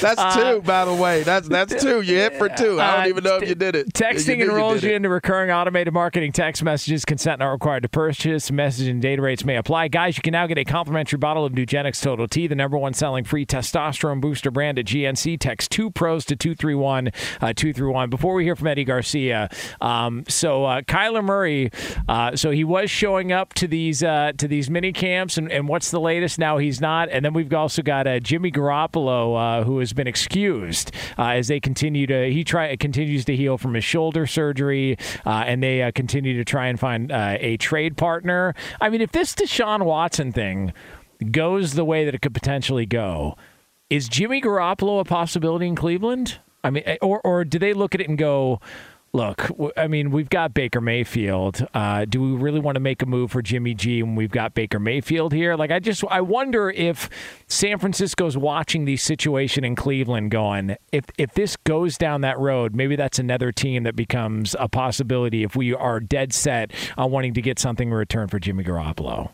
That's 0.00 0.18
Uh, 0.20 0.54
two, 0.54 0.62
by 0.62 0.84
the 0.84 0.92
way. 0.94 1.22
That's 1.22 1.48
that's 1.48 1.74
two. 1.82 2.00
You 2.02 2.16
hit 2.16 2.36
for 2.36 2.48
two. 2.48 2.80
I 2.80 2.96
don't 2.96 3.04
Uh, 3.04 3.08
even 3.08 3.24
know 3.24 3.36
if 3.36 3.48
you 3.48 3.54
did 3.54 3.74
it. 3.76 3.92
Texting 3.94 4.38
You 4.38 4.44
enrolls 4.50 4.80
did 4.80 4.90
you 4.90 4.96
into 4.96 5.08
recurring 5.08 5.50
automated 5.50 5.94
marketing 5.94 6.32
text 6.32 6.62
messages. 6.62 7.04
Consent 7.04 7.38
not 7.38 7.50
required 7.50 7.82
to 7.84 7.88
purchase. 7.88 8.50
Message 8.50 8.88
and 8.88 9.00
data 9.00 9.22
rates 9.22 9.44
may 9.44 9.56
apply. 9.56 9.88
Guys, 9.88 10.16
you 10.16 10.22
can 10.22 10.32
now 10.32 10.46
get 10.46 10.58
a 10.58 10.64
complimentary 10.64 11.18
bottle 11.18 11.44
of 11.44 11.52
Nugenix 11.52 12.02
Total 12.02 12.26
T, 12.28 12.46
the 12.46 12.54
number 12.54 12.76
one 12.76 12.92
selling 12.92 13.24
free 13.24 13.46
testosterone 13.46 14.20
booster 14.20 14.50
brand 14.50 14.78
at 14.78 14.84
GNC. 14.86 15.38
Text 15.38 15.70
two 15.70 15.90
pros 15.90 16.24
to 16.26 16.36
231 16.36 17.08
uh, 17.08 17.10
231. 17.54 18.10
Before 18.10 18.34
we 18.34 18.44
hear 18.44 18.56
from 18.56 18.66
Eddie 18.68 18.84
Garcia, 18.84 19.48
um, 19.80 20.24
so 20.28 20.64
uh, 20.64 20.80
Kyler 20.82 21.24
Murray, 21.24 21.70
uh, 22.08 22.36
so 22.36 22.50
he 22.50 22.64
was 22.64 22.90
showing 22.90 23.32
up 23.32 23.54
to 23.54 23.66
these 23.66 24.02
uh, 24.02 24.32
to 24.38 24.46
these 24.48 24.68
mini 24.68 24.92
camps, 24.92 25.38
and, 25.38 25.50
and 25.50 25.68
what's 25.68 25.90
the 25.90 26.00
latest? 26.00 26.38
Now 26.38 26.58
he's 26.58 26.80
not. 26.80 27.08
And 27.10 27.24
then 27.24 27.32
we've 27.32 27.52
also 27.54 27.82
got 27.82 28.06
uh, 28.06 28.20
Jimmy 28.34 28.50
Garoppolo, 28.50 29.60
uh, 29.60 29.62
who 29.62 29.78
has 29.78 29.92
been 29.92 30.08
excused 30.08 30.90
uh, 31.16 31.28
as 31.28 31.46
they 31.46 31.60
continue 31.60 32.04
to 32.08 32.28
he 32.32 32.42
try 32.42 32.74
continues 32.74 33.24
to 33.26 33.36
heal 33.36 33.56
from 33.56 33.74
his 33.74 33.84
shoulder 33.84 34.26
surgery, 34.26 34.98
uh, 35.24 35.44
and 35.46 35.62
they 35.62 35.82
uh, 35.82 35.92
continue 35.94 36.36
to 36.36 36.44
try 36.44 36.66
and 36.66 36.80
find 36.80 37.12
uh, 37.12 37.36
a 37.38 37.56
trade 37.58 37.96
partner. 37.96 38.52
I 38.80 38.88
mean, 38.88 39.02
if 39.02 39.12
this 39.12 39.36
Deshaun 39.36 39.84
Watson 39.84 40.32
thing 40.32 40.72
goes 41.30 41.74
the 41.74 41.84
way 41.84 42.04
that 42.04 42.12
it 42.12 42.22
could 42.22 42.34
potentially 42.34 42.86
go, 42.86 43.36
is 43.88 44.08
Jimmy 44.08 44.40
Garoppolo 44.40 44.98
a 44.98 45.04
possibility 45.04 45.68
in 45.68 45.76
Cleveland? 45.76 46.40
I 46.64 46.70
mean, 46.70 46.82
eh, 46.86 46.96
or 47.00 47.20
or 47.20 47.44
do 47.44 47.60
they 47.60 47.72
look 47.72 47.94
at 47.94 48.00
it 48.00 48.08
and 48.08 48.18
go? 48.18 48.58
Look, 49.14 49.48
I 49.76 49.86
mean, 49.86 50.10
we've 50.10 50.28
got 50.28 50.54
Baker 50.54 50.80
Mayfield. 50.80 51.64
Uh, 51.72 52.04
do 52.04 52.20
we 52.20 52.32
really 52.32 52.58
want 52.58 52.74
to 52.74 52.80
make 52.80 53.00
a 53.00 53.06
move 53.06 53.30
for 53.30 53.42
Jimmy 53.42 53.72
G 53.72 54.02
when 54.02 54.16
we've 54.16 54.32
got 54.32 54.54
Baker 54.54 54.80
Mayfield 54.80 55.32
here? 55.32 55.54
Like, 55.54 55.70
I 55.70 55.78
just, 55.78 56.02
I 56.10 56.20
wonder 56.20 56.68
if 56.68 57.08
San 57.46 57.78
Francisco's 57.78 58.36
watching 58.36 58.86
the 58.86 58.96
situation 58.96 59.64
in 59.64 59.76
Cleveland, 59.76 60.32
going, 60.32 60.76
if 60.90 61.04
if 61.16 61.32
this 61.34 61.56
goes 61.56 61.96
down 61.96 62.22
that 62.22 62.40
road, 62.40 62.74
maybe 62.74 62.96
that's 62.96 63.20
another 63.20 63.52
team 63.52 63.84
that 63.84 63.94
becomes 63.94 64.56
a 64.58 64.68
possibility 64.68 65.44
if 65.44 65.54
we 65.54 65.72
are 65.72 66.00
dead 66.00 66.32
set 66.32 66.72
on 66.98 67.12
wanting 67.12 67.34
to 67.34 67.40
get 67.40 67.60
something 67.60 67.90
in 67.90 67.94
return 67.94 68.26
for 68.26 68.40
Jimmy 68.40 68.64
Garoppolo. 68.64 69.30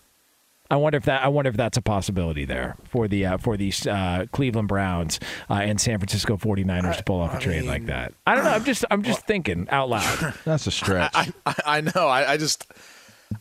I 0.71 0.77
wonder 0.77 0.97
if 0.99 1.05
that 1.05 1.25
I 1.25 1.29
wonder 1.29 1.49
if 1.49 1.57
that's 1.57 1.77
a 1.77 1.83
possibility 1.83 2.45
there 2.45 2.77
for 2.85 3.09
the 3.09 3.27
uh, 3.27 3.39
for 3.39 3.57
these 3.57 3.87
uh, 3.87 4.27
Cleveland 4.31 4.69
Browns 4.69 5.19
uh, 5.49 5.55
and 5.55 5.81
San 5.81 5.99
Francisco 5.99 6.37
49ers 6.37 6.99
to 6.99 7.05
pull 7.05 7.21
off 7.21 7.35
a 7.35 7.41
trade 7.41 7.65
like 7.65 7.87
that. 7.87 8.15
I 8.27 8.37
don't 8.37 8.45
know. 8.45 8.51
I'm 8.51 8.65
just 8.65 8.85
I'm 8.91 9.03
just 9.03 9.27
thinking 9.27 9.69
out 9.71 9.89
loud. 9.89 10.35
That's 10.45 10.67
a 10.67 10.71
stretch. 10.71 11.11
I, 11.15 11.33
I, 11.45 11.55
I 11.67 11.81
know. 11.81 12.07
I, 12.07 12.33
I 12.33 12.37
just 12.37 12.73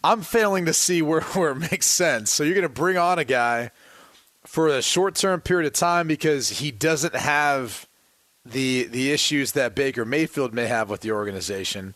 I'm 0.03 0.21
failing 0.21 0.65
to 0.65 0.73
see 0.73 1.01
where, 1.01 1.21
where 1.33 1.51
it 1.51 1.55
makes 1.71 1.85
sense. 1.85 2.31
So 2.31 2.43
you're 2.43 2.55
going 2.55 2.63
to 2.63 2.69
bring 2.69 2.97
on 2.97 3.19
a 3.19 3.25
guy 3.25 3.71
for 4.45 4.67
a 4.67 4.81
short 4.81 5.15
term 5.15 5.41
period 5.41 5.67
of 5.67 5.73
time 5.73 6.07
because 6.07 6.49
he 6.49 6.71
doesn't 6.71 7.15
have 7.15 7.87
the 8.43 8.85
the 8.85 9.11
issues 9.11 9.51
that 9.51 9.75
Baker 9.75 10.03
Mayfield 10.05 10.53
may 10.53 10.65
have 10.65 10.89
with 10.89 11.01
the 11.01 11.11
organization, 11.11 11.93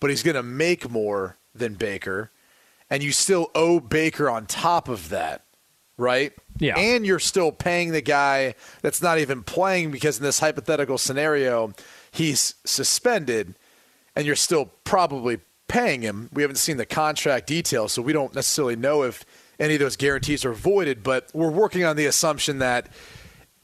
but 0.00 0.10
he's 0.10 0.24
going 0.24 0.34
to 0.34 0.42
make 0.42 0.90
more 0.90 1.36
than 1.54 1.74
Baker, 1.74 2.31
and 2.92 3.02
you 3.02 3.10
still 3.10 3.50
owe 3.54 3.80
Baker 3.80 4.28
on 4.28 4.44
top 4.44 4.86
of 4.86 5.08
that, 5.08 5.46
right? 5.96 6.34
Yeah. 6.58 6.78
And 6.78 7.06
you're 7.06 7.18
still 7.18 7.50
paying 7.50 7.92
the 7.92 8.02
guy 8.02 8.54
that's 8.82 9.00
not 9.00 9.18
even 9.18 9.42
playing 9.42 9.92
because 9.92 10.18
in 10.18 10.24
this 10.24 10.40
hypothetical 10.40 10.98
scenario, 10.98 11.72
he's 12.10 12.54
suspended, 12.66 13.54
and 14.14 14.26
you're 14.26 14.36
still 14.36 14.66
probably 14.84 15.38
paying 15.68 16.02
him. 16.02 16.28
We 16.34 16.42
haven't 16.42 16.56
seen 16.56 16.76
the 16.76 16.84
contract 16.84 17.46
details, 17.46 17.92
so 17.92 18.02
we 18.02 18.12
don't 18.12 18.34
necessarily 18.34 18.76
know 18.76 19.04
if 19.04 19.24
any 19.58 19.72
of 19.72 19.80
those 19.80 19.96
guarantees 19.96 20.44
are 20.44 20.52
voided, 20.52 21.02
but 21.02 21.30
we're 21.32 21.50
working 21.50 21.84
on 21.84 21.96
the 21.96 22.04
assumption 22.04 22.58
that 22.58 22.90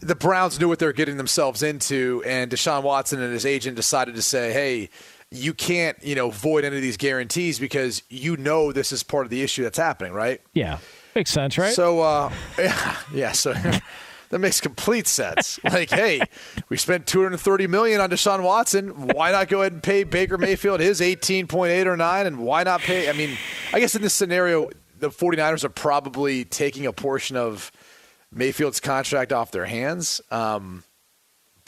the 0.00 0.14
Browns 0.14 0.58
knew 0.58 0.68
what 0.68 0.78
they're 0.78 0.94
getting 0.94 1.18
themselves 1.18 1.62
into, 1.62 2.22
and 2.24 2.50
Deshaun 2.50 2.82
Watson 2.82 3.20
and 3.20 3.34
his 3.34 3.44
agent 3.44 3.76
decided 3.76 4.14
to 4.14 4.22
say, 4.22 4.54
hey, 4.54 4.88
you 5.30 5.52
can't, 5.52 6.02
you 6.02 6.14
know, 6.14 6.30
void 6.30 6.64
any 6.64 6.76
of 6.76 6.82
these 6.82 6.96
guarantees 6.96 7.58
because 7.58 8.02
you 8.08 8.36
know 8.36 8.72
this 8.72 8.92
is 8.92 9.02
part 9.02 9.26
of 9.26 9.30
the 9.30 9.42
issue 9.42 9.62
that's 9.62 9.78
happening, 9.78 10.12
right? 10.12 10.40
Yeah, 10.54 10.78
makes 11.14 11.30
sense, 11.30 11.58
right? 11.58 11.74
So, 11.74 12.00
uh, 12.00 12.32
yeah, 12.58 12.96
yeah, 13.12 13.32
so 13.32 13.52
that 14.30 14.38
makes 14.38 14.60
complete 14.60 15.06
sense. 15.06 15.60
Like, 15.68 15.90
hey, 15.90 16.20
we 16.70 16.76
spent 16.76 17.06
230 17.06 17.66
million 17.66 18.00
on 18.00 18.10
Deshaun 18.10 18.42
Watson. 18.42 19.08
Why 19.08 19.32
not 19.32 19.48
go 19.48 19.60
ahead 19.60 19.72
and 19.72 19.82
pay 19.82 20.04
Baker 20.04 20.38
Mayfield 20.38 20.80
his 20.80 21.00
18.8 21.00 21.86
or 21.86 21.96
9 21.96 22.26
and 22.26 22.38
why 22.38 22.62
not 22.62 22.80
pay 22.80 23.10
I 23.10 23.12
mean, 23.12 23.36
I 23.72 23.80
guess 23.80 23.94
in 23.94 24.02
this 24.02 24.14
scenario 24.14 24.70
the 24.98 25.10
49ers 25.10 25.62
are 25.62 25.68
probably 25.68 26.44
taking 26.44 26.86
a 26.86 26.92
portion 26.92 27.36
of 27.36 27.70
Mayfield's 28.32 28.80
contract 28.80 29.32
off 29.32 29.50
their 29.50 29.66
hands. 29.66 30.20
Um, 30.30 30.84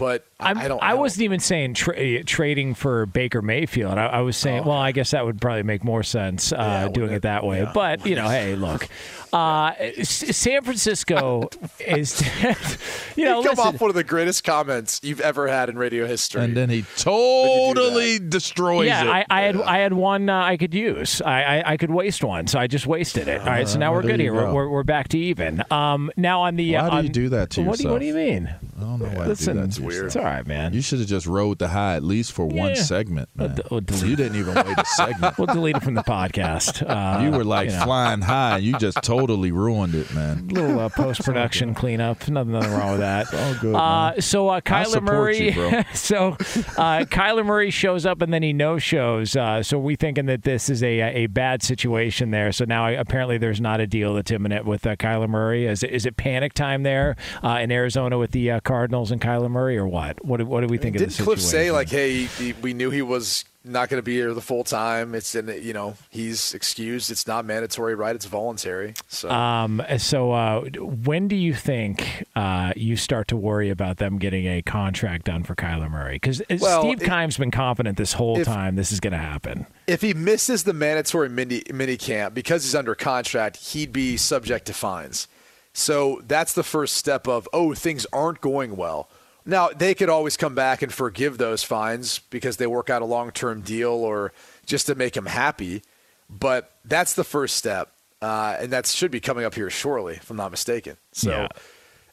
but 0.00 0.24
I'm, 0.40 0.56
I 0.56 0.66
don't. 0.66 0.82
I 0.82 0.94
wasn't 0.94 1.24
even 1.24 1.40
saying 1.40 1.74
tra- 1.74 2.24
trading 2.24 2.72
for 2.72 3.04
Baker 3.04 3.42
Mayfield. 3.42 3.98
I, 3.98 4.06
I 4.06 4.20
was 4.22 4.34
saying, 4.34 4.64
well, 4.64 4.78
I 4.78 4.92
guess 4.92 5.10
that 5.10 5.26
would 5.26 5.38
probably 5.42 5.62
make 5.62 5.84
more 5.84 6.02
sense 6.02 6.54
uh, 6.54 6.88
doing 6.88 7.12
it 7.12 7.22
that 7.22 7.44
way. 7.44 7.68
But 7.74 8.06
you 8.06 8.16
know, 8.16 8.26
hey, 8.26 8.56
look, 8.56 8.88
uh, 9.34 9.74
San 10.02 10.62
Francisco 10.62 11.50
is, 11.78 12.22
you 13.16 13.26
know, 13.26 13.42
You 13.42 13.48
come 13.48 13.56
listen, 13.56 13.58
off 13.74 13.80
one 13.82 13.90
of 13.90 13.94
the 13.94 14.02
greatest 14.02 14.42
comments 14.42 15.00
you've 15.02 15.20
ever 15.20 15.48
had 15.48 15.68
in 15.68 15.76
radio 15.76 16.06
history. 16.06 16.44
And 16.44 16.56
then 16.56 16.70
he 16.70 16.86
totally 16.96 18.18
destroys 18.18 18.86
yeah, 18.86 19.04
it. 19.04 19.08
I, 19.08 19.26
I 19.28 19.40
had 19.42 19.56
I 19.60 19.78
had 19.78 19.92
one 19.92 20.30
uh, 20.30 20.42
I 20.42 20.56
could 20.56 20.72
use. 20.72 21.20
I, 21.20 21.42
I 21.42 21.72
I 21.72 21.76
could 21.76 21.90
waste 21.90 22.24
one, 22.24 22.46
so 22.46 22.58
I 22.58 22.66
just 22.66 22.86
wasted 22.86 23.28
it. 23.28 23.42
All 23.42 23.46
right, 23.48 23.68
so 23.68 23.78
now 23.78 23.92
Uh, 23.92 23.96
we're 23.96 24.02
good 24.02 24.18
you 24.18 24.32
here. 24.32 24.34
We're, 24.34 24.46
go. 24.46 24.54
we're, 24.54 24.68
we're 24.70 24.82
back 24.82 25.08
to 25.08 25.18
even. 25.18 25.62
Um, 25.70 26.10
now 26.16 26.40
on 26.40 26.56
the 26.56 26.72
Why 26.72 26.78
uh, 26.80 27.00
do 27.02 27.06
you 27.06 27.12
do 27.12 27.28
that 27.28 27.50
to 27.50 27.62
what 27.62 27.76
Do 27.76 27.84
you, 27.84 27.90
what 27.90 28.00
do 28.00 28.06
you 28.06 28.14
mean? 28.14 28.48
I 28.78 28.80
don't 28.80 28.98
know 28.98 29.06
why 29.06 29.26
Listen, 29.26 29.56
you 29.56 29.62
do 29.62 29.68
that 29.68 29.74
to 29.90 29.96
yourself. 29.96 30.06
It's 30.06 30.16
all 30.16 30.24
right, 30.24 30.46
man. 30.46 30.72
You 30.72 30.80
should 30.82 30.98
have 31.00 31.08
just 31.08 31.26
rode 31.26 31.58
the 31.58 31.68
high 31.68 31.96
at 31.96 32.02
least 32.02 32.32
for 32.32 32.46
one 32.46 32.70
Yeah. 32.70 32.74
segment, 32.74 33.28
We'll 33.36 33.48
man. 33.48 33.56
d- 33.56 33.62
we'll 33.70 33.82
you 34.08 34.16
didn't 34.16 34.36
even 34.38 34.54
wait 34.54 34.78
a 34.78 34.84
segment. 34.96 35.38
We'll 35.38 35.46
delete 35.46 35.76
it 35.76 35.82
from 35.82 35.94
the 35.94 36.02
podcast. 36.02 36.82
Uh, 36.88 37.20
you 37.22 37.30
were 37.30 37.44
like 37.44 37.70
you 37.70 37.76
know. 37.76 37.84
flying 37.84 38.20
high, 38.22 38.56
and 38.56 38.64
you 38.64 38.78
just 38.78 39.02
totally 39.02 39.52
ruined 39.52 39.94
it, 39.94 40.12
man. 40.14 40.48
little 40.48 40.80
uh, 40.80 40.88
post 40.94 41.22
production 41.24 41.74
cleanup. 41.74 42.28
Nothing, 42.28 42.52
nothing 42.52 42.72
wrong 42.72 42.90
with 42.92 43.00
that. 43.00 43.32
all 43.34 43.54
good, 43.60 43.74
Uh, 43.74 44.10
man. 44.12 44.20
so 44.20 44.48
uh, 44.48 44.60
Kyler 44.60 44.86
support 44.86 45.04
Murray. 45.06 45.46
you, 45.48 45.52
bro. 45.52 45.82
so 45.94 46.28
uh, 46.28 47.04
Kyler 47.04 47.44
Murray 47.44 47.70
shows 47.70 48.06
up 48.06 48.22
and 48.22 48.32
then 48.32 48.42
he 48.42 48.52
no 48.52 48.78
shows. 48.78 49.36
Uh, 49.36 49.62
so 49.62 49.78
we 49.78 49.96
thinking 49.96 50.26
that 50.26 50.42
this 50.42 50.68
is 50.70 50.82
a 50.82 51.00
a 51.00 51.26
bad 51.26 51.62
situation 51.62 52.30
there. 52.30 52.52
So 52.52 52.64
now 52.64 52.88
apparently 52.92 53.38
there's 53.38 53.60
not 53.60 53.80
a 53.80 53.86
deal 53.86 54.14
that's 54.14 54.30
imminent 54.30 54.64
with 54.66 54.86
uh, 54.86 54.96
Kyler 54.96 55.28
Murray. 55.28 55.66
Is 55.66 55.82
it, 55.82 55.90
is 55.90 56.06
it 56.06 56.16
panic 56.16 56.52
time 56.54 56.82
there 56.82 57.16
uh, 57.42 57.58
in 57.60 57.70
Arizona 57.72 58.18
with 58.18 58.30
the 58.32 58.50
uh, 58.50 58.60
Cardinals 58.60 59.10
and 59.10 59.20
Kyler 59.20 59.50
Murray 59.50 59.76
or 59.80 59.88
what? 59.88 60.24
What 60.24 60.36
do, 60.36 60.46
what 60.46 60.60
do 60.60 60.68
we 60.68 60.78
think 60.78 60.94
of 60.96 61.00
Didn't 61.00 61.16
the 61.16 61.22
Kliff 61.24 61.38
situation? 61.38 61.48
say 61.48 61.70
like, 61.72 61.88
"Hey, 61.88 62.24
he, 62.24 62.52
we 62.54 62.74
knew 62.74 62.90
he 62.90 63.02
was 63.02 63.44
not 63.62 63.90
going 63.90 63.98
to 63.98 64.02
be 64.02 64.14
here 64.14 64.32
the 64.32 64.40
full 64.40 64.64
time. 64.64 65.14
It's 65.14 65.34
in, 65.34 65.48
you 65.62 65.72
know, 65.74 65.94
he's 66.08 66.54
excused. 66.54 67.10
It's 67.10 67.26
not 67.26 67.44
mandatory, 67.44 67.94
right? 67.94 68.14
It's 68.14 68.24
voluntary." 68.26 68.94
So 69.08 69.30
Um, 69.30 69.82
so 69.98 70.32
uh, 70.32 70.60
when 70.78 71.28
do 71.28 71.36
you 71.36 71.54
think 71.54 72.24
uh, 72.36 72.72
you 72.76 72.96
start 72.96 73.28
to 73.28 73.36
worry 73.36 73.70
about 73.70 73.96
them 73.98 74.18
getting 74.18 74.46
a 74.46 74.62
contract 74.62 75.24
done 75.26 75.42
for 75.42 75.54
Kyler 75.54 75.90
Murray? 75.90 76.14
Because 76.14 76.40
Well, 76.60 76.82
Steve 76.82 77.00
Keim's 77.00 77.36
been 77.36 77.50
confident 77.50 77.96
this 77.98 78.12
whole 78.14 78.38
if- 78.38 78.46
time 78.46 78.76
this 78.76 78.92
is 78.92 79.00
going 79.00 79.12
to 79.12 79.18
happen. 79.18 79.66
if 79.86 80.00
he 80.02 80.14
misses 80.14 80.64
the 80.64 80.72
mandatory 80.72 81.28
mini 81.28 81.62
mini 81.74 81.96
camp 81.96 82.34
because 82.34 82.62
he's 82.64 82.74
under 82.74 82.94
contract, 82.94 83.56
he'd 83.58 83.92
be 83.92 84.16
subject 84.16 84.66
to 84.66 84.72
fines. 84.72 85.26
So 85.72 86.20
that's 86.26 86.52
the 86.54 86.64
first 86.64 86.96
step 86.96 87.28
of 87.28 87.48
oh 87.52 87.74
things 87.74 88.06
aren't 88.12 88.40
going 88.40 88.74
well. 88.76 89.08
Now 89.46 89.68
they 89.68 89.94
could 89.94 90.08
always 90.08 90.36
come 90.36 90.54
back 90.54 90.82
and 90.82 90.92
forgive 90.92 91.38
those 91.38 91.62
fines 91.62 92.18
because 92.30 92.56
they 92.58 92.66
work 92.66 92.90
out 92.90 93.02
a 93.02 93.06
long 93.06 93.30
term 93.30 93.60
deal 93.62 93.90
or 93.92 94.32
just 94.66 94.86
to 94.86 94.94
make 94.94 95.16
him 95.16 95.26
happy. 95.26 95.82
But 96.28 96.70
that's 96.84 97.14
the 97.14 97.24
first 97.24 97.56
step, 97.56 97.90
uh, 98.22 98.56
and 98.60 98.72
that 98.72 98.86
should 98.86 99.10
be 99.10 99.18
coming 99.20 99.44
up 99.44 99.54
here 99.54 99.68
shortly, 99.70 100.14
if 100.14 100.30
I'm 100.30 100.36
not 100.36 100.50
mistaken. 100.52 100.96
So 101.12 101.30
Yeah. 101.30 101.48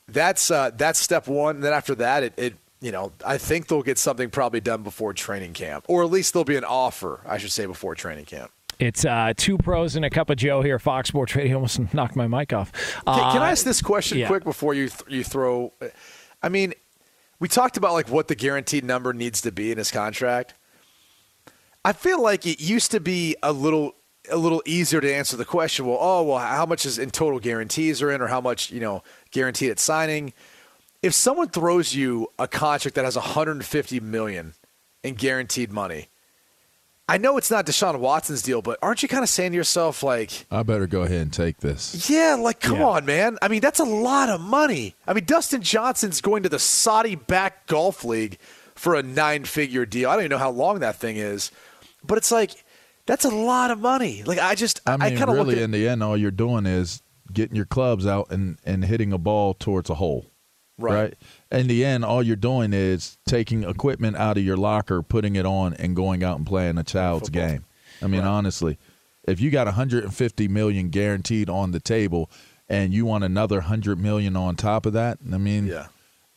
that's 0.07 0.49
uh, 0.49 0.71
that's 0.75 0.99
step 0.99 1.27
one. 1.27 1.55
And 1.57 1.63
then 1.63 1.73
after 1.73 1.93
that, 1.95 2.23
it, 2.23 2.33
it 2.37 2.53
you 2.81 2.91
know 2.91 3.11
I 3.25 3.37
think 3.37 3.67
they'll 3.67 3.83
get 3.83 3.97
something 3.99 4.29
probably 4.29 4.59
done 4.61 4.83
before 4.83 5.13
training 5.13 5.53
camp, 5.53 5.85
or 5.87 6.03
at 6.03 6.09
least 6.09 6.33
there'll 6.33 6.45
be 6.45 6.55
an 6.55 6.63
offer, 6.63 7.21
I 7.27 7.37
should 7.37 7.51
say, 7.51 7.65
before 7.65 7.93
training 7.95 8.25
camp. 8.25 8.51
It's 8.79 9.05
uh, 9.05 9.33
two 9.35 9.57
pros 9.57 9.95
and 9.95 10.05
a 10.05 10.09
cup 10.09 10.29
of 10.29 10.37
Joe 10.37 10.61
here, 10.61 10.77
Fox 10.79 11.09
Sports 11.09 11.35
Radio. 11.35 11.55
Almost 11.57 11.93
knocked 11.93 12.15
my 12.15 12.27
mic 12.27 12.53
off. 12.53 12.71
Can, 12.71 13.03
can 13.05 13.41
I 13.41 13.47
Uh, 13.47 13.51
ask 13.51 13.65
this 13.65 13.81
question 13.81 14.19
yeah. 14.19 14.27
quick 14.27 14.43
before 14.43 14.73
you 14.75 14.89
th- 14.89 15.03
you 15.07 15.23
throw? 15.23 15.73
I 16.43 16.49
mean, 16.49 16.73
we 17.39 17.47
talked 17.47 17.78
about 17.78 17.93
like 17.93 18.10
what 18.10 18.28
the 18.28 18.36
guaranteed 18.36 18.84
number 18.84 19.13
needs 19.13 19.41
to 19.41 19.52
be 19.52 19.71
in 19.71 19.78
his 19.78 19.91
contract. 19.91 20.54
I 21.86 21.93
feel 21.93 22.21
like 22.21 22.45
it 22.45 22.60
used 22.60 22.91
to 22.91 23.00
be 23.00 23.36
a 23.41 23.52
little 23.52 23.95
a 24.30 24.38
little 24.38 24.62
easier 24.65 25.00
to 25.00 25.13
answer 25.13 25.38
the 25.38 25.45
question. 25.45 25.86
Well, 25.86 25.97
oh 26.00 26.23
well, 26.23 26.39
how 26.39 26.65
much 26.65 26.86
is 26.86 27.00
in 27.00 27.12
total 27.12 27.39
guarantees 27.39 28.02
are 28.02 28.12
in, 28.12 28.21
or 28.21 28.28
how 28.28 28.41
much 28.41 28.71
you 28.71 28.80
know 28.80 29.04
guaranteed 29.32 29.71
at 29.71 29.80
signing? 29.80 30.34
If 31.02 31.13
someone 31.13 31.50
throws 31.50 31.93
you 31.93 32.28
a 32.39 32.47
contract 32.47 32.95
that 32.95 33.06
has 33.06 33.15
150 33.15 34.00
million 34.00 34.54
in 35.04 35.13
guaranteed 35.13 35.71
money, 35.71 36.10
I 37.09 37.17
know 37.17 37.37
it's 37.37 37.49
not 37.49 37.65
Deshaun 37.65 37.99
Watson's 37.99 38.41
deal, 38.41 38.61
but 38.61 38.77
aren't 38.81 39.01
you 39.01 39.07
kind 39.07 39.23
of 39.23 39.29
saying 39.29 39.51
to 39.51 39.55
yourself 39.55 40.03
like? 40.03 40.45
I 40.51 40.63
better 40.63 40.87
go 40.87 41.03
ahead 41.03 41.21
and 41.21 41.31
take 41.33 41.57
this. 41.57 42.09
Yeah, 42.09 42.35
like 42.39 42.59
come 42.59 42.79
Yeah. 42.79 42.85
on, 42.87 43.05
man. 43.05 43.37
I 43.41 43.47
mean, 43.47 43.61
that's 43.61 43.79
a 43.79 43.85
lot 43.85 44.27
of 44.29 44.41
money. 44.41 44.93
I 45.07 45.13
mean, 45.13 45.23
Dustin 45.23 45.61
Johnson's 45.61 46.19
going 46.19 46.43
to 46.43 46.49
the 46.49 46.59
Saudi-backed 46.59 47.67
golf 47.67 48.03
league 48.03 48.37
for 48.75 48.93
a 48.95 49.01
nine-figure 49.03 49.85
deal. 49.85 50.09
I 50.09 50.13
don't 50.13 50.23
even 50.23 50.31
know 50.31 50.37
how 50.37 50.51
long 50.51 50.79
that 50.79 50.97
thing 50.97 51.15
is, 51.15 51.49
but 52.03 52.17
it's 52.17 52.31
like 52.31 52.51
that's 53.05 53.23
a 53.23 53.29
lot 53.29 53.71
of 53.71 53.79
money. 53.79 54.23
Like 54.23 54.39
I 54.39 54.55
just, 54.55 54.81
I 54.85 54.97
mean, 54.97 55.17
kind 55.17 55.29
of 55.29 55.35
really, 55.37 55.55
at 55.55 55.61
in 55.61 55.71
the 55.71 55.87
end, 55.87 56.03
all 56.03 56.17
you're 56.17 56.29
doing 56.29 56.65
is 56.65 57.01
getting 57.31 57.55
your 57.55 57.65
clubs 57.65 58.05
out 58.05 58.29
and, 58.31 58.57
and 58.65 58.83
hitting 58.83 59.13
a 59.13 59.17
ball 59.17 59.53
towards 59.53 59.89
a 59.89 59.95
hole. 59.95 60.25
Right. 60.77 61.15
In 61.51 61.67
the 61.67 61.83
end, 61.83 62.05
all 62.05 62.21
you're 62.21 62.35
doing 62.35 62.71
is 62.73 63.17
taking 63.27 63.63
equipment 63.63 64.15
out 64.17 64.37
of 64.37 64.43
your 64.43 64.57
locker, 64.57 65.01
putting 65.01 65.35
it 65.35 65.45
on, 65.45 65.73
and 65.73 65.95
going 65.95 66.23
out 66.23 66.37
and 66.37 66.45
playing 66.45 66.77
a 66.77 66.83
child's 66.83 67.29
game. 67.29 67.65
I 68.01 68.07
mean, 68.07 68.21
honestly, 68.21 68.77
if 69.27 69.41
you 69.41 69.49
got 69.49 69.65
150 69.65 70.47
million 70.47 70.89
guaranteed 70.89 71.49
on 71.49 71.71
the 71.71 71.79
table, 71.79 72.29
and 72.69 72.93
you 72.93 73.05
want 73.05 73.23
another 73.23 73.57
100 73.57 73.97
million 73.99 74.35
on 74.35 74.55
top 74.55 74.85
of 74.85 74.93
that, 74.93 75.17
I 75.33 75.37
mean, 75.37 75.67
yeah. 75.67 75.87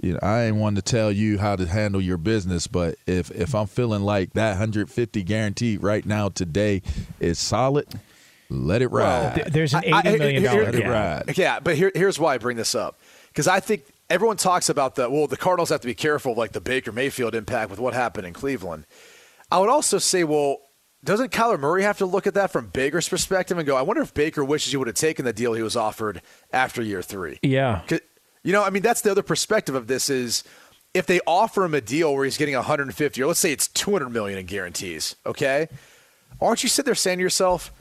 you 0.01 0.13
know, 0.15 0.21
I 0.23 0.45
ain't 0.45 0.57
one 0.57 0.75
to 0.77 0.83
tell 0.83 1.13
you 1.13 1.39
how 1.39 1.57
to 1.57 1.67
handle 1.67 2.01
your 2.01 2.17
business, 2.17 2.67
but 2.67 2.95
if 3.07 3.31
if 3.33 3.55
I'm 3.55 3.67
feeling 3.67 4.03
like 4.03 4.33
that 4.35 4.51
150 4.53 5.23
guaranteed 5.25 5.83
right 5.83 6.07
now 6.07 6.29
today 6.31 6.83
is 7.19 7.39
solid, 7.39 7.87
let 8.49 8.81
it 8.81 8.89
ride. 8.89 9.35
Th- 9.35 9.47
there's 9.49 9.75
an 9.75 9.83
I- 9.93 9.97
I- 9.99 10.03
eighty 10.09 10.19
million 10.19 10.43
dollar 10.45 10.65
Let 10.65 10.75
it 10.77 10.83
gap. 10.83 11.27
ride. 11.27 11.37
Yeah, 11.39 11.61
but 11.61 11.77
here, 11.77 11.93
here's 11.95 12.19
why 12.19 12.35
I 12.35 12.39
bring 12.39 12.57
this 12.57 12.75
up 12.75 12.99
because 13.29 13.47
I 13.49 13.61
think 13.61 13.85
everyone 14.11 14.37
talks 14.37 14.69
about 14.69 14.97
the 14.97 15.09
well, 15.09 15.27
the 15.27 15.37
Cardinals 15.37 15.71
have 15.71 15.81
to 15.81 15.87
be 15.87 15.95
careful 15.95 16.33
of 16.33 16.39
like 16.39 16.53
the 16.53 16.61
Baker 16.61 16.93
Mayfield 16.93 17.35
impact 17.35 17.71
with 17.71 17.79
what 17.79 17.95
happened 17.95 18.27
in 18.27 18.35
Cleveland. 18.35 18.87
I 19.51 19.59
would 19.59 19.71
also 19.71 19.99
say, 19.99 20.25
well, 20.25 20.59
doesn't 21.03 21.33
Kyler 21.33 21.59
Murray 21.59 21.83
have 21.83 21.99
to 21.99 22.07
look 22.07 22.27
at 22.27 22.35
that 22.35 22.51
from 22.51 22.69
Baker's 22.69 23.09
perspective 23.09 23.57
and 23.57 23.67
go, 23.67 23.77
I 23.77 23.83
wonder 23.83 24.03
if 24.03 24.13
Baker 24.13 24.45
wishes 24.45 24.73
he 24.73 24.77
would 24.77 24.89
have 24.89 24.97
taken 24.97 25.25
the 25.25 25.33
deal 25.33 25.55
he 25.55 25.63
was 25.63 25.77
offered 25.77 26.21
after 26.53 26.83
year 26.83 27.01
three. 27.01 27.39
Yeah. 27.43 27.83
You 28.43 28.53
know, 28.53 28.63
I 28.63 28.71
mean, 28.71 28.83
that's 28.83 29.01
the 29.01 29.11
other 29.11 29.23
perspective 29.23 29.75
of 29.75 29.87
this 29.87 30.11
is 30.11 30.45
if 30.93 31.07
they 31.07 31.21
offer 31.27 31.65
him 31.65 31.75
a 31.75 31.81
deal 31.81 32.15
where 32.15 32.25
he's 32.25 32.37
getting 32.37 32.55
150 32.55 33.23
or 33.23 33.27
let's 33.27 33.41
say 33.41 33.53
it's 33.53 33.69
200 33.69 34.11
million 34.11 34.39
in 34.39 34.47
guarantees, 34.47 35.17
okay? 35.25 35.69
Aren't 36.41 36.63
you 36.63 36.69
sitting 36.69 36.87
there 36.87 36.95
saying 36.95 37.19
to 37.19 37.23
yourself, 37.23 37.73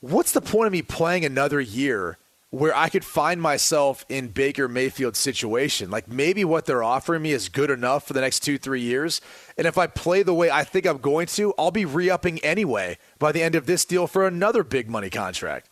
what's 0.00 0.32
the 0.32 0.40
point 0.40 0.66
of 0.66 0.72
me 0.72 0.82
playing 0.82 1.24
another 1.24 1.60
year 1.60 2.18
where 2.50 2.76
I 2.76 2.88
could 2.88 3.04
find 3.04 3.40
myself 3.40 4.04
in 4.08 4.28
Baker 4.28 4.68
Mayfield's 4.68 5.18
situation. 5.18 5.90
Like 5.90 6.08
maybe 6.08 6.44
what 6.44 6.66
they're 6.66 6.82
offering 6.82 7.22
me 7.22 7.32
is 7.32 7.48
good 7.48 7.70
enough 7.70 8.06
for 8.06 8.12
the 8.12 8.20
next 8.20 8.40
two, 8.40 8.58
three 8.58 8.80
years. 8.80 9.20
And 9.56 9.66
if 9.66 9.78
I 9.78 9.86
play 9.86 10.22
the 10.24 10.34
way 10.34 10.50
I 10.50 10.64
think 10.64 10.84
I'm 10.84 10.98
going 10.98 11.28
to, 11.28 11.54
I'll 11.56 11.70
be 11.70 11.84
re 11.84 12.10
upping 12.10 12.40
anyway 12.40 12.98
by 13.18 13.30
the 13.30 13.42
end 13.42 13.54
of 13.54 13.66
this 13.66 13.84
deal 13.84 14.06
for 14.08 14.26
another 14.26 14.64
big 14.64 14.90
money 14.90 15.10
contract. 15.10 15.68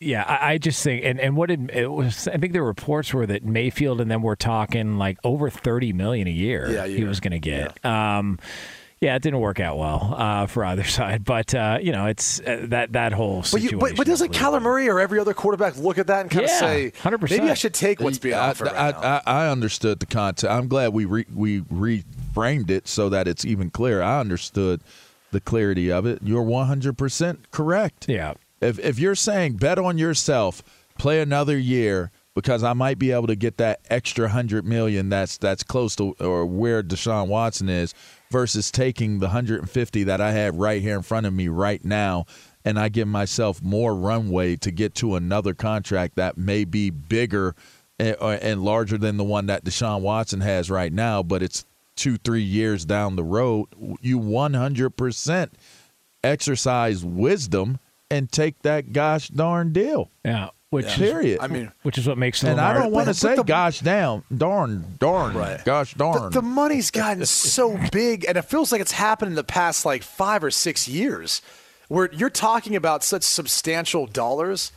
Yeah, 0.00 0.24
I, 0.24 0.52
I 0.52 0.58
just 0.58 0.82
think, 0.82 1.04
and, 1.04 1.18
and 1.18 1.36
what 1.36 1.48
did 1.48 1.70
it 1.70 1.90
was? 1.90 2.28
I 2.28 2.36
think 2.36 2.52
the 2.52 2.60
reports 2.60 3.14
were 3.14 3.26
that 3.26 3.44
Mayfield 3.44 4.00
and 4.02 4.10
them 4.10 4.22
were 4.22 4.36
talking 4.36 4.98
like 4.98 5.18
over 5.24 5.48
thirty 5.48 5.94
million 5.94 6.26
a 6.26 6.32
year. 6.32 6.70
Yeah, 6.70 6.84
a 6.84 6.88
he 6.88 7.04
was 7.04 7.20
going 7.20 7.30
to 7.30 7.38
get. 7.38 7.82
Um, 7.84 8.38
yeah, 9.00 9.16
it 9.16 9.22
didn't 9.22 9.40
work 9.40 9.60
out 9.60 9.76
well 9.78 10.14
uh, 10.16 10.46
for 10.46 10.64
either 10.64 10.84
side, 10.98 11.24
but 11.24 11.54
uh, 11.54 11.78
you 11.82 11.92
know, 11.92 12.06
it's 12.06 12.40
uh, 12.40 12.66
that 12.68 12.92
that 12.92 13.12
whole 13.12 13.38
But, 13.40 13.46
situation. 13.46 13.70
you, 13.72 13.78
but, 13.78 13.96
but 13.96 14.06
doesn't 14.06 14.32
Kyler 14.32 14.62
Murray 14.62 14.88
or 14.88 15.00
every 15.00 15.18
other 15.18 15.34
quarterback 15.34 15.76
look 15.76 15.98
at 15.98 16.06
that 16.06 16.22
and 16.22 16.30
kind 16.30 16.46
Yeah, 16.48 16.54
of 16.54 16.58
say, 16.58 16.90
100%. 17.02 17.30
maybe 17.30 17.50
I 17.50 17.54
should 17.54 17.74
take 17.74 18.00
what's 18.00 18.18
being 18.18 18.34
I, 18.34 18.50
offered 18.50 18.68
I, 18.68 18.90
right 18.90 19.02
now? 19.02 19.20
I, 19.26 19.46
I 19.46 19.50
understood 19.50 20.00
the 20.00 20.06
concept. 20.06 20.50
I'm 20.52 20.68
glad 20.68 20.92
we 20.92 21.04
re, 21.04 21.26
we 21.34 21.60
reframed 21.62 22.70
it 22.70 22.88
so 22.88 23.08
that 23.08 23.28
it's 23.28 23.44
even 23.44 23.70
clearer. 23.70 24.02
I 24.02 24.20
understood 24.20 24.80
the 25.32 25.40
clarity 25.40 25.90
of 25.90 26.06
it. 26.06 26.20
You're 26.22 26.44
100% 26.44 27.38
correct. 27.50 28.08
Yeah. 28.08 28.34
If 28.60 28.78
if 28.78 28.98
you're 28.98 29.14
saying 29.16 29.54
bet 29.56 29.78
on 29.78 29.98
yourself, 29.98 30.62
play 30.96 31.20
another 31.20 31.58
year 31.58 32.10
because 32.34 32.62
I 32.62 32.72
might 32.72 32.98
be 32.98 33.10
able 33.12 33.26
to 33.26 33.36
get 33.36 33.58
that 33.58 33.80
extra 33.90 34.24
100 34.26 34.64
million 34.64 35.08
that's 35.08 35.36
that's 35.36 35.62
close 35.62 35.94
to 35.96 36.14
or 36.20 36.46
where 36.46 36.82
Deshaun 36.82 37.28
Watson 37.28 37.68
is 37.68 37.92
versus 38.34 38.72
taking 38.72 39.20
the 39.20 39.26
150 39.26 40.02
that 40.02 40.20
I 40.20 40.32
have 40.32 40.56
right 40.56 40.82
here 40.82 40.96
in 40.96 41.02
front 41.02 41.24
of 41.24 41.32
me 41.32 41.46
right 41.46 41.84
now 41.84 42.26
and 42.64 42.80
I 42.80 42.88
give 42.88 43.06
myself 43.06 43.62
more 43.62 43.94
runway 43.94 44.56
to 44.56 44.72
get 44.72 44.96
to 44.96 45.14
another 45.14 45.54
contract 45.54 46.16
that 46.16 46.36
may 46.36 46.64
be 46.64 46.90
bigger 46.90 47.54
eh, 48.00 48.16
and, 48.20 48.42
and 48.42 48.64
larger 48.64 48.98
than 48.98 49.18
the 49.18 49.24
one 49.24 49.46
that 49.46 49.64
Deshaun 49.64 50.00
Watson 50.00 50.40
has 50.40 50.68
right 50.68 50.92
now, 50.92 51.22
but 51.22 51.44
it's 51.44 51.64
two, 51.94 52.16
three 52.16 52.42
years 52.42 52.84
down 52.84 53.14
the 53.14 53.22
road. 53.22 53.68
You 54.00 54.18
100% 54.18 55.50
exercise 56.24 57.04
wisdom 57.04 57.78
and 58.10 58.32
take 58.32 58.60
that 58.62 58.92
gosh 58.92 59.28
darn 59.28 59.72
deal. 59.72 60.10
Yeah. 60.24 60.48
Which 60.74 60.86
is- 60.86 60.96
period. 60.96 61.38
I 61.40 61.46
mean, 61.46 61.72
which 61.82 61.96
is 61.98 62.06
what 62.06 62.18
makes 62.18 62.42
and 62.42 62.60
I 62.60 62.74
don't 62.74 62.90
want 62.92 63.06
to 63.08 63.14
say 63.14 63.36
the- 63.36 63.44
gosh 63.44 63.80
damn, 63.80 64.24
darn, 64.36 64.96
darn, 64.98 65.34
Right. 65.36 65.64
gosh 65.64 65.94
darn. 65.94 66.18
But 66.18 66.32
the 66.32 66.42
money's 66.42 66.90
gotten 66.90 67.24
so 67.26 67.78
big, 67.92 68.24
and 68.28 68.36
it 68.36 68.42
feels 68.42 68.72
like 68.72 68.80
it's 68.80 68.92
happened 68.92 69.30
in 69.30 69.36
the 69.36 69.44
past 69.44 69.84
like 69.84 70.02
five 70.02 70.44
or 70.44 70.50
six 70.50 70.86
years, 70.88 71.40
where 71.88 72.08
you're 72.12 72.30
talking 72.30 72.76
about 72.76 73.02
such 73.04 73.22
substantial 73.22 74.06
dollars 74.06 74.72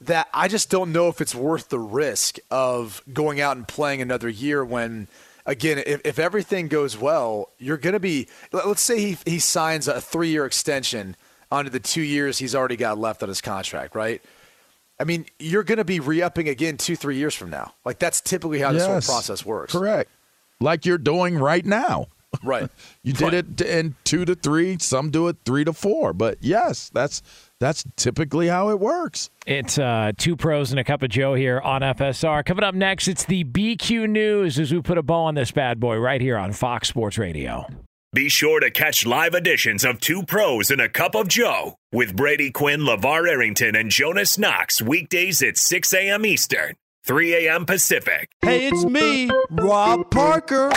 that 0.00 0.28
I 0.32 0.46
just 0.48 0.70
don't 0.70 0.92
know 0.92 1.08
if 1.08 1.20
it's 1.20 1.34
worth 1.34 1.70
the 1.70 1.78
risk 1.80 2.36
of 2.50 3.02
going 3.12 3.40
out 3.40 3.56
and 3.56 3.66
playing 3.66 4.00
another 4.00 4.28
year 4.28 4.64
when. 4.64 5.08
Again, 5.46 5.82
if, 5.86 6.02
if 6.04 6.18
everything 6.18 6.68
goes 6.68 6.98
well, 6.98 7.48
you're 7.58 7.78
going 7.78 7.94
to 7.94 7.98
be. 8.00 8.28
let- 8.52 8.68
Let's 8.68 8.82
say 8.82 9.00
he, 9.00 9.16
he 9.24 9.38
signs 9.38 9.88
a 9.88 9.98
three 9.98 10.28
year 10.28 10.44
extension 10.44 11.16
onto 11.50 11.70
the 11.70 11.80
two 11.80 12.02
years 12.02 12.36
he's 12.36 12.54
already 12.54 12.76
got 12.76 12.98
left 12.98 13.22
on 13.22 13.30
his 13.30 13.40
contract, 13.40 13.94
right? 13.94 14.20
I 15.00 15.04
mean, 15.04 15.26
you're 15.38 15.62
going 15.64 15.78
to 15.78 15.84
be 15.84 16.00
re 16.00 16.22
upping 16.22 16.48
again 16.48 16.76
two, 16.76 16.96
three 16.96 17.16
years 17.16 17.34
from 17.34 17.50
now. 17.50 17.74
Like, 17.84 17.98
that's 17.98 18.20
typically 18.20 18.58
how 18.60 18.72
this 18.72 18.82
Yes. 18.86 19.06
whole 19.06 19.14
process 19.16 19.44
works. 19.46 19.72
Correct. 19.72 20.10
Like 20.60 20.84
you're 20.84 20.98
doing 20.98 21.36
right 21.38 21.64
now. 21.64 22.06
Right. 22.44 22.68
You 23.02 23.14
did 23.14 23.32
it 23.32 23.60
in 23.62 23.94
two 24.04 24.26
to 24.26 24.34
three. 24.34 24.76
Some 24.78 25.10
do 25.10 25.28
it 25.28 25.38
three 25.46 25.64
to 25.64 25.72
four. 25.72 26.12
But 26.12 26.36
yes, 26.42 26.90
that's 26.92 27.22
that's 27.58 27.86
typically 27.96 28.48
how 28.48 28.68
it 28.68 28.78
works. 28.78 29.30
It's 29.46 29.78
uh, 29.78 30.12
two 30.18 30.36
pros 30.36 30.70
and 30.70 30.78
a 30.78 30.84
cup 30.84 31.02
of 31.02 31.08
Joe 31.08 31.32
here 31.32 31.58
on 31.58 31.80
FSR. 31.80 32.44
Coming 32.44 32.64
up 32.64 32.74
next, 32.74 33.08
it's 33.08 33.24
the 33.24 33.44
BQ 33.44 34.10
News 34.10 34.58
as 34.58 34.70
we 34.70 34.82
put 34.82 34.98
a 34.98 35.02
bow 35.02 35.22
on 35.24 35.36
this 35.36 35.50
bad 35.52 35.80
boy 35.80 35.96
right 35.96 36.20
here 36.20 36.36
on 36.36 36.52
Fox 36.52 36.88
Sports 36.88 37.16
Radio. 37.16 37.66
Be 38.14 38.30
sure 38.30 38.58
to 38.60 38.70
catch 38.70 39.04
live 39.04 39.34
editions 39.34 39.84
of 39.84 40.00
Two 40.00 40.22
Pros 40.22 40.70
and 40.70 40.80
a 40.80 40.88
Cup 40.88 41.14
of 41.14 41.28
Joe 41.28 41.74
with 41.92 42.16
Brady 42.16 42.50
Quinn, 42.50 42.80
LaVar 42.80 43.28
Arrington, 43.28 43.76
and 43.76 43.90
Jonas 43.90 44.38
Knox 44.38 44.80
weekdays 44.80 45.42
at 45.42 45.58
6 45.58 45.92
a.m. 45.92 46.24
Eastern, 46.24 46.74
3 47.04 47.46
a.m. 47.46 47.66
Pacific. 47.66 48.30
Hey, 48.40 48.68
it's 48.68 48.82
me, 48.86 49.28
Rob 49.50 50.10
Parker. 50.10 50.70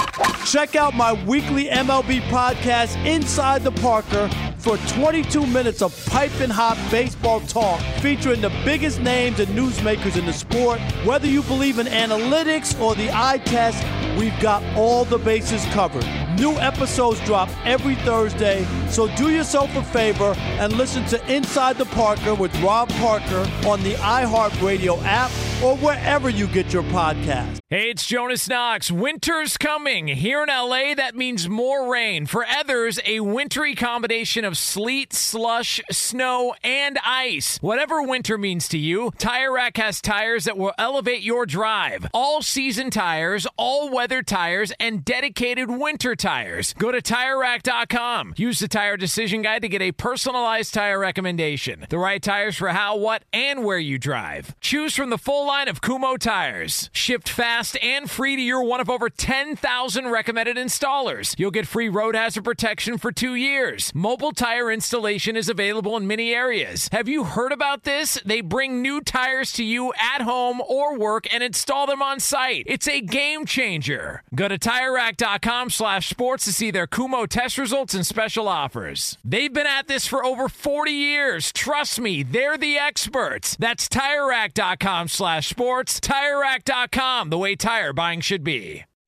Check 0.46 0.76
out 0.76 0.94
my 0.94 1.14
weekly 1.26 1.68
MLB 1.68 2.20
podcast, 2.24 2.98
Inside 3.06 3.64
the 3.64 3.72
Parker, 3.72 4.30
for 4.62 4.78
22 4.94 5.48
minutes 5.48 5.82
of 5.82 6.06
piping 6.06 6.50
hot 6.50 6.78
baseball 6.92 7.40
talk 7.42 7.82
featuring 8.00 8.42
the 8.42 8.52
biggest 8.64 9.02
names 9.02 9.40
and 9.40 9.50
newsmakers 9.58 10.18
in 10.18 10.26
the 10.28 10.34
sport. 10.34 10.80
Whether 11.04 11.28
you 11.28 11.42
believe 11.44 11.80
in 11.80 11.88
analytics 11.88 12.80
or 12.80 12.94
the 12.94 13.10
eye 13.12 13.40
test, 13.40 13.84
we've 14.20 14.40
got 14.40 14.64
all 14.78 15.04
the 15.04 15.18
bases 15.18 15.66
covered. 15.74 16.06
New 16.38 16.54
episodes 16.60 17.20
drop 17.22 17.50
every 17.66 17.96
Thursday, 17.96 18.66
so 18.88 19.08
do 19.16 19.32
yourself 19.32 19.76
a 19.76 19.84
favor 19.84 20.34
and 20.38 20.74
listen 20.74 21.06
to 21.06 21.34
Inside 21.34 21.78
the 21.78 21.86
Parker 21.86 22.36
with 22.36 22.56
Rob 22.62 22.90
Parker 22.90 23.50
on 23.68 23.82
the 23.84 23.94
iHeartRadio 23.96 25.02
app 25.04 25.32
or 25.64 25.76
wherever 25.78 26.30
you 26.30 26.48
get 26.48 26.72
your 26.74 26.84
podcast. 26.84 27.60
Hey, 27.70 27.90
it's 27.90 28.06
Jonas 28.06 28.50
Knox. 28.50 28.92
Winter's 28.92 29.58
coming. 29.58 30.08
Here 30.08 30.44
in 30.44 30.50
LA, 30.50 30.94
that 30.96 31.16
means 31.16 31.48
more 31.48 31.90
rain. 31.92 32.26
For 32.26 32.46
others, 32.46 33.00
a 33.06 33.20
wintry 33.22 33.76
combination 33.76 34.44
of 34.44 34.51
sleet, 34.58 35.14
slush, 35.14 35.82
snow, 35.92 36.54
and 36.64 36.98
ice. 37.06 37.58
Whatever 37.62 38.02
winter 38.02 38.38
means 38.38 38.68
to 38.70 38.78
you, 38.78 39.12
Tire 39.18 39.54
Rack 39.54 39.78
has 39.78 40.02
tires 40.02 40.46
that 40.46 40.58
will 40.58 40.74
elevate 40.78 41.22
your 41.22 41.46
drive. 41.46 42.08
All 42.14 42.42
season 42.42 42.90
tires, 42.90 43.48
all 43.58 43.90
weather 43.90 44.22
tires, 44.22 44.72
and 44.80 45.04
dedicated 45.06 45.70
winter 45.70 46.16
tires. 46.16 46.74
Go 46.74 46.92
to 46.92 47.02
TireRack.com. 47.02 48.34
Use 48.38 48.60
the 48.60 48.68
Tire 48.68 48.98
Decision 48.98 49.42
Guide 49.42 49.62
to 49.62 49.70
get 49.70 49.82
a 49.82 49.92
personalized 49.92 50.74
tire 50.74 51.00
recommendation. 51.00 51.86
The 51.90 51.98
right 51.98 52.22
tires 52.22 52.58
for 52.58 52.70
how, 52.70 52.98
what, 52.98 53.24
and 53.34 53.64
where 53.64 53.80
you 53.80 53.98
drive. 53.98 54.56
Choose 54.62 54.96
from 54.96 55.10
the 55.10 55.18
full 55.18 55.48
line 55.48 55.68
of 55.68 55.82
Kumho 55.82 56.18
tires. 56.18 56.90
Shipped 56.94 57.30
fast 57.30 57.78
and 57.84 58.10
free 58.10 58.36
to 58.36 58.42
your 58.42 58.64
one 58.64 58.80
of 58.80 58.90
over 58.90 59.10
10,000 59.10 60.08
recommended 60.08 60.58
installers. 60.58 61.36
You'll 61.38 61.52
get 61.52 61.68
free 61.68 61.90
road 61.90 62.16
hazard 62.16 62.44
protection 62.44 62.98
for 62.98 63.12
two 63.12 63.36
years. 63.36 63.92
Mobile 63.94 64.32
tire 64.42 64.72
installation 64.72 65.36
is 65.36 65.50
available 65.50 65.96
in 65.96 66.08
many 66.08 66.34
areas. 66.34 66.90
Have 66.92 67.08
you 67.08 67.26
heard 67.26 67.52
about 67.52 67.84
this? 67.84 68.20
They 68.26 68.42
bring 68.42 68.82
new 68.82 69.00
tires 69.00 69.52
to 69.54 69.64
you 69.64 69.94
at 69.94 70.24
home 70.24 70.62
or 70.62 70.98
work 70.98 71.32
and 71.32 71.44
install 71.44 71.86
them 71.86 72.02
on 72.02 72.20
site. 72.20 72.64
It's 72.66 72.88
a 72.88 73.02
game 73.02 73.46
changer. 73.46 74.24
Go 74.34 74.48
to 74.48 74.58
TireRack.com 74.58 75.70
slash 75.70 76.10
sports 76.10 76.46
to 76.46 76.54
see 76.54 76.72
their 76.72 76.88
Kumho 76.88 77.28
test 77.28 77.60
results 77.60 77.94
and 77.94 78.04
special 78.04 78.48
offers. 78.48 79.16
They've 79.24 79.54
been 79.54 79.68
at 79.68 79.88
this 79.88 80.08
for 80.08 80.26
over 80.26 80.50
40 80.50 80.92
years. 80.92 81.52
Trust 81.52 82.00
me, 82.00 82.24
they're 82.24 82.58
the 82.58 82.80
experts. 82.80 83.56
That's 83.60 83.88
TireRack.com 83.90 85.10
slash 85.10 85.50
sports. 85.50 86.00
TireRack.com, 86.00 87.30
the 87.30 87.38
way 87.38 87.56
tire 87.56 87.94
buying 87.94 88.22
should 88.22 88.44
be. 88.44 88.86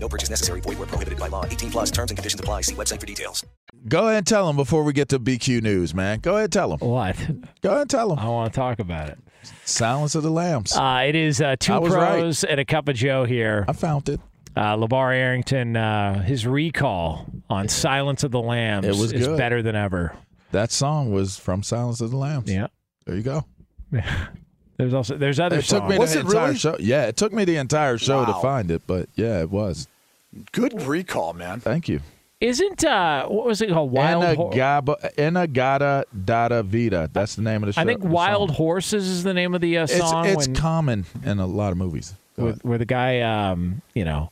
No 0.00 0.08
purchase 0.08 0.30
necessary. 0.30 0.60
Void 0.60 0.78
where 0.78 0.86
prohibited 0.86 1.18
by 1.18 1.28
law. 1.28 1.44
18 1.44 1.70
plus 1.70 1.90
terms 1.90 2.10
and 2.10 2.18
conditions 2.18 2.40
apply. 2.40 2.62
See 2.62 2.74
website 2.74 3.00
for 3.00 3.06
details. 3.06 3.44
Go 3.88 4.06
ahead 4.06 4.18
and 4.18 4.26
tell 4.26 4.46
them 4.46 4.56
before 4.56 4.82
we 4.82 4.92
get 4.92 5.08
to 5.10 5.18
BQ 5.20 5.62
News, 5.62 5.94
man. 5.94 6.20
Go 6.20 6.32
ahead 6.32 6.44
and 6.44 6.52
tell 6.52 6.76
them. 6.76 6.88
What? 6.88 7.16
Go 7.62 7.70
ahead 7.70 7.82
and 7.82 7.90
tell 7.90 8.08
them. 8.08 8.18
I 8.18 8.28
want 8.28 8.52
to 8.52 8.58
talk 8.58 8.78
about 8.78 9.08
it. 9.10 9.18
Silence 9.64 10.14
of 10.14 10.22
the 10.22 10.30
Lambs. 10.30 10.76
Uh, 10.76 11.04
it 11.06 11.14
is 11.14 11.40
uh, 11.40 11.56
two 11.58 11.72
I 11.72 11.78
was 11.78 11.92
pros 11.94 12.44
and 12.44 12.58
a 12.60 12.64
cup 12.64 12.88
of 12.88 12.96
Joe 12.96 13.24
here. 13.24 13.64
I 13.68 13.72
found 13.72 14.08
it. 14.08 14.20
Uh, 14.56 14.76
LaVar 14.76 15.14
Arrington, 15.14 15.76
uh, 15.76 16.22
his 16.22 16.46
recall 16.46 17.26
on 17.48 17.68
Silence 17.68 18.24
of 18.24 18.32
the 18.32 18.40
Lambs 18.40 18.86
It 18.86 18.96
was 18.96 19.12
is 19.12 19.26
good. 19.28 19.38
better 19.38 19.62
than 19.62 19.76
ever. 19.76 20.16
That 20.50 20.72
song 20.72 21.12
was 21.12 21.38
from 21.38 21.62
Silence 21.62 22.00
of 22.00 22.10
the 22.10 22.16
Lambs. 22.16 22.50
Yeah. 22.52 22.66
There 23.06 23.14
you 23.14 23.22
go. 23.22 23.44
There's 24.78 24.94
also 24.94 25.16
there's 25.16 25.38
other 25.40 25.56
It 25.58 25.64
took 25.66 25.80
songs. 25.80 25.98
me 25.98 26.06
the 26.06 26.20
entire 26.20 26.54
show. 26.54 26.76
Yeah, 26.78 27.06
it 27.06 27.16
took 27.16 27.32
me 27.32 27.44
the 27.44 27.56
entire 27.56 27.98
show 27.98 28.24
to 28.24 28.32
find 28.34 28.70
it, 28.70 28.82
but 28.86 29.08
yeah, 29.16 29.40
it 29.40 29.50
was. 29.50 29.88
Good 30.52 30.80
recall, 30.82 31.32
man. 31.34 31.60
Thank 31.60 31.88
you. 31.88 32.00
Isn't 32.40 32.84
uh 32.84 33.26
what 33.26 33.46
was 33.46 33.60
it 33.60 33.70
called? 33.70 33.90
Wild. 33.90 34.22
Ho- 34.36 34.50
Enagaba, 34.50 35.12
Enagata 35.16 36.04
Data 36.24 36.62
Vida. 36.62 37.10
That's 37.12 37.34
the 37.34 37.42
name 37.42 37.64
of 37.64 37.66
the 37.66 37.72
show. 37.72 37.80
I 37.80 37.84
think 37.84 38.04
Wild 38.04 38.50
song. 38.50 38.56
Horses 38.56 39.08
is 39.08 39.24
the 39.24 39.34
name 39.34 39.54
of 39.54 39.60
the 39.60 39.78
uh, 39.78 39.82
It's, 39.84 39.96
song. 39.98 40.26
it's 40.26 40.46
when- 40.46 40.54
common 40.54 41.06
in 41.24 41.40
a 41.40 41.46
lot 41.46 41.72
of 41.72 41.78
movies. 41.78 42.14
where, 42.36 42.52
where 42.62 42.78
the 42.78 42.84
guy, 42.86 43.20
um, 43.22 43.82
you 43.94 44.04
know, 44.04 44.30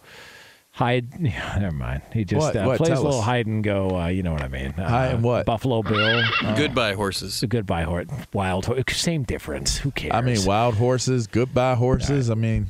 hide. 0.76 1.08
Yeah, 1.20 1.56
Never 1.58 1.74
mind. 1.74 2.02
He 2.12 2.24
just 2.24 2.38
What? 2.40 2.56
Uh, 2.56 2.64
What? 2.66 2.76
plays 2.78 2.88
Tell 2.90 3.02
a 3.02 3.04
little 3.04 3.18
us. 3.20 3.24
hide 3.24 3.46
and 3.46 3.64
go. 3.64 3.98
Uh, 3.98 4.06
you 4.08 4.22
know 4.22 4.32
what 4.32 4.42
I 4.42 4.48
mean? 4.48 4.74
Uh, 4.76 4.88
Hide 4.88 5.14
and 5.14 5.22
what? 5.24 5.46
Buffalo 5.46 5.82
Bill. 5.82 6.22
Goodbye 6.56 6.92
horses. 6.94 7.42
Goodbye 7.48 7.82
horse. 7.84 8.06
Wild 8.32 8.66
horse. 8.66 8.82
Same 8.92 9.22
difference. 9.24 9.78
Who 9.78 9.90
cares? 9.90 10.12
I 10.14 10.20
mean, 10.20 10.44
wild 10.44 10.74
horses, 10.76 11.26
goodbye 11.26 11.74
horses. 11.74 12.30
I 12.30 12.34
mean, 12.34 12.66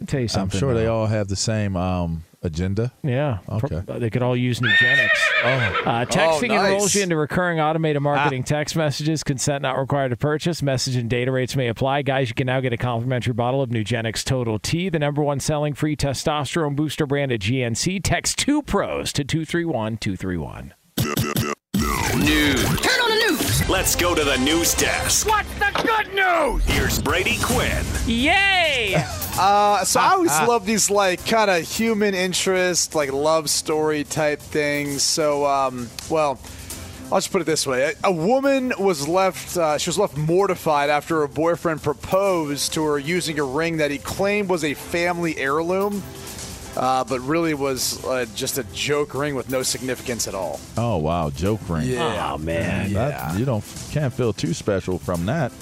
I'll 0.00 0.06
tell 0.06 0.20
you 0.20 0.28
something. 0.28 0.42
I'm 0.42 0.50
something. 0.50 0.58
sure 0.60 0.74
they 0.74 0.86
all 0.86 1.06
have 1.06 1.28
the 1.28 1.36
same 1.36 1.76
um, 1.76 2.24
agenda. 2.42 2.92
Yeah. 3.02 3.38
Okay. 3.48 3.82
Pro- 3.86 3.98
They 3.98 4.10
could 4.10 4.22
all 4.22 4.36
use 4.36 4.60
Nugenix. 4.60 5.08
Oh. 5.44 5.82
Uh, 5.84 6.04
texting 6.06 6.50
Oh, 6.50 6.56
nice. 6.56 6.66
enrolls 6.66 6.94
you 6.94 7.02
into 7.02 7.16
recurring 7.16 7.60
automated 7.60 8.00
marketing 8.02 8.44
text 8.44 8.74
messages. 8.76 9.22
Consent 9.22 9.62
not 9.62 9.78
required 9.78 10.08
to 10.10 10.16
purchase. 10.16 10.62
Message 10.62 10.96
and 10.96 11.10
data 11.10 11.30
rates 11.30 11.54
may 11.54 11.68
apply. 11.68 12.02
Guys, 12.02 12.28
you 12.30 12.34
can 12.34 12.46
now 12.46 12.60
get 12.60 12.72
a 12.72 12.76
complimentary 12.78 13.34
bottle 13.34 13.60
of 13.60 13.68
Nugenix 13.70 14.24
Total 14.24 14.58
T, 14.58 14.88
the 14.88 14.98
number 14.98 15.22
one 15.22 15.40
selling 15.40 15.74
free 15.74 15.96
testosterone 15.96 16.74
booster 16.74 17.06
brand 17.06 17.30
at 17.32 17.40
GNC. 17.40 18.00
Text 18.02 18.38
two 18.38 18.62
pros 18.62 19.12
to 19.12 19.22
231 19.24 19.98
231. 19.98 20.74
News. 22.24 22.64
Turn 22.80 23.00
on 23.00 23.10
the 23.10 23.26
news. 23.30 23.68
Let's 23.68 23.96
go 23.96 24.14
to 24.14 24.24
the 24.24 24.36
news 24.38 24.72
desk. 24.74 25.26
What's 25.28 25.52
the 25.54 25.70
good 25.82 26.14
news? 26.14 26.64
Here's 26.64 27.02
Brady 27.02 27.38
Quinn. 27.42 27.84
Yay! 28.06 29.04
Uh, 29.38 29.84
so 29.84 30.00
I 30.00 30.12
always 30.12 30.30
love 30.48 30.66
these 30.66 30.90
like 30.90 31.24
kind 31.26 31.50
of 31.50 31.62
human 31.62 32.14
interest, 32.14 32.94
like 32.94 33.12
love 33.12 33.50
story 33.50 34.04
type 34.04 34.40
things. 34.40 35.02
So, 35.02 35.44
um, 35.46 35.88
well, 36.08 36.38
I'll 37.12 37.18
just 37.18 37.32
put 37.32 37.40
it 37.42 37.44
this 37.44 37.66
way: 37.66 37.92
a, 38.04 38.08
a 38.08 38.12
woman 38.12 38.72
was 38.78 39.06
left. 39.08 39.56
Uh, 39.56 39.76
she 39.78 39.90
was 39.90 39.98
left 39.98 40.16
mortified 40.16 40.88
after 40.90 41.20
her 41.20 41.28
boyfriend 41.28 41.82
proposed 41.82 42.72
to 42.74 42.84
her 42.84 42.98
using 42.98 43.38
a 43.38 43.44
ring 43.44 43.78
that 43.78 43.90
he 43.90 43.98
claimed 43.98 44.48
was 44.48 44.64
a 44.64 44.74
family 44.74 45.36
heirloom, 45.36 46.02
uh, 46.76 47.04
but 47.04 47.20
really 47.20 47.54
was 47.54 48.04
uh, 48.06 48.26
just 48.34 48.56
a 48.58 48.64
joke 48.72 49.14
ring 49.14 49.34
with 49.34 49.50
no 49.50 49.62
significance 49.62 50.26
at 50.28 50.34
all. 50.34 50.60
Oh 50.76 50.96
wow, 50.98 51.30
joke 51.30 51.60
ring. 51.68 51.88
Yeah. 51.88 52.32
Oh, 52.34 52.38
man. 52.38 52.92
That- 52.92 53.38
you 53.38 53.44
don't 53.44 53.64
can't 53.90 54.12
feel 54.12 54.32
too 54.32 54.54
special 54.54 54.98
from 54.98 55.26
that. 55.26 55.52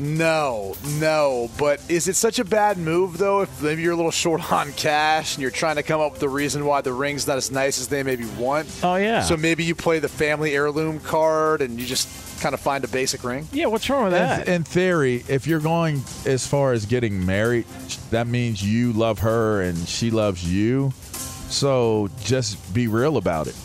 No, 0.00 0.76
no. 0.98 1.50
But 1.58 1.82
is 1.90 2.08
it 2.08 2.16
such 2.16 2.38
a 2.38 2.44
bad 2.44 2.78
move 2.78 3.18
though? 3.18 3.42
If 3.42 3.62
maybe 3.62 3.82
you're 3.82 3.92
a 3.92 3.96
little 3.96 4.10
short 4.10 4.50
on 4.50 4.72
cash 4.72 5.34
and 5.34 5.42
you're 5.42 5.50
trying 5.50 5.76
to 5.76 5.82
come 5.82 6.00
up 6.00 6.12
with 6.12 6.20
the 6.20 6.28
reason 6.28 6.64
why 6.64 6.80
the 6.80 6.92
ring's 6.92 7.26
not 7.26 7.36
as 7.36 7.50
nice 7.50 7.78
as 7.78 7.88
they 7.88 8.02
maybe 8.02 8.24
want. 8.38 8.66
Oh, 8.82 8.96
yeah. 8.96 9.20
So 9.20 9.36
maybe 9.36 9.64
you 9.64 9.74
play 9.74 9.98
the 9.98 10.08
family 10.08 10.54
heirloom 10.54 11.00
card 11.00 11.60
and 11.60 11.78
you 11.78 11.86
just 11.86 12.40
kind 12.40 12.54
of 12.54 12.60
find 12.60 12.82
a 12.82 12.88
basic 12.88 13.22
ring. 13.22 13.46
Yeah, 13.52 13.66
what's 13.66 13.90
wrong 13.90 14.04
with 14.04 14.12
that? 14.12 14.48
In, 14.48 14.54
in 14.54 14.64
theory, 14.64 15.22
if 15.28 15.46
you're 15.46 15.60
going 15.60 16.02
as 16.24 16.46
far 16.46 16.72
as 16.72 16.86
getting 16.86 17.26
married, 17.26 17.66
that 18.10 18.26
means 18.26 18.62
you 18.62 18.94
love 18.94 19.18
her 19.18 19.60
and 19.60 19.76
she 19.86 20.10
loves 20.10 20.50
you. 20.50 20.92
So 21.50 22.08
just 22.20 22.72
be 22.72 22.88
real 22.88 23.18
about 23.18 23.48
it. 23.48 23.56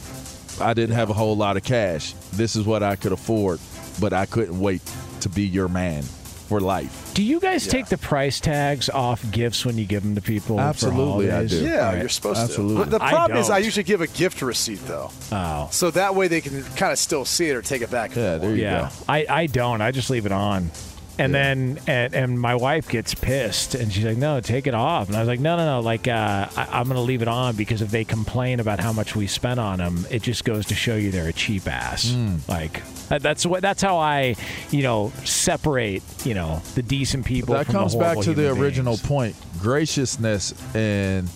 I 0.60 0.74
didn't 0.74 0.96
have 0.96 1.10
a 1.10 1.14
whole 1.14 1.38
lot 1.38 1.56
of 1.56 1.64
cash. 1.64 2.14
This 2.34 2.58
is 2.58 2.66
what 2.66 2.84
I 2.84 2.98
could 2.98 3.14
afford, 3.14 3.62
but 4.02 4.12
I 4.12 4.26
couldn't 4.26 4.60
wait 4.60 4.82
to 5.22 5.30
be 5.30 5.44
your 5.44 5.70
man 5.70 6.04
for 6.48 6.60
life. 6.60 7.14
Do 7.14 7.24
you 7.24 7.40
guys 7.40 7.68
take 7.68 7.88
the 7.88 7.98
price 7.98 8.40
tags 8.40 8.90
off 8.90 9.24
gifts 9.32 9.66
when 9.66 9.78
you 9.78 9.86
give 9.86 10.04
them 10.04 10.16
to 10.16 10.22
people? 10.22 10.58
for 10.58 10.62
Absolutely, 10.62 11.32
I 11.32 11.46
do. 11.46 11.64
Yeah, 11.64 11.72
All 11.72 11.92
right. 11.92 12.00
you're 12.00 12.10
supposed 12.10 12.40
Absolutely. 12.40 12.84
to. 12.84 12.90
The 12.92 13.04
I 13.04 13.10
problem 13.12 13.40
is 13.40 13.50
I 13.50 13.60
usually 13.60 13.84
give 13.84 14.02
a 14.02 14.08
gift 14.08 14.42
receipt 14.42 14.80
though. 14.86 15.12
Oh. 15.32 15.68
So 15.72 15.92
that 15.92 16.16
way 16.16 16.28
they 16.28 16.42
can 16.42 16.64
kind 16.76 16.92
of 16.92 17.00
still 17.00 17.26
see 17.26 17.50
it 17.50 17.56
or 17.56 17.62
take 17.62 17.82
it 17.82 17.92
back. 17.92 18.16
Yeah, 18.16 18.38
there 18.38 18.52
you 18.56 18.64
yeah, 18.64 18.92
I, 19.10 19.26
I 19.30 19.46
don't. 19.48 19.82
I 19.82 19.92
just 19.92 20.10
leave 20.10 20.26
it 20.26 20.32
on. 20.32 20.72
And 21.18 21.34
then 21.34 21.80
and, 21.88 22.14
and 22.14 22.40
my 22.40 22.56
wife 22.56 22.90
gets 22.90 23.16
pissed 23.16 23.76
and 23.76 23.92
she's 23.92 24.04
like, 24.04 24.18
"No, 24.18 24.42
take 24.42 24.68
it 24.68 24.74
off." 24.74 25.08
And 25.08 25.16
I 25.16 25.20
was 25.20 25.28
like, 25.28 25.40
"No, 25.40 25.56
no, 25.56 25.66
no. 25.66 25.80
Like 25.80 26.08
uh, 26.08 26.48
I, 26.56 26.68
I'm 26.72 26.86
going 26.86 26.96
to 26.96 27.02
leave 27.02 27.22
it 27.22 27.28
on 27.28 27.56
because 27.56 27.82
if 27.82 27.90
they 27.90 28.04
complain 28.04 28.60
about 28.60 28.80
how 28.80 28.92
much 28.92 29.16
we 29.16 29.28
spent 29.28 29.60
on 29.60 29.78
them, 29.78 30.06
it 30.10 30.22
just 30.22 30.44
goes 30.44 30.66
to 30.68 30.76
show 30.76 30.96
you 30.96 31.12
they're 31.12 31.30
a 31.30 31.34
cheap 31.34 31.68
ass." 31.68 32.12
Hmm. 32.12 32.38
Like 32.48 32.82
that's 33.08 33.46
what 33.46 33.62
that's 33.62 33.82
how 33.82 33.98
I, 33.98 34.36
you 34.72 34.84
know, 34.84 35.12
separate 35.24 36.04
you 36.26 36.34
know 36.34 36.62
the 36.76 36.84
decent 36.84 37.26
people. 37.26 37.56
that 37.56 37.68
comes 37.68 37.96
back 37.96 38.20
to 38.20 38.34
the 38.34 38.52
original 38.52 38.96
beings. 38.96 39.08
point. 39.08 39.36
Graciousness 39.62 40.54
in 40.76 41.28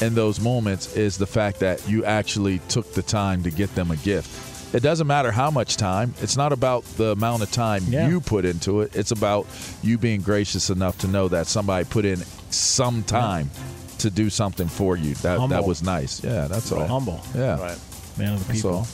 in 0.00 0.14
those 0.14 0.40
moments 0.40 0.94
is 0.96 1.16
the 1.16 1.26
fact 1.26 1.60
that 1.60 1.86
you 1.88 2.04
actually 2.04 2.58
took 2.68 2.92
the 2.92 3.02
time 3.02 3.42
to 3.42 3.50
get 3.50 3.74
them 3.74 3.90
a 3.90 3.96
gift. 3.96 4.45
It 4.72 4.80
doesn't 4.82 5.06
matter 5.06 5.30
how 5.32 5.50
much 5.50 5.76
time. 5.76 6.14
It's 6.20 6.36
not 6.36 6.52
about 6.52 6.84
the 6.96 7.12
amount 7.12 7.42
of 7.42 7.50
time 7.50 7.84
Yeah. 7.88 8.08
you 8.08 8.20
put 8.20 8.44
into 8.44 8.80
it. 8.82 8.94
It's 8.96 9.10
about 9.12 9.46
you 9.82 9.96
being 9.96 10.20
gracious 10.20 10.70
enough 10.70 10.98
to 10.98 11.08
know 11.08 11.28
that 11.28 11.46
somebody 11.46 11.84
put 11.84 12.04
in 12.04 12.22
some 12.50 13.02
time 13.04 13.50
to 13.98 14.10
do 14.10 14.28
something 14.28 14.68
for 14.68 14.96
you. 14.96 15.14
That 15.16 15.48
that 15.48 15.64
was 15.64 15.82
nice. 15.82 16.22
Yeah, 16.22 16.48
that's 16.48 16.70
all. 16.72 16.86
Humble. 16.86 17.20
Yeah. 17.34 17.58
Right. 17.60 17.78
man 18.18 18.34
of 18.34 18.40
the 18.40 18.44
That's 18.46 18.58
people. 18.62 18.70
all. 18.78 18.88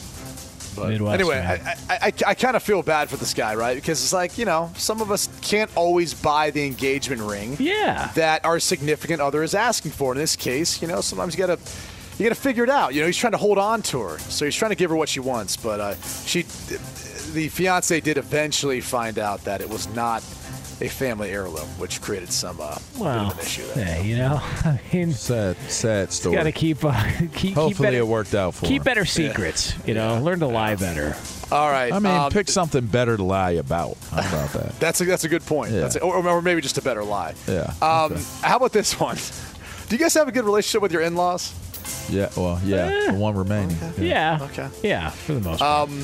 But 0.75 0.89
Midwest, 0.89 1.13
anyway, 1.13 1.35
man. 1.35 1.61
I, 1.67 1.93
I, 1.93 1.97
I, 2.07 2.13
I 2.29 2.33
kind 2.33 2.55
of 2.55 2.63
feel 2.63 2.81
bad 2.81 3.07
for 3.09 3.15
this 3.17 3.33
guy, 3.35 3.53
right? 3.53 3.75
Because 3.75 4.01
it's 4.01 4.11
like, 4.13 4.39
you 4.39 4.45
know, 4.45 4.71
some 4.75 5.01
of 5.01 5.11
us 5.11 5.29
can't 5.41 5.69
always 5.75 6.15
buy 6.15 6.49
the 6.49 6.65
engagement 6.65 7.21
ring 7.21 7.55
Yeah. 7.59 8.09
that 8.15 8.43
our 8.43 8.59
significant 8.59 9.21
other 9.21 9.43
is 9.43 9.53
asking 9.53 9.91
for. 9.91 10.13
In 10.13 10.17
this 10.17 10.35
case, 10.35 10.81
you 10.81 10.87
know, 10.87 11.01
sometimes 11.01 11.37
you 11.37 11.45
got 11.45 11.57
to. 11.59 11.71
You 12.19 12.25
got 12.29 12.35
to 12.35 12.41
figure 12.41 12.63
it 12.63 12.69
out. 12.69 12.93
You 12.93 13.01
know, 13.01 13.07
he's 13.07 13.17
trying 13.17 13.31
to 13.31 13.37
hold 13.37 13.57
on 13.57 13.81
to 13.83 13.99
her, 14.01 14.19
so 14.19 14.45
he's 14.45 14.55
trying 14.55 14.69
to 14.71 14.75
give 14.75 14.89
her 14.91 14.95
what 14.95 15.09
she 15.09 15.19
wants. 15.19 15.57
But 15.57 15.79
uh, 15.79 15.95
she, 16.25 16.43
the 17.33 17.49
fiance, 17.49 17.99
did 18.01 18.17
eventually 18.17 18.81
find 18.81 19.17
out 19.17 19.43
that 19.45 19.61
it 19.61 19.69
was 19.69 19.87
not 19.95 20.21
a 20.81 20.89
family 20.89 21.29
heirloom, 21.31 21.67
which 21.79 22.01
created 22.01 22.31
some 22.31 22.59
uh, 22.59 22.75
bit 22.75 22.99
Well, 22.99 23.27
of 23.27 23.33
an 23.33 23.39
issue 23.39 23.65
there. 23.73 23.87
yeah, 23.97 24.01
you 24.01 24.17
know, 24.17 24.39
I 24.41 24.79
mean, 24.91 25.11
Sad, 25.11 25.55
sad 25.69 26.11
story. 26.11 26.35
got 26.35 26.43
to 26.43 26.51
keep 26.51 26.83
uh, 26.83 26.91
keep 27.19 27.33
keep 27.33 27.53
Hopefully 27.55 27.87
better, 27.87 27.97
it 27.99 28.07
worked 28.07 28.35
out 28.35 28.53
for 28.55 28.65
keep 28.65 28.81
him. 28.81 28.83
better 28.83 29.05
secrets. 29.05 29.73
You 29.87 29.93
know, 29.93 30.19
learn 30.21 30.39
to 30.39 30.47
lie 30.47 30.75
better. 30.75 31.15
All 31.51 31.69
right. 31.69 31.91
I 31.93 31.99
mean, 31.99 32.13
um, 32.13 32.31
pick 32.31 32.47
something 32.49 32.85
better 32.85 33.15
to 33.17 33.23
lie 33.23 33.51
about. 33.51 33.97
How 34.11 34.19
about 34.19 34.49
that? 34.53 34.79
That's 34.79 34.99
a, 35.01 35.05
that's 35.05 35.23
a 35.23 35.29
good 35.29 35.45
point. 35.45 35.71
Yeah. 35.71 35.81
That's 35.81 35.95
a, 35.95 36.01
or, 36.01 36.15
or 36.27 36.41
maybe 36.41 36.61
just 36.61 36.77
a 36.77 36.81
better 36.81 37.03
lie. 37.03 37.33
Yeah. 37.47 37.73
Um, 37.81 38.13
okay. 38.13 38.21
How 38.41 38.57
about 38.57 38.73
this 38.73 38.99
one? 38.99 39.17
Do 39.89 39.95
you 39.95 39.99
guys 39.99 40.13
have 40.15 40.27
a 40.27 40.31
good 40.31 40.45
relationship 40.45 40.81
with 40.81 40.91
your 40.91 41.01
in-laws? 41.03 41.53
Yeah. 42.09 42.29
Well, 42.35 42.59
yeah. 42.63 42.85
Eh. 43.07 43.11
The 43.11 43.17
one 43.17 43.35
remaining. 43.35 43.77
Yeah. 43.97 44.39
Okay. 44.41 44.69
Yeah, 44.81 45.09
for 45.09 45.33
the 45.33 45.41
most 45.41 45.59
part. 45.59 45.89
Um, 45.89 46.01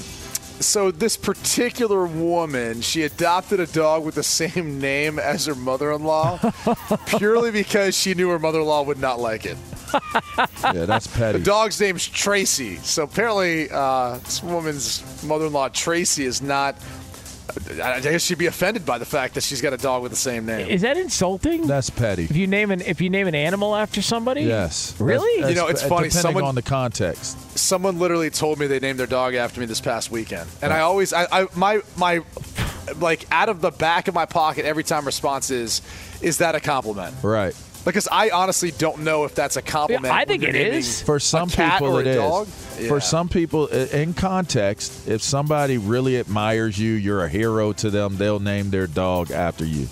so 0.60 0.92
this 0.92 1.16
particular 1.16 2.06
woman, 2.06 2.82
she 2.82 3.04
adopted 3.04 3.60
a 3.62 3.68
dog 3.68 4.04
with 4.04 4.16
the 4.16 4.24
same 4.24 4.80
name 4.80 5.18
as 5.18 5.46
her 5.46 5.56
mother-in-law, 5.56 6.40
purely 7.06 7.52
because 7.52 7.96
she 7.96 8.14
knew 8.14 8.30
her 8.30 8.40
mother-in-law 8.40 8.84
would 8.84 9.00
not 9.00 9.20
like 9.20 9.46
it. 9.46 9.58
Yeah, 10.64 10.86
that's 10.86 11.08
petty. 11.08 11.40
The 11.40 11.46
dog's 11.46 11.80
name's 11.82 12.08
Tracy. 12.08 12.76
So 12.78 13.04
apparently, 13.04 13.70
uh, 13.72 14.18
this 14.20 14.44
woman's 14.44 15.24
mother-in-law 15.24 15.70
Tracy 15.70 16.26
is 16.26 16.42
not. 16.44 16.76
I 17.82 18.00
guess 18.00 18.24
she'd 18.24 18.38
be 18.38 18.46
offended 18.48 18.86
by 18.86 18.98
the 18.98 19.06
fact 19.06 19.36
that 19.36 19.42
she's 19.44 19.62
got 19.62 19.74
a 19.74 19.78
dog 19.78 20.02
with 20.04 20.12
the 20.12 20.18
same 20.18 20.46
name. 20.46 20.68
Is 20.70 20.82
that 20.82 20.98
insulting? 20.98 21.68
That's 21.68 21.90
petty. 21.90 22.24
if 22.24 22.36
you 22.36 22.48
name 22.48 22.72
an 22.72 22.82
if 22.82 23.02
you 23.02 23.10
name 23.10 23.28
an 23.28 23.36
animal 23.36 23.76
after 23.76 24.02
somebody? 24.02 24.42
Yes. 24.42 24.96
Really? 25.00 25.42
That's- 25.42 25.56
You 25.56 25.62
know, 25.62 25.68
it's 25.68 25.82
that's- 25.82 25.90
funny, 25.98 26.10
Depending 26.10 26.22
someone- 26.22 26.44
on 26.44 26.56
the 26.56 26.62
context. 26.62 27.58
someone 27.58 28.00
literally 28.00 28.30
told 28.30 28.60
me 28.60 28.68
they 28.68 28.80
named 28.80 29.00
their 29.00 29.08
dog 29.08 29.34
after 29.36 29.60
me 29.60 29.66
this 29.66 29.82
past 29.82 30.12
weekend, 30.12 30.50
and 30.62 30.72
I 30.74 30.80
always, 30.82 31.14
I, 31.14 31.28
I, 31.32 31.48
my, 31.56 31.82
my, 31.98 32.22
like 33.00 33.26
out 33.32 33.50
of 33.50 33.62
the 33.62 33.72
back 33.72 34.08
of 34.08 34.14
my 34.16 34.26
pocket, 34.26 34.66
every 34.66 34.84
time 34.84 35.06
response 35.06 35.52
is, 35.52 35.82
is 36.22 36.38
that 36.40 36.56
a 36.56 36.60
compliment? 36.60 37.16
Right. 37.22 37.56
Because 37.86 38.08
I 38.12 38.30
honestly 38.30 38.72
don't 38.72 39.00
know 39.00 39.24
if 39.24 39.34
that's 39.36 39.56
a 39.56 39.62
compliment. 39.62 40.06
Yeah, 40.14 40.16
I 40.20 40.26
think 40.26 40.42
you're 40.44 40.50
it 40.52 40.54
naming 40.54 40.80
is. 40.80 41.02
For 41.02 41.20
some 41.20 41.48
a 41.50 41.52
cat 41.52 41.80
people, 41.80 41.96
or 41.96 42.02
it 42.02 42.08
a 42.08 42.10
is. 42.12 42.16
dog. 42.18 42.48
For 42.48 43.00
some 43.00 43.30
people, 43.30 43.68
in 43.68 44.14
context, 44.14 45.08
if 45.08 45.22
somebody 45.24 45.78
really 45.78 46.18
admires 46.20 46.78
you, 46.78 46.92
you're 46.94 47.24
a 47.24 47.30
hero 47.30 47.72
to 47.74 47.90
them, 47.90 48.18
they'll 48.18 48.40
name 48.40 48.70
their 48.70 48.88
dog 48.88 49.32
after 49.32 49.66
you. 49.66 49.88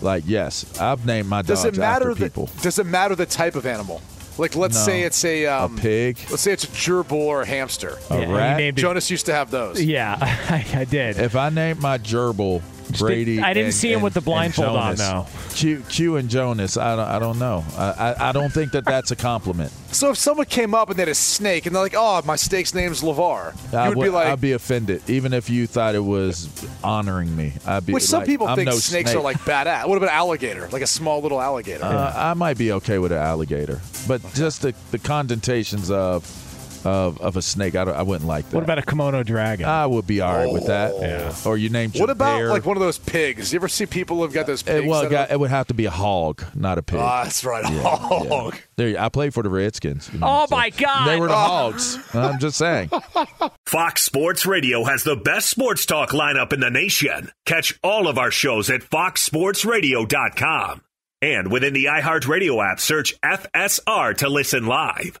Like, 0.00 0.24
yes, 0.26 0.80
I've 0.80 1.04
named 1.06 1.28
my 1.28 1.42
does 1.42 1.62
dogs 1.62 1.78
after 1.78 2.14
the, 2.14 2.24
people. 2.24 2.48
Does 2.62 2.78
it 2.78 2.86
matter 2.86 3.14
the 3.14 3.26
type 3.26 3.54
of 3.54 3.66
animal? 3.66 4.00
Like, 4.38 4.56
let's 4.56 4.74
No. 4.76 4.80
say 4.84 5.02
it's 5.02 5.24
a, 5.24 5.46
um, 5.46 5.76
pig, 5.76 6.16
Let's 6.30 6.42
say 6.42 6.52
it's 6.52 6.64
a 6.64 6.68
gerbil 6.68 7.12
or 7.12 7.42
a 7.42 7.46
hamster. 7.46 7.98
a 8.10 8.20
Yeah, 8.20 8.32
rat. 8.32 8.56
named 8.56 8.78
Jonas 8.78 9.10
used 9.10 9.26
to 9.26 9.34
have 9.34 9.50
those. 9.50 9.80
Yeah, 9.82 10.16
I, 10.20 10.64
I 10.80 10.84
did. 10.84 11.18
If 11.18 11.36
I 11.36 11.50
named 11.50 11.80
my 11.80 11.98
gerbil 11.98 12.62
Brady, 12.98 13.40
I 13.40 13.52
didn't 13.54 13.66
and- 13.66 13.74
see 13.74 13.88
him 13.90 13.96
and- 13.96 14.04
with 14.04 14.14
the 14.14 14.20
blindfold 14.20 14.68
on, 14.68 14.96
Jonas, 14.96 14.98
though. 14.98 15.26
Q, 15.54 15.82
Q 15.88 16.16
and 16.16 16.28
Jonas, 16.28 16.76
I 16.76 16.96
don't, 16.96 17.08
I 17.08 17.18
don't 17.18 17.38
know. 17.38 17.64
I, 17.76 17.84
I, 17.90 18.28
I 18.28 18.32
don't 18.32 18.52
think 18.52 18.72
that 18.72 18.84
that's 18.84 19.10
a 19.10 19.16
compliment. 19.16 19.70
So 19.92 20.10
if 20.10 20.16
someone 20.18 20.46
came 20.46 20.74
up 20.74 20.88
and 20.88 20.98
they 20.98 21.02
had 21.02 21.08
a 21.08 21.14
snake 21.14 21.66
and 21.66 21.74
they're 21.74 21.82
like, 21.82 21.94
"Oh, 21.96 22.22
my 22.24 22.36
snake's 22.36 22.72
name's 22.72 23.02
LaVar," 23.02 23.74
I 23.74 23.88
you 23.88 23.94
would 23.96 24.02
be 24.04 24.08
like, 24.08 24.28
I'd 24.28 24.40
be 24.40 24.52
offended, 24.52 25.02
even 25.08 25.34
if 25.34 25.50
you 25.50 25.66
thought 25.66 25.94
it 25.94 26.00
was 26.04 26.48
honoring 26.82 27.34
me. 27.36 27.52
I'd 27.66 27.84
be. 27.84 27.92
Which 27.92 28.04
some 28.04 28.20
like, 28.20 28.28
people 28.28 28.46
I'm 28.46 28.56
think 28.56 28.66
no 28.70 28.76
snakes 28.76 29.10
snake. 29.10 29.20
are 29.20 29.22
like 29.22 29.36
badass. 29.40 29.86
What 29.86 29.98
about 29.98 30.10
alligator? 30.10 30.68
Like 30.68 30.82
a 30.82 30.86
small 30.86 31.20
little 31.20 31.40
alligator. 31.40 31.84
Uh, 31.84 32.12
I 32.16 32.32
might 32.34 32.56
be 32.56 32.72
okay 32.72 32.98
with 32.98 33.12
an 33.12 33.18
alligator, 33.18 33.80
but 34.08 34.22
just 34.32 34.62
the, 34.62 34.74
the 34.92 34.98
connotations 34.98 35.90
of 35.90 36.24
of, 36.84 37.20
of 37.20 37.36
a 37.36 37.42
snake. 37.42 37.74
I, 37.76 37.84
don't- 37.84 37.96
I 37.96 38.02
wouldn't 38.02 38.26
like 38.28 38.46
that. 38.48 38.54
What 38.54 38.64
about 38.64 38.78
a 38.78 38.82
kimono 38.82 39.22
dragon? 39.22 39.66
I 39.66 39.86
would 39.86 40.06
be 40.06 40.20
all 40.20 40.34
right 40.34 40.52
with 40.52 40.66
that. 40.66 40.94
Yeah. 40.98 41.34
Or 41.44 41.56
you 41.56 41.68
named 41.70 41.94
your 41.94 42.02
What 42.02 42.10
about 42.10 42.38
bear. 42.38 42.48
like 42.48 42.64
one 42.66 42.76
of 42.76 42.80
those 42.82 42.98
pigs? 42.98 43.52
You 43.52 43.58
ever 43.58 43.68
see 43.68 43.86
people 43.86 44.18
who've 44.18 44.32
got 44.32 44.46
those 44.46 44.62
It, 44.62 44.66
pigs? 44.66 44.86
well, 44.88 45.00
it, 45.00 45.04
that 45.04 45.10
got- 45.10 45.30
it 45.30 45.40
would 45.40 45.50
have 45.50 45.66
to 45.68 45.74
be 45.74 45.84
a 45.86 45.90
hog, 45.90 46.42
not 46.54 46.78
a 46.78 46.82
pig. 46.82 46.98
Ah, 47.00 47.24
that's 47.24 47.44
right, 47.44 47.64
Yeah, 47.72 47.82
hog. 47.82 48.54
yeah. 48.54 48.60
There, 48.76 49.00
I 49.00 49.08
played 49.08 49.34
for 49.34 49.42
the 49.42 49.50
Redskins. 49.50 50.10
you 50.12 50.18
know, 50.20 50.26
Oh, 50.28 50.46
so 50.48 50.56
my 50.56 50.70
God. 50.70 51.06
They 51.08 51.18
were 51.20 51.28
the 51.28 51.34
Oh. 51.34 51.36
hogs. 51.36 51.98
I'm 52.14 52.38
just 52.38 52.56
saying. 52.58 52.90
Fox 53.66 54.02
Sports 54.02 54.46
Radio 54.46 54.84
has 54.84 55.02
the 55.04 55.16
best 55.16 55.48
sports 55.50 55.86
talk 55.86 56.10
lineup 56.10 56.52
in 56.52 56.60
the 56.60 56.70
nation. 56.70 57.30
Catch 57.46 57.78
all 57.82 58.06
of 58.08 58.18
our 58.18 58.30
shows 58.30 58.68
at 58.70 58.82
foxsportsradio.com. 58.82 60.82
And 61.20 61.52
within 61.52 61.72
the 61.72 61.84
iHeartRadio 61.84 62.72
app, 62.72 62.80
search 62.80 63.14
FSR 63.24 64.16
to 64.18 64.28
listen 64.28 64.66
live. 64.66 65.20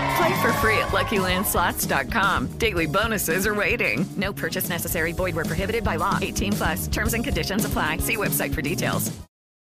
Play 0.21 0.39
for 0.39 0.53
free 0.53 0.77
at 0.77 0.89
LuckyLandSlots.com. 0.89 2.45
Daily 2.59 2.85
bonuses 2.85 3.47
are 3.47 3.55
waiting. 3.55 4.05
No 4.17 4.31
purchase 4.31 4.69
necessary. 4.69 5.13
Void 5.13 5.33
where 5.33 5.45
prohibited 5.45 5.83
by 5.83 5.95
law. 5.95 6.19
18 6.21 6.53
plus. 6.53 6.87
Terms 6.87 7.15
and 7.15 7.23
conditions 7.23 7.65
apply. 7.65 7.97
See 7.97 8.17
website 8.17 8.53
for 8.53 8.61
details. 8.61 9.11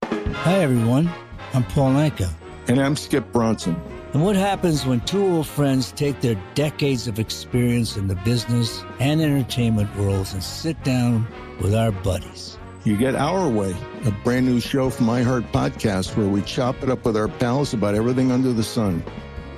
Hi, 0.02 0.58
everyone. 0.58 1.08
I'm 1.54 1.62
Paul 1.62 1.92
Anka. 1.92 2.28
And 2.66 2.80
I'm 2.80 2.96
Skip 2.96 3.30
Bronson. 3.32 3.80
And 4.14 4.24
what 4.24 4.34
happens 4.34 4.84
when 4.84 5.00
two 5.02 5.24
old 5.24 5.46
friends 5.46 5.92
take 5.92 6.20
their 6.20 6.34
decades 6.56 7.06
of 7.06 7.20
experience 7.20 7.96
in 7.96 8.08
the 8.08 8.16
business 8.16 8.82
and 8.98 9.20
entertainment 9.20 9.94
worlds 9.96 10.32
and 10.32 10.42
sit 10.42 10.82
down 10.82 11.28
with 11.60 11.72
our 11.72 11.92
buddies? 11.92 12.58
You 12.82 12.96
get 12.96 13.14
Our 13.14 13.48
Way, 13.48 13.76
a 14.06 14.10
brand 14.24 14.46
new 14.46 14.58
show 14.58 14.90
from 14.90 15.06
iHeart 15.06 15.52
Podcast 15.52 16.16
where 16.16 16.26
we 16.26 16.42
chop 16.42 16.82
it 16.82 16.90
up 16.90 17.04
with 17.04 17.16
our 17.16 17.28
pals 17.28 17.74
about 17.74 17.94
everything 17.94 18.32
under 18.32 18.52
the 18.52 18.64
sun. 18.64 19.04